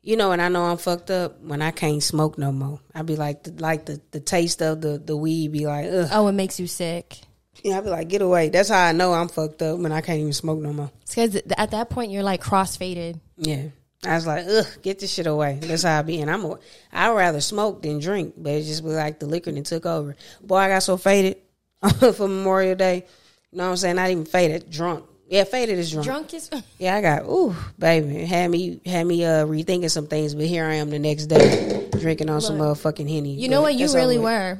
You 0.05 0.17
know, 0.17 0.33
and 0.33 0.41
I 0.41 0.49
know 0.49 0.65
I'm 0.65 0.77
fucked 0.77 1.11
up 1.11 1.39
when 1.39 1.61
I 1.61 1.71
can't 1.71 2.03
smoke 2.03 2.37
no 2.37 2.51
more. 2.51 2.81
I'd 2.93 3.05
be 3.05 3.15
like, 3.15 3.43
the, 3.43 3.51
like 3.53 3.85
the, 3.85 4.01
the 4.11 4.19
taste 4.19 4.61
of 4.61 4.81
the, 4.81 4.97
the 4.97 5.15
weed 5.15 5.53
be 5.53 5.65
like, 5.65 5.87
ugh. 5.89 6.09
Oh, 6.11 6.27
it 6.27 6.33
makes 6.33 6.59
you 6.59 6.67
sick. 6.67 7.19
Yeah, 7.63 7.77
I'd 7.77 7.85
be 7.85 7.89
like, 7.89 8.09
get 8.09 8.21
away. 8.21 8.49
That's 8.49 8.67
how 8.67 8.83
I 8.83 8.91
know 8.91 9.13
I'm 9.13 9.29
fucked 9.29 9.61
up 9.61 9.79
when 9.79 9.93
I 9.93 10.01
can't 10.01 10.19
even 10.19 10.33
smoke 10.33 10.59
no 10.59 10.73
more. 10.73 10.91
Because 11.07 11.37
at 11.57 11.71
that 11.71 11.89
point 11.89 12.11
you're 12.11 12.21
like 12.21 12.41
cross 12.41 12.75
faded. 12.75 13.21
Yeah. 13.37 13.67
I 14.05 14.15
was 14.15 14.27
like, 14.27 14.45
ugh, 14.47 14.65
get 14.81 14.99
this 14.99 15.13
shit 15.13 15.27
away. 15.27 15.59
That's 15.61 15.83
how 15.83 15.99
I 15.99 16.01
be. 16.01 16.21
And 16.21 16.29
I'm, 16.29 16.43
a, 16.43 16.57
I'd 16.91 17.11
rather 17.11 17.41
smoke 17.41 17.81
than 17.81 17.99
drink, 17.99 18.33
but 18.37 18.53
it 18.53 18.63
just 18.63 18.83
was 18.83 18.95
like 18.95 19.19
the 19.19 19.25
liquor 19.25 19.51
that 19.51 19.65
took 19.65 19.85
over. 19.85 20.15
Boy, 20.41 20.57
I 20.57 20.67
got 20.69 20.83
so 20.83 20.97
faded 20.97 21.37
for 21.99 22.27
Memorial 22.27 22.75
Day. 22.75 23.05
You 23.51 23.57
know 23.57 23.65
what 23.65 23.69
I'm 23.71 23.77
saying? 23.77 23.95
Not 23.95 24.09
even 24.09 24.25
faded, 24.25 24.69
drunk. 24.69 25.05
Yeah, 25.29 25.45
faded 25.45 25.79
is 25.79 25.91
drunk. 25.91 26.05
Drunk 26.05 26.33
is 26.33 26.49
Yeah, 26.79 26.95
I 26.95 27.01
got 27.01 27.23
ooh, 27.23 27.55
baby, 27.79 28.17
it 28.17 28.27
had 28.27 28.51
me 28.51 28.79
had 28.85 29.07
me 29.07 29.23
uh 29.23 29.45
rethinking 29.45 29.89
some 29.89 30.07
things, 30.07 30.35
but 30.35 30.45
here 30.45 30.65
I 30.65 30.75
am 30.75 30.89
the 30.89 30.99
next 30.99 31.27
day 31.27 31.89
drinking 31.99 32.29
on 32.29 32.41
some 32.41 32.57
motherfucking 32.57 33.09
henny. 33.09 33.33
You 33.33 33.49
know 33.49 33.61
what 33.61 33.75
you 33.75 33.91
really 33.93 34.19
were. 34.19 34.59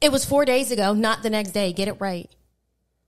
It 0.00 0.12
was 0.12 0.24
four 0.24 0.44
days 0.44 0.70
ago, 0.70 0.92
not 0.94 1.22
the 1.22 1.30
next 1.30 1.50
day. 1.50 1.72
Get 1.72 1.88
it 1.88 1.96
right. 2.00 2.30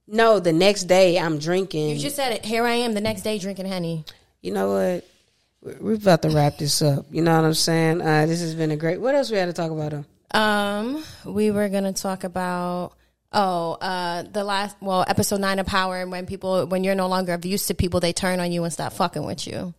No, 0.05 0.39
the 0.39 0.53
next 0.53 0.83
day 0.83 1.17
I'm 1.17 1.39
drinking. 1.39 1.89
You 1.89 1.99
just 1.99 2.15
said 2.15 2.33
it. 2.33 2.45
Here 2.45 2.65
I 2.65 2.73
am 2.73 2.93
the 2.93 3.01
next 3.01 3.21
day 3.21 3.39
drinking 3.39 3.67
henny. 3.67 4.03
You 4.43 4.51
know 4.53 4.67
what? 4.73 5.05
We- 5.63 5.73
We're 5.79 5.95
about 5.95 6.21
to 6.23 6.29
wrap 6.29 6.57
this 6.57 6.81
up. 6.81 7.05
You 7.09 7.21
know 7.23 7.35
what 7.35 7.45
I'm 7.45 7.53
saying? 7.53 8.01
Uh, 8.01 8.25
this 8.27 8.41
has 8.41 8.53
been 8.53 8.69
a 8.71 8.75
great. 8.77 8.99
What 9.01 9.15
else 9.15 9.31
we 9.31 9.37
had 9.37 9.45
to 9.47 9.53
talk 9.53 9.71
about? 9.71 9.91
Though? 9.91 10.05
Um, 10.39 11.03
we 11.25 11.49
were 11.51 11.69
gonna 11.69 11.93
talk 11.93 12.23
about 12.23 12.93
oh, 13.31 13.73
uh, 13.81 14.23
the 14.23 14.43
last 14.43 14.75
well, 14.81 15.05
episode 15.07 15.39
nine 15.39 15.59
of 15.59 15.65
Power, 15.65 16.01
and 16.01 16.11
when 16.11 16.25
people 16.25 16.65
when 16.67 16.83
you're 16.83 16.95
no 16.95 17.07
longer 17.07 17.33
of 17.33 17.45
use 17.45 17.65
to 17.67 17.73
people, 17.73 17.99
they 17.99 18.13
turn 18.13 18.39
on 18.39 18.51
you 18.51 18.63
and 18.63 18.73
stop 18.73 18.93
fucking 18.93 19.25
with 19.25 19.47
you. 19.47 19.73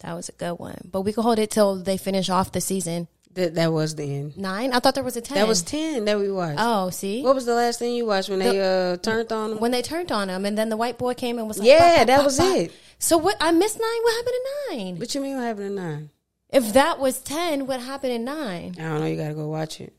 That 0.00 0.14
was 0.14 0.28
a 0.28 0.32
good 0.32 0.54
one, 0.58 0.78
but 0.90 1.00
we 1.02 1.12
could 1.12 1.22
hold 1.22 1.38
it 1.40 1.50
till 1.50 1.76
they 1.76 1.96
finish 1.96 2.28
off 2.30 2.52
the 2.52 2.60
season 2.60 3.08
That 3.34 3.54
that 3.56 3.72
was 3.72 3.96
the 3.96 4.04
end. 4.04 4.36
nine. 4.36 4.72
I 4.72 4.78
thought 4.78 4.94
there 4.94 5.02
was 5.02 5.16
a 5.16 5.20
ten. 5.20 5.36
That 5.38 5.48
was 5.48 5.62
ten 5.62 6.04
that 6.04 6.18
we 6.18 6.30
watched. 6.30 6.60
oh, 6.62 6.90
see 6.90 7.22
What 7.22 7.34
was 7.34 7.46
the 7.46 7.54
last 7.54 7.78
thing 7.80 7.94
you 7.94 8.06
watched 8.06 8.28
when 8.28 8.38
they 8.38 8.60
uh 8.60 8.96
turned 8.98 9.32
on 9.32 9.50
them? 9.50 9.58
when 9.58 9.70
they 9.72 9.82
turned 9.82 10.12
on 10.12 10.28
him, 10.28 10.44
and 10.44 10.56
then 10.56 10.68
the 10.68 10.76
white 10.76 10.98
boy 10.98 11.14
came 11.14 11.38
and 11.38 11.48
was 11.48 11.58
like, 11.58 11.66
Yeah, 11.66 11.78
"Bop, 11.78 11.96
bop, 11.98 12.06
that 12.06 12.16
bop, 12.18 12.24
was 12.26 12.38
bop." 12.38 12.56
it. 12.56 12.72
So 12.98 13.16
what? 13.18 13.36
I 13.40 13.50
missed 13.52 13.78
nine. 13.78 14.02
What 14.02 14.16
happened 14.16 14.34
to 14.34 14.76
nine? 14.76 14.98
What 14.98 15.14
you 15.14 15.20
mean 15.20 15.36
what 15.36 15.44
happened 15.44 15.76
to 15.76 15.82
nine? 15.82 16.10
If 16.50 16.72
that 16.72 16.98
was 16.98 17.20
ten, 17.20 17.66
what 17.66 17.80
happened 17.80 18.12
in 18.12 18.24
nine? 18.24 18.74
I 18.78 18.82
don't 18.82 19.00
know. 19.00 19.06
You 19.06 19.16
gotta 19.16 19.34
go 19.34 19.48
watch 19.48 19.80
it. 19.80 19.92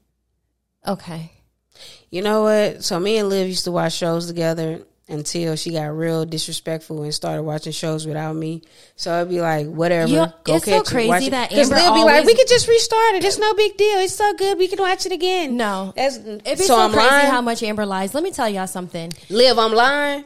Okay. 0.88 1.32
You 2.10 2.22
know 2.22 2.43
what? 2.43 2.84
So 2.84 3.00
me 3.00 3.18
and 3.18 3.30
Liv 3.30 3.47
used 3.47 3.66
to 3.66 3.72
watch 3.72 3.93
shows 3.93 4.28
together 4.28 4.82
until 5.08 5.56
she 5.56 5.72
got 5.72 5.86
real 5.95 6.24
disrespectful 6.26 7.02
and 7.04 7.14
started 7.14 7.41
watching 7.43 7.72
shows 7.72 8.06
without 8.06 8.36
me. 8.36 8.62
So 8.95 9.16
it'd 9.18 9.30
be 9.30 9.41
like, 9.41 9.68
whatever. 9.68 10.12
Yeah, 10.12 10.32
go 10.43 10.56
it's 10.56 10.66
so 10.66 10.72
catch 10.72 10.82
it, 10.82 10.91
crazy 10.91 11.28
it. 11.28 11.30
that 11.32 11.50
'Cause 11.50 11.72
Amber 11.72 11.76
Liv 11.76 11.93
be 11.93 12.04
like, 12.04 12.26
we 12.26 12.36
could 12.36 12.47
just 12.47 12.68
restart 12.68 13.16
it. 13.16 13.24
It's 13.24 13.38
no 13.39 13.54
big 13.54 13.78
deal. 13.78 14.00
It's 14.00 14.14
so 14.16 14.34
good. 14.34 14.58
We 14.58 14.68
can 14.68 14.80
watch 14.80 15.06
it 15.06 15.12
again. 15.12 15.56
No, 15.58 15.93
That's 15.95 16.18
be 16.18 16.56
so, 16.58 16.64
so, 16.66 16.80
I'm 16.80 16.91
crazy 16.91 17.08
lying. 17.10 17.26
how 17.32 17.41
much 17.41 17.64
Amber 17.64 17.86
lies. 17.86 18.14
Let 18.14 18.24
me 18.24 18.32
tell 18.32 18.50
y'all 18.50 18.68
something. 18.68 19.12
Liv, 19.30 19.58
I'm 19.58 19.74
lying. 19.74 20.26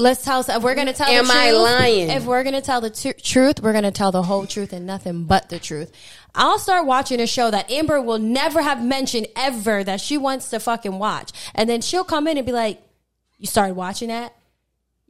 Let's 0.00 0.24
tell. 0.24 0.40
If 0.40 0.62
we're 0.62 0.74
gonna 0.74 0.92
tell, 0.94 1.08
Am 1.08 1.26
the 1.26 1.32
truth, 1.32 1.42
I 1.42 1.50
lying? 1.52 2.10
If 2.10 2.24
we're 2.24 2.42
gonna 2.42 2.62
tell 2.62 2.80
the 2.80 2.90
tru- 2.90 3.12
truth, 3.12 3.60
we're 3.62 3.74
gonna 3.74 3.92
tell 3.92 4.10
the 4.10 4.22
whole 4.22 4.46
truth 4.46 4.72
and 4.72 4.86
nothing 4.86 5.24
but 5.24 5.50
the 5.50 5.58
truth. 5.58 5.92
I'll 6.34 6.58
start 6.58 6.86
watching 6.86 7.20
a 7.20 7.26
show 7.26 7.50
that 7.50 7.70
Amber 7.70 8.00
will 8.00 8.18
never 8.18 8.62
have 8.62 8.82
mentioned 8.82 9.28
ever 9.36 9.84
that 9.84 10.00
she 10.00 10.16
wants 10.16 10.48
to 10.50 10.60
fucking 10.60 10.98
watch, 10.98 11.32
and 11.54 11.68
then 11.68 11.82
she'll 11.82 12.04
come 12.04 12.26
in 12.28 12.38
and 12.38 12.46
be 12.46 12.52
like, 12.52 12.80
"You 13.38 13.46
started 13.46 13.74
watching 13.74 14.08
that." 14.08 14.34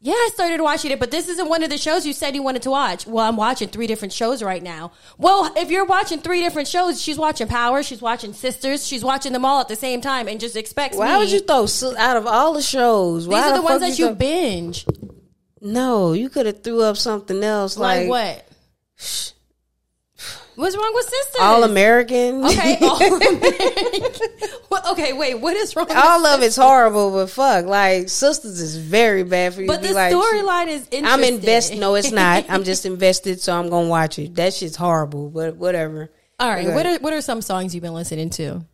Yeah, 0.03 0.15
I 0.15 0.31
started 0.33 0.63
watching 0.63 0.91
it, 0.93 0.99
but 0.99 1.11
this 1.11 1.29
isn't 1.29 1.47
one 1.47 1.63
of 1.63 1.69
the 1.69 1.77
shows 1.77 2.07
you 2.07 2.15
said 2.15 2.35
you 2.35 2.43
wanted 2.43 2.63
to 2.63 2.71
watch. 2.71 3.07
Well, 3.07 3.29
I'm 3.29 3.37
watching 3.37 3.69
three 3.69 3.87
different 3.87 4.15
shows 4.15 4.43
right 4.43 4.63
now. 4.63 4.93
Well, 5.19 5.53
if 5.57 5.71
you're 5.71 5.85
watching 5.85 6.21
three 6.21 6.41
different 6.41 6.69
shows, 6.69 7.03
she's 7.03 7.19
watching 7.19 7.49
Power, 7.49 7.83
she's 7.83 8.01
watching 8.01 8.33
Sistas, 8.33 8.89
she's 8.89 9.05
watching 9.05 9.35
them 9.35 9.45
all 9.45 9.61
at 9.61 9.69
the 9.69 9.77
same 9.77 10.01
time, 10.01 10.27
and 10.27 10.41
just 10.41 10.57
expects 10.57 10.97
Why 10.97 11.13
me. 11.13 11.19
would 11.19 11.31
you 11.31 11.41
throw 11.41 11.67
out 11.99 12.17
of 12.17 12.27
all 12.27 12.55
the 12.55 12.63
shows? 12.63 13.27
These 13.27 13.35
are 13.35 13.57
the, 13.57 13.63
ones 13.63 13.81
that 13.83 13.99
you 13.99 14.07
throw- 14.07 14.15
binge. 14.15 14.87
No, 15.61 16.15
you 16.15 16.31
could 16.31 16.47
have 16.47 16.63
threw 16.63 16.81
up 16.81 16.97
something 16.97 17.45
else 17.45 17.77
Like, 17.77 18.09
like, 18.09 18.09
what? 18.09 18.47
What's 20.57 20.77
wrong 20.77 20.93
with 20.95 21.07
Sistas? 21.07 21.41
All 21.41 21.65
American. 21.65 22.45
Okay. 22.45 22.79
All 22.83 22.97
American. 23.03 24.29
Okay, 24.93 25.13
wait. 25.13 25.35
What 25.35 25.57
is 25.57 25.77
wrong? 25.77 25.87
all 25.95 26.27
of 26.27 26.43
it's 26.43 26.57
horrible, 26.57 27.11
but 27.11 27.31
fuck, 27.31 27.67
like 27.67 28.07
Sistas 28.07 28.61
is 28.61 28.77
very 28.77 29.23
bad 29.23 29.55
for 29.55 29.63
you. 29.63 29.67
But 29.67 29.83
the 29.83 29.93
like, 29.93 30.13
storyline 30.13 30.69
is 30.69 30.89
interesting. 30.91 31.07
I'm 31.07 31.23
invested. 31.25 31.79
No, 31.79 31.95
it's 31.95 32.13
not. 32.13 32.47
I'm 32.49 32.65
just 32.65 32.87
invested, 32.87 33.41
so 33.41 33.59
I'm 33.59 33.69
gonna 33.69 33.89
watch 33.89 34.19
it. 34.19 34.35
That 34.37 34.55
shit's 34.55 34.77
horrible, 34.77 35.31
but 35.31 35.57
whatever. 35.57 36.11
All 36.39 36.49
right. 36.49 36.67
Okay. 36.67 36.75
What 36.75 36.87
are 36.87 36.99
what 36.99 37.13
are 37.13 37.21
some 37.21 37.43
songs 37.43 37.75
you've 37.75 37.83
been 37.83 37.95
listening 37.95 38.31
to? 38.31 38.65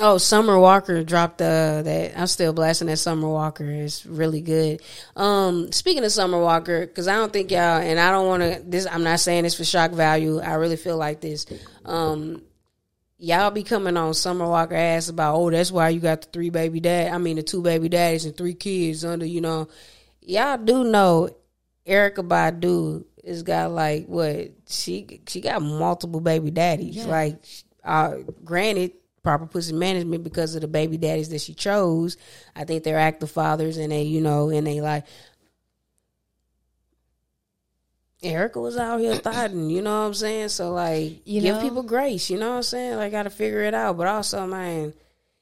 Oh, 0.00 0.16
Summer 0.16 0.58
Walker 0.58 1.04
dropped 1.04 1.42
uh, 1.42 1.82
that. 1.82 2.18
I'm 2.18 2.26
still 2.26 2.54
blasting 2.54 2.86
that 2.86 2.96
Summer 2.96 3.28
Walker. 3.28 3.70
It's 3.70 4.06
really 4.06 4.40
good. 4.40 4.80
Um, 5.16 5.70
speaking 5.70 6.02
of 6.02 6.10
Summer 6.12 6.40
Walker, 6.40 6.86
because 6.86 7.08
I 7.08 7.16
don't 7.16 7.30
think 7.30 7.50
y'all, 7.50 7.78
and 7.78 8.00
I 8.00 8.10
don't 8.10 8.26
want 8.26 8.42
to. 8.42 8.62
This 8.64 8.86
I'm 8.90 9.04
not 9.04 9.20
saying 9.20 9.42
this 9.42 9.54
for 9.54 9.64
shock 9.64 9.90
value. 9.90 10.40
I 10.40 10.54
really 10.54 10.76
feel 10.76 10.96
like 10.96 11.20
this. 11.20 11.44
Um, 11.84 12.40
y'all 13.22 13.52
be 13.52 13.62
coming 13.62 13.96
on 13.96 14.12
Summer 14.14 14.48
Walker 14.48 14.74
ass 14.74 15.08
about, 15.08 15.36
oh, 15.36 15.48
that's 15.48 15.70
why 15.70 15.90
you 15.90 16.00
got 16.00 16.22
the 16.22 16.28
three 16.28 16.50
baby 16.50 16.80
dad. 16.80 17.12
I 17.12 17.18
mean, 17.18 17.36
the 17.36 17.42
two 17.44 17.62
baby 17.62 17.88
daddies 17.88 18.24
and 18.24 18.36
three 18.36 18.54
kids 18.54 19.04
under. 19.04 19.24
You 19.24 19.40
know, 19.40 19.68
y'all 20.20 20.58
do 20.58 20.82
know 20.82 21.30
Erykah 21.86 22.26
Badu 22.26 23.04
has 23.24 23.44
got 23.44 23.70
like 23.70 24.06
what 24.06 24.50
she 24.66 25.20
she 25.28 25.40
got 25.40 25.62
multiple 25.62 26.20
baby 26.20 26.50
daddies. 26.50 27.06
Like, 27.06 27.38
uh, 27.84 28.16
granted, 28.44 28.92
proper 29.22 29.46
pussy 29.46 29.72
management 29.72 30.24
because 30.24 30.56
of 30.56 30.62
the 30.62 30.68
baby 30.68 30.96
daddies 30.96 31.28
that 31.28 31.40
she 31.40 31.54
chose. 31.54 32.16
I 32.56 32.64
think 32.64 32.82
they're 32.82 32.98
active 32.98 33.30
fathers 33.30 33.76
and 33.76 33.92
they, 33.92 34.02
you 34.02 34.20
know, 34.20 34.50
and 34.50 34.66
they 34.66 34.80
like. 34.80 35.04
Erykah 38.22 38.62
was 38.62 38.76
out 38.76 39.00
here 39.00 39.16
thotting, 39.16 39.68
you 39.70 39.82
know 39.82 40.00
what 40.00 40.06
I'm 40.06 40.14
saying? 40.14 40.48
So 40.50 40.72
like, 40.72 41.22
You 41.24 41.40
give 41.40 41.56
know? 41.56 41.62
people 41.62 41.82
grace, 41.82 42.30
you 42.30 42.38
know 42.38 42.50
what 42.50 42.56
I'm 42.56 42.62
saying? 42.62 42.96
Like, 42.96 43.12
got 43.12 43.24
to 43.24 43.30
figure 43.30 43.62
it 43.62 43.74
out. 43.74 43.96
But 43.96 44.06
also, 44.06 44.46
man, 44.46 44.94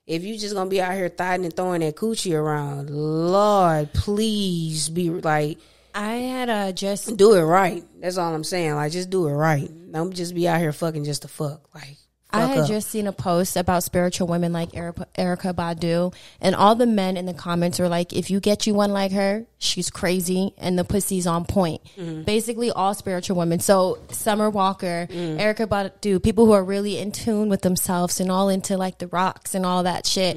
if 0.07 0.25
you 0.25 0.37
just 0.39 0.55
gonna 0.55 0.71
be 0.71 0.81
out 0.81 0.95
here 0.95 1.09
thotting 1.09 1.45
and 1.45 1.55
throwing 1.55 1.83
that 1.83 1.97
coochie 1.97 2.35
around, 2.37 2.91
Lord, 2.91 3.93
please 3.93 4.89
be 4.89 5.11
like, 5.11 5.59
I 5.95 6.15
had 6.15 6.49
uh, 6.51 6.73
just 6.73 7.17
do 7.17 7.35
it 7.35 7.43
right. 7.43 7.85
That's 8.01 8.17
all 8.17 8.35
I'm 8.35 8.45
saying. 8.45 8.75
Like, 8.75 8.93
just 8.93 9.11
do 9.11 9.29
it 9.29 9.33
right. 9.33 9.69
Don't 9.93 10.15
just 10.15 10.35
be 10.35 10.49
out 10.49 10.61
here 10.61 10.73
fucking 10.73 11.05
just 11.05 11.23
to 11.23 11.29
fuck. 11.29 11.69
Like, 11.75 11.97
I 12.33 12.47
had 12.47 12.67
just 12.67 12.89
seen 12.91 13.07
a 13.07 13.13
post 13.13 13.57
about 13.57 13.83
spiritual 13.83 14.27
women 14.29 14.53
like 14.53 14.73
Erykah, 14.73 15.55
Badu, 15.55 16.15
and 16.41 16.55
all 16.55 16.75
the 16.75 16.87
men 16.87 17.17
in 17.17 17.27
the 17.27 17.35
comments 17.35 17.79
were 17.79 17.89
like, 17.89 18.13
"If 18.13 18.31
you 18.31 18.41
get 18.41 18.67
you 18.67 18.75
one 18.75 18.93
like 18.93 19.13
her, 19.13 19.47
she's 19.59 19.91
crazy, 19.91 20.55
and 20.59 20.79
the 20.79 20.85
pussy's 20.85 21.27
on 21.27 21.45
point." 21.45 21.83
Mm-hmm. 21.99 22.23
Basically, 22.23 22.71
all 22.71 22.95
spiritual 22.95 23.37
women. 23.37 23.61
So 23.61 23.99
Summer 24.11 24.51
Walker, 24.51 25.09
Mm. 25.11 25.39
Erykah 25.39 25.67
Badu, 25.67 26.23
people 26.23 26.47
who 26.47 26.53
are 26.53 26.65
really 26.65 26.99
in 26.99 27.13
tune 27.13 27.49
with 27.49 27.63
themselves 27.63 28.21
and 28.21 28.31
all 28.31 28.49
into 28.49 28.77
like 28.77 28.99
the 28.99 29.07
rocks 29.09 29.55
and 29.55 29.65
all 29.67 29.83
that 29.85 30.07
shit. 30.07 30.37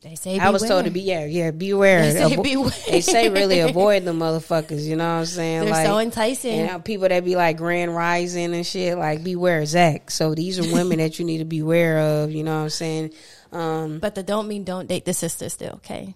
They 0.00 0.14
say. 0.14 0.38
I 0.38 0.50
was 0.50 0.62
told 0.62 0.84
to 0.84 0.90
be 0.90 1.00
yeah, 1.00 1.24
yeah, 1.24 1.50
beware. 1.50 2.02
They 2.12 2.12
say 2.12 2.36
Avo- 2.36 2.42
beware. 2.42 2.72
They 2.88 3.00
say 3.00 3.28
really 3.30 3.58
avoid 3.70 4.04
the 4.04 4.12
motherfuckers. 4.12 4.84
You 4.84 4.96
know 4.96 5.04
what 5.04 5.20
I'm 5.20 5.26
saying? 5.26 5.64
They're 5.64 5.70
like, 5.70 5.86
so 5.86 5.98
enticing. 5.98 6.60
And 6.60 6.84
people 6.84 7.08
that 7.08 7.24
be 7.24 7.34
like 7.34 7.56
Grand 7.56 7.94
Rising 7.94 8.54
and 8.54 8.64
shit, 8.64 8.96
like 8.96 9.24
beware 9.24 9.64
Zach. 9.66 10.10
So 10.10 10.34
these 10.34 10.58
are 10.60 10.72
women 10.72 10.98
that 10.98 11.18
you 11.18 11.24
need 11.24 11.38
to 11.38 11.44
beware 11.44 11.98
of. 11.98 12.30
You 12.30 12.44
know 12.44 12.56
what 12.56 12.64
I'm 12.64 12.70
saying? 12.70 13.12
Um, 13.50 13.98
But 13.98 14.14
the 14.14 14.22
don't 14.22 14.46
mean 14.46 14.64
don't 14.64 14.86
date 14.88 15.04
the 15.04 15.14
sister 15.14 15.48
still. 15.48 15.74
Okay, 15.76 16.14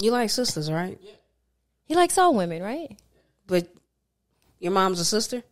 you 0.00 0.12
like 0.12 0.30
sisters, 0.30 0.70
right? 0.70 0.98
he 1.86 1.94
likes 1.94 2.16
all 2.18 2.34
women, 2.34 2.62
right? 2.62 2.96
But 3.46 3.68
your 4.60 4.72
mom's 4.72 5.00
a 5.00 5.04
sister. 5.04 5.42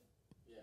Yeah. 0.49 0.57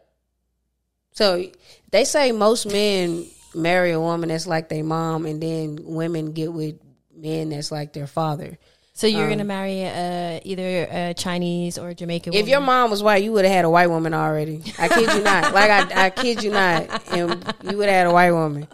So 1.12 1.46
they 1.92 2.06
say 2.06 2.32
most 2.32 2.66
men 2.66 3.28
marry 3.60 3.92
a 3.92 4.00
woman 4.00 4.30
that's 4.30 4.48
like 4.48 4.70
their 4.70 4.84
mom, 4.84 5.26
and 5.26 5.42
then 5.42 5.78
women 5.84 6.32
get 6.34 6.52
with 6.52 6.76
men 7.16 7.50
that's 7.50 7.72
like 7.72 7.94
their 7.94 8.08
father. 8.08 8.58
So 8.94 9.08
you're 9.08 9.24
Um, 9.24 9.30
gonna 9.30 9.44
marry 9.46 9.86
uh, 9.86 10.40
either 10.44 10.88
a 10.92 11.14
Chinese 11.14 11.78
or 11.78 11.90
a 11.90 11.96
Jamaican. 11.96 12.32
Woman. 12.32 12.40
If 12.40 12.44
woman. 12.44 12.52
your 12.52 12.62
mom 12.62 12.90
was 12.92 13.02
white, 13.02 13.24
you 13.24 13.32
would 13.32 13.46
have 13.46 13.54
had 13.54 13.64
a 13.66 13.70
white 13.70 13.88
woman 13.90 14.14
already. 14.14 14.62
I 14.78 14.88
kid 14.90 15.14
you 15.14 15.22
not. 15.24 15.54
Like 15.54 15.70
I, 15.70 16.06
I 16.06 16.10
kid 16.10 16.44
you 16.44 16.52
not, 16.52 17.08
and 17.14 17.30
you 17.64 17.78
would 17.78 17.88
have 17.88 17.96
had 17.96 18.08
a 18.08 18.12
white 18.14 18.32
woman. 18.32 18.68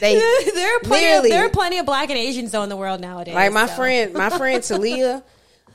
They 0.00 0.14
there 0.54 0.76
are 0.76 0.80
plenty. 0.80 1.16
Of, 1.16 1.24
there 1.24 1.44
are 1.46 1.50
plenty 1.50 1.78
of 1.78 1.84
black 1.86 2.08
and 2.10 2.18
Asians 2.18 2.52
though 2.52 2.62
in 2.62 2.68
the 2.70 2.76
world 2.76 3.00
nowadays. 3.00 3.34
like 3.34 3.52
my 3.52 3.66
so. 3.66 3.74
friend, 3.74 4.14
my 4.14 4.30
friend 4.30 4.62
Talia. 4.62 5.22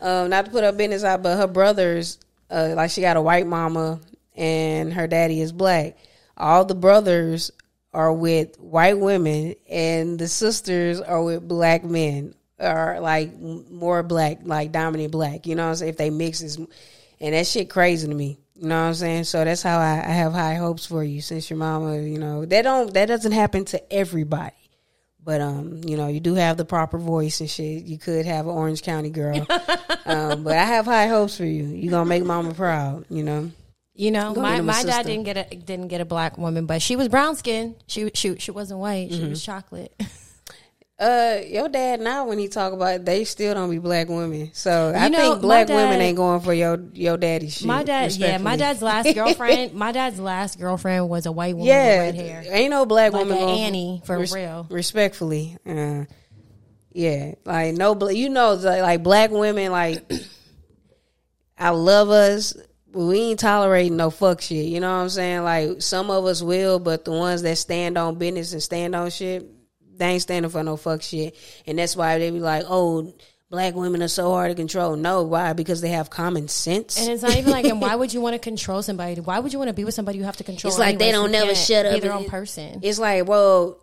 Um, 0.02 0.30
not 0.30 0.46
to 0.46 0.52
put 0.52 0.64
her 0.64 0.72
business 0.72 1.04
out, 1.04 1.22
but 1.22 1.38
her 1.38 1.48
brothers, 1.48 2.20
uh, 2.50 2.74
like 2.76 2.90
she 2.90 3.02
got 3.02 3.18
a 3.18 3.22
white 3.22 3.46
mama 3.46 4.00
and 4.36 4.94
her 4.94 5.08
daddy 5.08 5.42
is 5.42 5.52
black. 5.52 5.98
All 6.38 6.64
the 6.64 6.74
brothers 6.76 7.52
are 7.94 8.14
with 8.14 8.60
white 8.60 9.00
women, 9.00 9.56
and 9.70 10.20
the 10.20 10.28
sisters 10.28 11.02
are 11.02 11.24
with 11.24 11.48
black 11.48 11.84
men, 11.84 12.36
or 12.60 13.00
like 13.00 13.38
more 13.40 14.04
black, 14.04 14.40
like 14.44 14.72
dominant 14.72 15.12
black. 15.12 15.48
You 15.48 15.56
know 15.56 15.64
what 15.64 15.70
I'm 15.70 15.76
saying? 15.76 15.90
If 15.90 15.98
they 15.98 16.10
mix 16.10 16.42
is, 16.42 16.58
and 16.58 17.34
that 17.34 17.48
shit 17.48 17.70
crazy 17.70 18.08
to 18.08 18.14
me. 18.14 18.40
You 18.56 18.68
know 18.68 18.82
what 18.82 18.88
I'm 18.88 18.94
saying? 18.94 19.24
So 19.24 19.44
that's 19.46 19.64
how 19.64 19.80
I, 19.80 20.00
I 20.00 20.12
have 20.12 20.34
high 20.34 20.56
hopes 20.56 20.86
for 20.86 21.04
you, 21.04 21.22
since 21.22 21.50
your 21.50 21.58
mama, 21.58 21.98
you 21.98 22.20
know, 22.20 22.46
that 22.46 22.64
don't 22.64 22.94
that 22.94 23.08
doesn't 23.08 23.32
happen 23.32 23.66
to 23.66 23.94
everybody. 23.94 24.54
But 25.24 25.42
um, 25.42 25.82
you 25.86 25.96
know, 25.98 26.08
you 26.08 26.20
do 26.20 26.36
have 26.36 26.58
the 26.58 26.66
proper 26.66 26.98
voice 26.98 27.40
and 27.40 27.50
shit. 27.50 27.84
You 27.84 27.98
could 27.98 28.26
have 28.26 28.48
an 28.48 28.52
Orange 28.52 28.82
County 28.82 29.10
girl. 29.10 29.38
um, 30.06 30.44
but 30.44 30.58
I 30.58 30.64
have 30.64 30.86
high 30.86 31.08
hopes 31.08 31.38
for 31.38 31.46
you. 31.46 31.66
You're 31.66 31.92
gonna 31.92 32.06
make 32.06 32.24
mama 32.24 32.54
proud, 32.54 33.06
you 33.10 33.24
know. 33.24 33.52
You 34.00 34.12
know, 34.12 34.34
Go 34.34 34.42
my, 34.42 34.52
get 34.52 34.60
him 34.60 34.70
a 34.70 34.72
my 34.72 34.84
dad 34.84 35.06
didn't 35.06 35.24
get 35.26 35.36
a 35.52 35.56
didn't 35.58 35.90
get 35.90 36.00
a 36.00 36.06
black 36.06 36.38
woman, 36.38 36.66
but 36.66 36.82
she 36.82 36.96
was 36.96 37.10
brown 37.10 37.36
skin. 37.36 37.76
She 37.86 38.10
she 38.14 38.38
she 38.38 38.50
wasn't 38.52 38.80
white. 38.80 39.12
She 39.12 39.20
Mm-hmm. 39.20 39.30
was 39.32 39.44
chocolate. 39.44 39.94
Uh, 40.98 41.40
your 41.48 41.70
dad 41.70 42.02
now 42.02 42.26
when 42.28 42.38
he 42.40 42.48
talk 42.50 42.74
about 42.74 42.96
it, 42.96 43.06
they 43.06 43.24
still 43.26 43.54
don't 43.54 43.70
be 43.70 43.78
black 43.78 44.08
women. 44.10 44.52
So 44.54 44.94
I 44.96 45.08
know, 45.10 45.18
think 45.32 45.42
black 45.42 45.68
dad- 45.68 45.76
women 45.76 46.02
ain't 46.02 46.16
going 46.18 46.40
for 46.42 46.54
your 46.54 46.78
your 46.94 47.18
daddy 47.18 47.50
shit. 47.50 47.68
my 47.68 47.84
dad, 47.84 48.14
yeah, 48.16 48.38
my 48.38 48.56
dad's 48.58 48.82
last 48.82 49.14
girlfriend. 49.16 49.74
my 49.74 49.92
dad's 49.92 50.20
last 50.20 50.60
girlfriend 50.60 51.08
was 51.10 51.26
a 51.26 51.32
white 51.32 51.56
woman 51.56 51.68
yeah, 51.68 52.06
with 52.08 52.16
red 52.18 52.26
hair. 52.26 52.44
ain't 52.54 52.70
no 52.70 52.86
black 52.86 53.12
Like 53.14 53.22
woman 53.24 53.38
a 53.38 53.42
going 53.42 53.60
Annie, 53.60 54.02
for 54.06 54.18
real. 54.20 54.66
Respectfully, 54.70 55.58
uh, 55.66 56.04
yeah, 56.94 57.34
like 57.46 57.76
no, 57.76 57.98
you 58.10 58.30
know, 58.30 58.54
like, 58.54 58.82
like 58.82 59.04
black 59.04 59.32
women, 59.32 59.72
like 59.74 60.10
I 61.58 61.70
love 61.72 62.10
us. 62.10 62.56
But 62.92 63.06
we 63.06 63.20
ain't 63.20 63.40
tolerating 63.40 63.98
no 63.98 64.10
fuck 64.10 64.42
shit. 64.42 64.66
You 64.66 64.80
know 64.80 64.92
what 64.92 65.04
I'm 65.04 65.10
saying? 65.10 65.44
Like 65.44 65.82
some 65.82 66.10
of 66.10 66.26
us 66.26 66.42
will, 66.42 66.80
but 66.80 67.06
the 67.06 67.12
ones 67.12 67.42
that 67.44 67.58
stand 67.58 67.98
on 67.98 68.16
business 68.16 68.54
and 68.54 68.64
stand 68.64 68.96
on 68.96 69.10
shit, 69.12 69.48
they 69.98 70.08
ain't 70.08 70.22
standing 70.22 70.50
for 70.50 70.64
no 70.64 70.76
fuck 70.78 71.02
shit. 71.02 71.36
And 71.68 71.78
that's 71.78 71.96
why 71.96 72.18
they 72.18 72.32
be 72.32 72.40
like, 72.40 72.64
oh, 72.68 73.14
black 73.50 73.76
women 73.76 74.02
are 74.02 74.08
so 74.08 74.32
hard 74.32 74.52
to 74.52 74.56
control. 74.56 74.96
No, 74.96 75.24
why? 75.24 75.54
Because 75.54 75.82
they 75.82 75.90
have 75.90 76.10
common 76.10 76.48
sense. 76.48 77.00
And 77.00 77.10
it's 77.10 77.22
not 77.22 77.36
even 77.36 77.52
like, 77.52 77.66
and 77.66 77.82
why 77.82 77.96
would 77.98 78.14
you 78.14 78.22
want 78.22 78.34
to 78.34 78.40
control 78.40 78.82
somebody? 78.82 79.20
Why 79.22 79.40
would 79.40 79.54
you 79.54 79.60
want 79.60 79.70
to 79.70 79.74
be 79.74 79.84
with 79.84 79.94
somebody 79.94 80.18
you 80.18 80.24
have 80.24 80.38
to 80.38 80.44
control? 80.44 80.70
It's 80.70 80.80
like 80.80 80.98
they 80.98 81.12
don't 81.12 81.28
who 81.28 81.32
never 81.32 81.56
shut 81.56 81.86
up 81.86 81.96
Be 81.96 82.00
their 82.00 82.14
own 82.14 82.26
person. 82.26 82.80
it's 82.84 83.00
like, 83.00 83.28
well, 83.28 83.80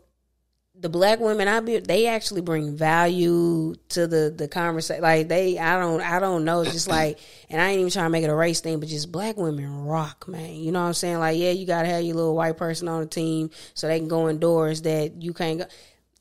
the 0.79 0.89
black 0.91 1.21
women 1.21 1.49
I 1.49 1.61
be 1.61 1.79
they 1.79 2.07
actually 2.07 2.43
bring 2.43 2.77
value 2.77 3.75
to 3.91 4.07
the 4.07 4.33
the 4.37 4.47
conversation. 4.47 5.03
Like 5.03 5.27
they, 5.29 5.59
I 5.59 5.79
don't, 5.79 6.01
I 6.03 6.19
don't 6.19 6.45
know. 6.45 6.61
It's 6.61 6.73
just 6.73 6.89
like, 6.89 7.19
and 7.51 7.61
I 7.61 7.71
ain't 7.71 7.81
even 7.81 7.91
trying 7.91 8.07
to 8.07 8.11
make 8.11 8.25
it 8.25 8.31
a 8.31 8.35
race 8.35 8.61
thing, 8.61 8.79
but 8.79 8.89
just 8.89 9.11
black 9.11 9.37
women 9.37 9.85
rock, 9.87 10.29
man. 10.29 10.55
You 10.55 10.73
know 10.73 10.81
what 10.83 10.89
I'm 10.89 10.95
saying? 10.95 11.19
Like, 11.19 11.39
yeah, 11.39 11.51
you 11.53 11.67
gotta 11.67 11.89
have 11.89 12.03
your 12.03 12.15
little 12.17 12.35
white 12.37 12.57
person 12.59 12.89
on 12.89 13.01
the 13.01 13.07
team 13.07 13.51
so 13.75 13.89
they 13.89 13.99
can 13.99 14.09
go 14.09 14.29
indoors 14.29 14.83
that 14.83 15.23
you 15.23 15.33
can't 15.33 15.61
go. 15.61 15.65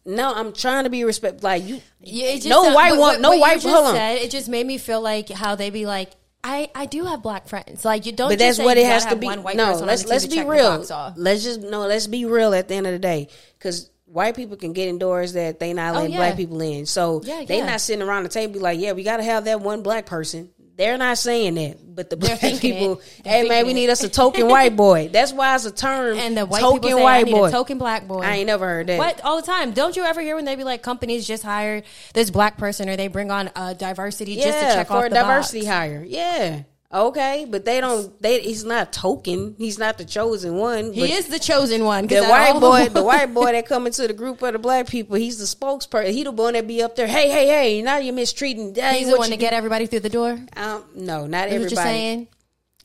No, 0.05 0.33
I'm 0.33 0.53
trying 0.53 0.83
to 0.85 0.89
be 0.89 1.03
respect. 1.03 1.43
Like 1.43 1.63
you, 1.65 1.81
Yeah, 1.99 2.27
it 2.27 2.35
just 2.35 2.47
no 2.47 2.63
sound- 2.63 2.75
white 2.75 2.97
one, 2.97 3.21
no 3.21 3.35
white. 3.37 3.61
Hold 3.61 3.87
on. 3.87 3.95
said, 3.95 4.17
it 4.19 4.31
just 4.31 4.47
made 4.47 4.65
me 4.65 4.77
feel 4.77 5.01
like 5.01 5.29
how 5.29 5.55
they 5.55 5.69
be 5.69 5.85
like. 5.85 6.11
I, 6.47 6.69
I 6.75 6.85
do 6.85 7.05
have 7.05 7.23
black 7.23 7.47
friends. 7.47 7.83
Like 7.83 8.05
you 8.05 8.11
don't. 8.11 8.29
but 8.29 8.37
just 8.37 8.39
that's 8.39 8.57
say 8.57 8.65
what 8.65 8.77
it 8.77 8.85
has 8.85 9.03
gotta 9.03 9.15
be. 9.15 9.27
No, 9.55 9.73
let's 9.83 10.05
let's 10.05 10.27
be 10.27 10.43
real. 10.43 10.85
Let's 11.17 11.43
just 11.43 11.61
no, 11.61 11.87
let's 11.87 12.05
be 12.05 12.25
real 12.25 12.53
at 12.53 12.67
the 12.67 12.75
end 12.75 12.85
of 12.85 12.93
the 12.93 12.99
day, 12.99 13.29
because 13.57 13.89
white 14.15 14.35
people 14.35 14.57
can 14.57 14.73
get 14.73 14.87
indoors 14.87 15.33
that 15.33 15.59
they 15.59 15.73
not 15.73 15.93
letting 15.93 16.09
Oh, 16.09 16.13
yeah. 16.13 16.17
black 16.17 16.37
people 16.37 16.59
in. 16.61 16.85
So 16.85 17.21
Yeah, 17.23 17.43
they 17.45 17.57
yeah. 17.59 17.65
not 17.65 17.81
sitting 17.81 18.01
around 18.01 18.23
the 18.23 18.29
table 18.29 18.59
like, 18.61 18.79
yeah, 18.79 18.93
we 18.93 19.03
got 19.03 19.17
to 19.17 19.23
have 19.23 19.45
that 19.45 19.59
one 19.61 19.83
black 19.83 20.05
person. 20.05 20.49
They're 20.77 20.97
not 20.97 21.17
saying 21.17 21.55
that, 21.55 21.77
but 21.95 22.09
the 22.09 22.17
black 22.17 22.39
people, 22.41 22.99
hey 23.23 23.47
man, 23.47 23.65
we 23.65 23.73
need 23.73 23.85
it. 23.85 23.91
us 23.91 24.03
a 24.03 24.09
token 24.09 24.49
white 24.49 24.75
boy. 24.85 25.07
That's 25.07 25.31
why 25.31 25.55
it's 25.55 25.63
a 25.65 25.71
term. 25.71 26.17
And 26.17 26.35
the 26.37 26.45
white 26.45 26.59
token 26.59 26.81
people 26.81 26.97
say, 26.97 27.03
white 27.03 27.25
boy. 27.27 27.47
a 27.47 27.51
token 27.51 27.77
black 27.77 28.05
boy. 28.07 28.19
I 28.19 28.35
ain't 28.35 28.47
never 28.47 28.65
heard 28.65 28.87
that. 28.87 28.97
What 28.99 29.21
all 29.23 29.39
the 29.39 29.45
time? 29.47 29.71
Don't 29.71 29.95
you 29.95 30.03
ever 30.03 30.19
hear 30.19 30.35
when 30.35 30.43
they 30.43 30.57
be 30.57 30.65
like 30.65 30.81
companies 30.83 31.25
just 31.25 31.43
hire 31.43 31.81
this 32.13 32.29
black 32.29 32.57
person 32.57 32.89
or 32.89 32.97
they 32.97 33.07
bring 33.07 33.31
on 33.31 33.51
uh, 33.55 33.73
diversity 33.73 34.35
just 34.35 34.47
to 34.59 34.65
check 34.75 34.87
for 34.87 34.93
off 34.95 35.05
a 35.05 35.09
the 35.09 35.15
diversity 35.15 35.59
box? 35.61 35.67
hire. 35.69 36.03
Yeah. 36.05 36.63
Okay, 36.93 37.45
but 37.49 37.65
they 37.65 37.81
don't. 37.81 38.21
They 38.21 38.41
he's 38.41 38.63
not 38.63 38.93
token. 38.93 39.55
He's 39.57 39.79
not 39.79 39.97
the 39.97 40.05
chosen 40.05 40.55
one. 40.55 40.93
He 40.93 41.11
is 41.11 41.27
the 41.27 41.39
chosen 41.39 41.83
one. 41.83 42.07
the 42.07 42.23
white 42.23 42.59
boy, 42.59 42.89
the- 42.89 43.03
white 43.03 43.33
boy 43.33 43.51
that 43.51 43.65
come 43.67 43.87
into 43.87 44.07
the 44.07 44.13
group 44.13 44.41
of 44.43 44.53
the 44.53 44.59
black 44.59 44.87
people, 44.87 45.15
he's 45.15 45.37
the 45.39 45.45
spokesperson. 45.45 46.11
He 46.11 46.23
the 46.23 46.31
one 46.31 46.53
that 46.53 46.67
be 46.67 46.83
up 46.83 46.95
there. 46.95 47.07
Hey, 47.07 47.29
hey, 47.29 47.47
hey! 47.47 47.81
Now 47.81 47.97
you're 47.97 48.13
mistreating. 48.13 48.73
That 48.73 48.95
He's 48.95 49.09
the 49.09 49.17
one 49.17 49.31
to 49.31 49.37
get 49.37 49.51
everybody 49.51 49.87
through 49.87 50.01
the 50.01 50.09
door. 50.09 50.39
Um, 50.55 50.83
no, 50.95 51.25
not 51.25 51.47
what 51.47 51.53
everybody. 51.53 51.59
you're 51.59 51.83
saying? 51.83 52.27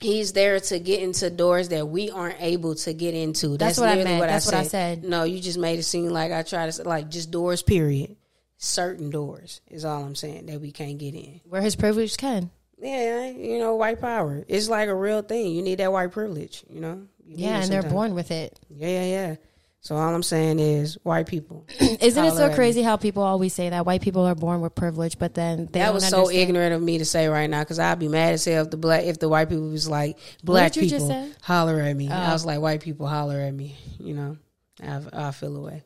He's 0.01 0.33
there 0.33 0.59
to 0.59 0.79
get 0.79 1.03
into 1.03 1.29
doors 1.29 1.69
that 1.69 1.87
we 1.87 2.11
aren't 2.11 2.41
able 2.41 2.75
to 2.75 2.95
get 2.95 3.15
into. 3.15 3.59
That's, 3.59 3.77
That's 3.77 3.79
what 3.81 3.89
I 3.91 4.03
meant. 4.03 4.19
What 4.19 4.29
That's 4.29 4.49
I 4.51 4.57
what 4.57 4.61
I 4.61 4.63
said. 4.63 5.03
said. 5.03 5.05
No, 5.05 5.25
you 5.25 5.41
just 5.41 5.59
made 5.59 5.79
it 5.79 5.83
seem 5.83 6.07
like 6.09 6.33
I 6.33 6.43
try 6.43 6.65
to 6.65 6.73
say, 6.73 6.85
like 6.85 7.11
just 7.11 7.31
doors. 7.31 7.63
Period. 7.63 8.17
Certain 8.57 9.11
doors 9.11 9.61
is 9.71 9.85
all 9.85 10.03
I'm 10.03 10.15
saying 10.15 10.47
that 10.47 10.61
we 10.61 10.73
can't 10.73 10.99
get 10.99 11.15
in. 11.15 11.41
Where 11.45 11.63
his 11.63 11.77
privilege 11.77 12.17
can. 12.17 12.51
Yeah, 12.81 13.29
you 13.29 13.59
know, 13.59 13.75
white 13.77 14.01
power. 14.01 14.45
It's 14.49 14.69
like 14.69 14.89
a 14.89 14.95
real 14.95 15.23
thing. 15.23 15.53
You 15.53 15.63
need 15.63 15.79
that 15.79 15.93
white 15.93 16.13
privilege. 16.13 16.65
You 16.69 16.81
know. 16.81 17.03
You 17.25 17.37
Yeah, 17.37 17.63
and 17.63 17.71
they're 17.73 17.83
born 17.83 18.15
with 18.15 18.31
it. 18.31 18.59
Yeah, 18.71 18.89
yeah, 18.89 19.05
yeah. 19.05 19.37
So 19.83 19.97
all 19.97 20.15
I'm 20.15 20.23
saying 20.23 20.59
is 20.59 20.99
white 21.05 21.27
people. 21.27 21.67
Isn't 21.81 22.25
it 22.25 22.35
so 22.35 22.55
crazy 22.55 22.83
how 22.83 22.97
people 22.97 23.23
always 23.23 23.55
say 23.55 23.71
that 23.71 23.87
white 23.87 24.03
people 24.03 24.27
are 24.27 24.35
born 24.35 24.61
with 24.61 24.75
privilege, 24.75 25.19
but 25.19 25.33
then 25.33 25.69
they 25.73 25.79
that 25.81 25.95
was 25.95 26.07
so 26.07 26.31
ignorant 26.31 26.75
of 26.75 26.83
me 26.83 26.99
to 26.99 27.05
say 27.07 27.29
right 27.29 27.49
now 27.49 27.61
because 27.61 27.79
I'd 27.79 27.99
be 27.99 28.09
mad 28.09 28.35
as 28.35 28.45
hell 28.45 28.65
if 28.65 28.71
the 28.71 28.77
black 28.77 29.05
if 29.05 29.19
the 29.19 29.29
white 29.29 29.49
people 29.49 29.71
was 29.71 29.89
like 29.89 30.19
black 30.45 30.73
did 30.73 30.85
you 30.85 30.91
just 30.91 31.09
people 31.09 31.31
holler 31.41 31.81
at 31.81 31.97
me. 31.97 32.11
I 32.11 32.29
Oh. 32.29 32.33
was 32.35 32.45
like 32.45 32.61
white 32.61 32.83
people 32.83 33.07
holler 33.07 33.39
at 33.41 33.55
me. 33.55 33.75
You 33.99 34.15
know, 34.15 34.37
I 34.83 35.01
I 35.29 35.31
feel 35.31 35.57
away. 35.57 35.83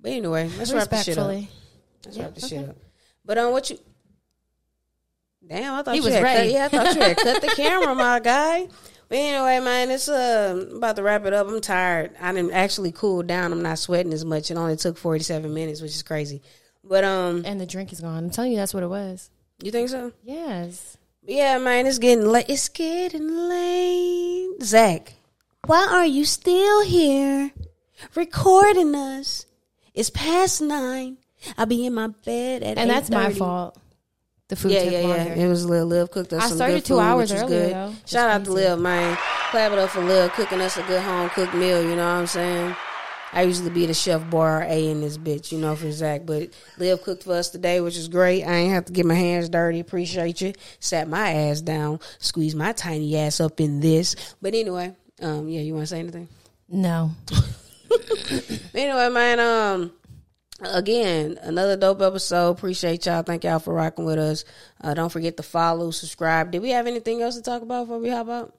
But 0.00 0.12
anyway, 0.12 0.50
let's 0.58 0.70
wrap 0.72 0.90
this 0.90 1.04
shit 1.04 1.16
up. 1.16 1.28
Let's 2.04 2.18
wrap 2.18 2.34
this 2.34 2.48
shit 2.48 2.68
up. 2.68 2.76
But 3.24 3.38
um, 3.38 3.52
what 3.52 3.70
you? 3.70 3.78
Damn, 5.48 5.74
I 5.74 5.82
thought 5.82 5.92
He 5.94 5.98
you 6.00 6.04
was 6.04 6.14
had 6.14 6.22
ready. 6.22 6.52
Cut, 6.52 6.52
yeah, 6.52 6.64
I 6.64 6.68
thought 6.68 6.94
you 6.96 7.00
had 7.02 7.16
cut 7.16 7.40
the 7.42 7.48
camera, 7.56 7.94
my 7.94 8.20
guy. 8.20 8.68
But 9.08 9.18
anyway, 9.18 9.60
man, 9.64 9.90
it's 9.90 10.08
uh, 10.08 10.66
about 10.76 10.96
to 10.96 11.02
wrap 11.02 11.26
it 11.26 11.32
up. 11.34 11.46
I'm 11.46 11.60
tired. 11.60 12.12
I 12.20 12.32
didn't 12.32 12.52
actually 12.52 12.92
cool 12.92 13.22
down. 13.22 13.52
I'm 13.52 13.62
not 13.62 13.78
sweating 13.78 14.12
as 14.12 14.24
much. 14.24 14.50
It 14.50 14.56
only 14.56 14.76
took 14.76 14.96
47 14.96 15.52
minutes, 15.52 15.80
which 15.82 15.92
is 15.94 16.02
crazy. 16.02 16.40
But 16.82 17.04
um, 17.04 17.42
And 17.44 17.60
the 17.60 17.66
drink 17.66 17.92
is 17.92 18.00
gone. 18.00 18.24
I'm 18.24 18.30
telling 18.30 18.52
you, 18.52 18.56
that's 18.56 18.72
what 18.74 18.82
it 18.82 18.88
was. 18.88 19.30
you 19.62 19.70
think 19.70 19.90
so? 19.90 20.12
Yes. 20.22 20.96
Yeah, 21.26 21.58
man, 21.58 21.86
it's 21.86 21.98
getting 21.98 22.26
late. 22.26 22.46
It's 22.48 22.68
getting 22.68 23.28
late. 23.28 24.62
Zach, 24.62 25.14
why 25.66 25.86
are 25.90 26.06
you 26.06 26.24
still 26.24 26.84
here 26.84 27.50
recording 28.14 28.94
us? 28.94 29.46
It's 29.94 30.10
past 30.10 30.60
nine. 30.60 31.18
I'll 31.56 31.66
be 31.66 31.86
in 31.86 31.94
my 31.94 32.08
bed 32.08 32.62
at 32.62 32.78
And 32.78 32.90
that's 32.90 33.10
my 33.10 33.32
fault. 33.32 33.78
The 34.48 34.56
food 34.56 34.72
Yeah, 34.72 34.84
took 34.84 34.92
yeah, 34.92 34.98
longer. 35.00 35.16
yeah. 35.36 35.44
It 35.44 35.48
was 35.48 35.64
Liv. 35.64 35.86
Liv 35.86 36.10
cooked 36.10 36.32
us 36.34 36.42
I 36.44 36.48
some 36.48 36.56
started 36.58 36.74
good 36.74 36.84
two 36.84 36.94
food, 36.94 37.00
hours 37.00 37.32
which 37.32 37.40
earlier, 37.40 37.60
good. 37.64 37.72
though. 37.74 37.94
Shout 38.06 38.30
out 38.30 38.44
to 38.44 38.50
crazy. 38.52 38.68
Liv, 38.68 38.78
man. 38.80 39.18
Clap 39.50 39.72
it 39.72 39.78
up 39.78 39.90
for 39.90 40.00
Liv 40.04 40.32
cooking 40.32 40.60
us 40.60 40.76
a 40.76 40.82
good 40.82 41.02
home 41.02 41.30
cooked 41.30 41.54
meal. 41.54 41.82
You 41.82 41.96
know 41.96 42.04
what 42.04 42.20
I'm 42.20 42.26
saying? 42.26 42.76
I 43.32 43.42
usually 43.42 43.70
be 43.70 43.86
the 43.86 43.94
chef 43.94 44.28
bar 44.30 44.62
A 44.62 44.90
in 44.90 45.00
this 45.00 45.18
bitch, 45.18 45.50
you 45.50 45.58
know, 45.58 45.74
for 45.74 45.90
Zach. 45.90 46.26
But 46.26 46.50
Liv 46.78 47.02
cooked 47.02 47.24
for 47.24 47.32
us 47.32 47.48
today, 47.50 47.80
which 47.80 47.96
is 47.96 48.06
great. 48.08 48.44
I 48.44 48.52
ain't 48.54 48.72
have 48.72 48.84
to 48.84 48.92
get 48.92 49.06
my 49.06 49.14
hands 49.14 49.48
dirty. 49.48 49.80
Appreciate 49.80 50.40
you. 50.40 50.52
Sat 50.78 51.08
my 51.08 51.30
ass 51.32 51.60
down, 51.62 51.98
squeezed 52.18 52.56
my 52.56 52.72
tiny 52.72 53.16
ass 53.16 53.40
up 53.40 53.60
in 53.60 53.80
this. 53.80 54.14
But 54.42 54.54
anyway, 54.54 54.94
um, 55.22 55.48
yeah, 55.48 55.62
you 55.62 55.72
want 55.74 55.84
to 55.84 55.86
say 55.88 56.00
anything? 56.00 56.28
No. 56.68 57.12
Anyway, 58.74 59.08
man, 59.10 59.38
um, 59.38 59.92
again, 60.66 61.38
another 61.42 61.76
dope 61.76 62.02
episode. 62.02 62.50
Appreciate 62.50 63.06
y'all. 63.06 63.22
Thank 63.22 63.44
y'all 63.44 63.58
for 63.58 63.74
rocking 63.74 64.04
with 64.04 64.18
us. 64.18 64.44
Uh, 64.80 64.94
don't 64.94 65.10
forget 65.10 65.36
to 65.36 65.42
follow, 65.42 65.90
subscribe. 65.90 66.50
Did 66.50 66.62
we 66.62 66.70
have 66.70 66.86
anything 66.86 67.22
else 67.22 67.36
to 67.36 67.42
talk 67.42 67.62
about 67.62 67.84
before 67.84 67.98
we 67.98 68.10
hop 68.10 68.28
out? 68.28 68.54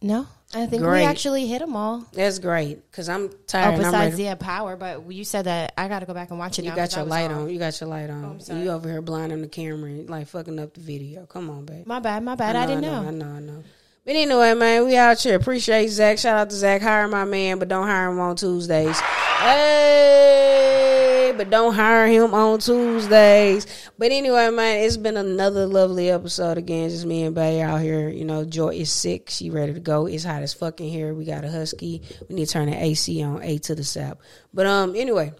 No. 0.00 0.26
I 0.54 0.64
think 0.66 0.82
Great. 0.82 1.00
we 1.00 1.06
actually 1.06 1.46
hit 1.46 1.58
them 1.58 1.76
all. 1.76 2.06
That's 2.12 2.38
great 2.38 2.90
because 2.90 3.08
I'm 3.10 3.24
Oh, 3.24 3.30
tired. 3.46 3.72
I'm 3.74 3.78
besides 3.78 4.16
the 4.16 4.34
power, 4.36 4.76
but 4.76 5.10
you 5.12 5.24
said 5.24 5.44
that 5.44 5.74
I 5.76 5.88
got 5.88 5.98
to 6.00 6.06
go 6.06 6.14
back 6.14 6.30
and 6.30 6.38
watch 6.38 6.58
it. 6.58 6.64
You 6.64 6.74
got 6.74 6.94
your 6.96 7.04
light 7.04 7.30
off. 7.30 7.36
on. 7.38 7.50
You 7.50 7.58
got 7.58 7.78
your 7.80 7.90
light 7.90 8.08
on. 8.08 8.40
I'm 8.48 8.62
you 8.62 8.70
over 8.70 8.88
here 8.88 9.02
blinding 9.02 9.42
the 9.42 9.48
camera, 9.48 9.90
and, 9.90 10.08
like 10.08 10.26
fucking 10.28 10.58
up 10.58 10.72
the 10.72 10.80
video. 10.80 11.26
Come 11.26 11.50
on, 11.50 11.66
babe. 11.66 11.86
My 11.86 12.00
bad, 12.00 12.22
my 12.22 12.34
bad. 12.34 12.56
I, 12.56 12.66
didn't 12.66 12.80
know. 12.82 13.04
I 13.06 13.10
know, 13.10 13.26
I 13.26 13.40
know. 13.40 13.62
But 14.06 14.16
anyway, 14.16 14.54
man, 14.54 14.86
we 14.86 14.96
out 14.96 15.20
here. 15.20 15.36
Appreciate 15.36 15.88
Zach. 15.88 16.16
Shout 16.16 16.38
out 16.38 16.48
to 16.48 16.56
Zach. 16.56 16.80
Hire 16.80 17.06
my 17.08 17.26
man, 17.26 17.58
but 17.58 17.68
don't 17.68 17.86
hire 17.86 18.10
him 18.10 18.18
on 18.18 18.36
Tuesdays. 18.36 18.98
Hey, 19.00 21.07
but 21.32 21.50
don't 21.50 21.74
hire 21.74 22.06
him 22.06 22.34
on 22.34 22.58
Tuesdays. 22.58 23.66
But 23.98 24.12
anyway, 24.12 24.50
man, 24.50 24.84
it's 24.84 24.96
been 24.96 25.16
another 25.16 25.66
lovely 25.66 26.10
episode 26.10 26.58
again. 26.58 26.90
Just 26.90 27.06
me 27.06 27.24
and 27.24 27.34
Bay 27.34 27.60
out 27.60 27.80
here. 27.80 28.08
You 28.08 28.24
know, 28.24 28.44
Joy 28.44 28.70
is 28.70 28.90
sick. 28.90 29.30
She 29.30 29.50
ready 29.50 29.74
to 29.74 29.80
go. 29.80 30.06
It's 30.06 30.24
hot 30.24 30.42
as 30.42 30.54
fucking 30.54 30.88
here. 30.88 31.14
We 31.14 31.24
got 31.24 31.44
a 31.44 31.50
husky. 31.50 32.02
We 32.28 32.36
need 32.36 32.46
to 32.46 32.52
turn 32.52 32.70
the 32.70 32.82
AC 32.82 33.22
on 33.22 33.42
A 33.42 33.58
to 33.58 33.74
the 33.74 33.84
sap. 33.84 34.20
But 34.52 34.66
um, 34.66 34.94
anyway, 34.96 35.32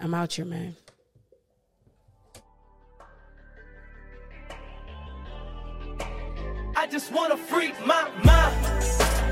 I'm 0.00 0.14
out 0.14 0.32
here, 0.32 0.44
man. 0.44 0.76
I 6.78 6.86
just 6.86 7.10
wanna 7.10 7.36
freak 7.36 7.74
my 7.86 8.10
mind. 8.22 9.25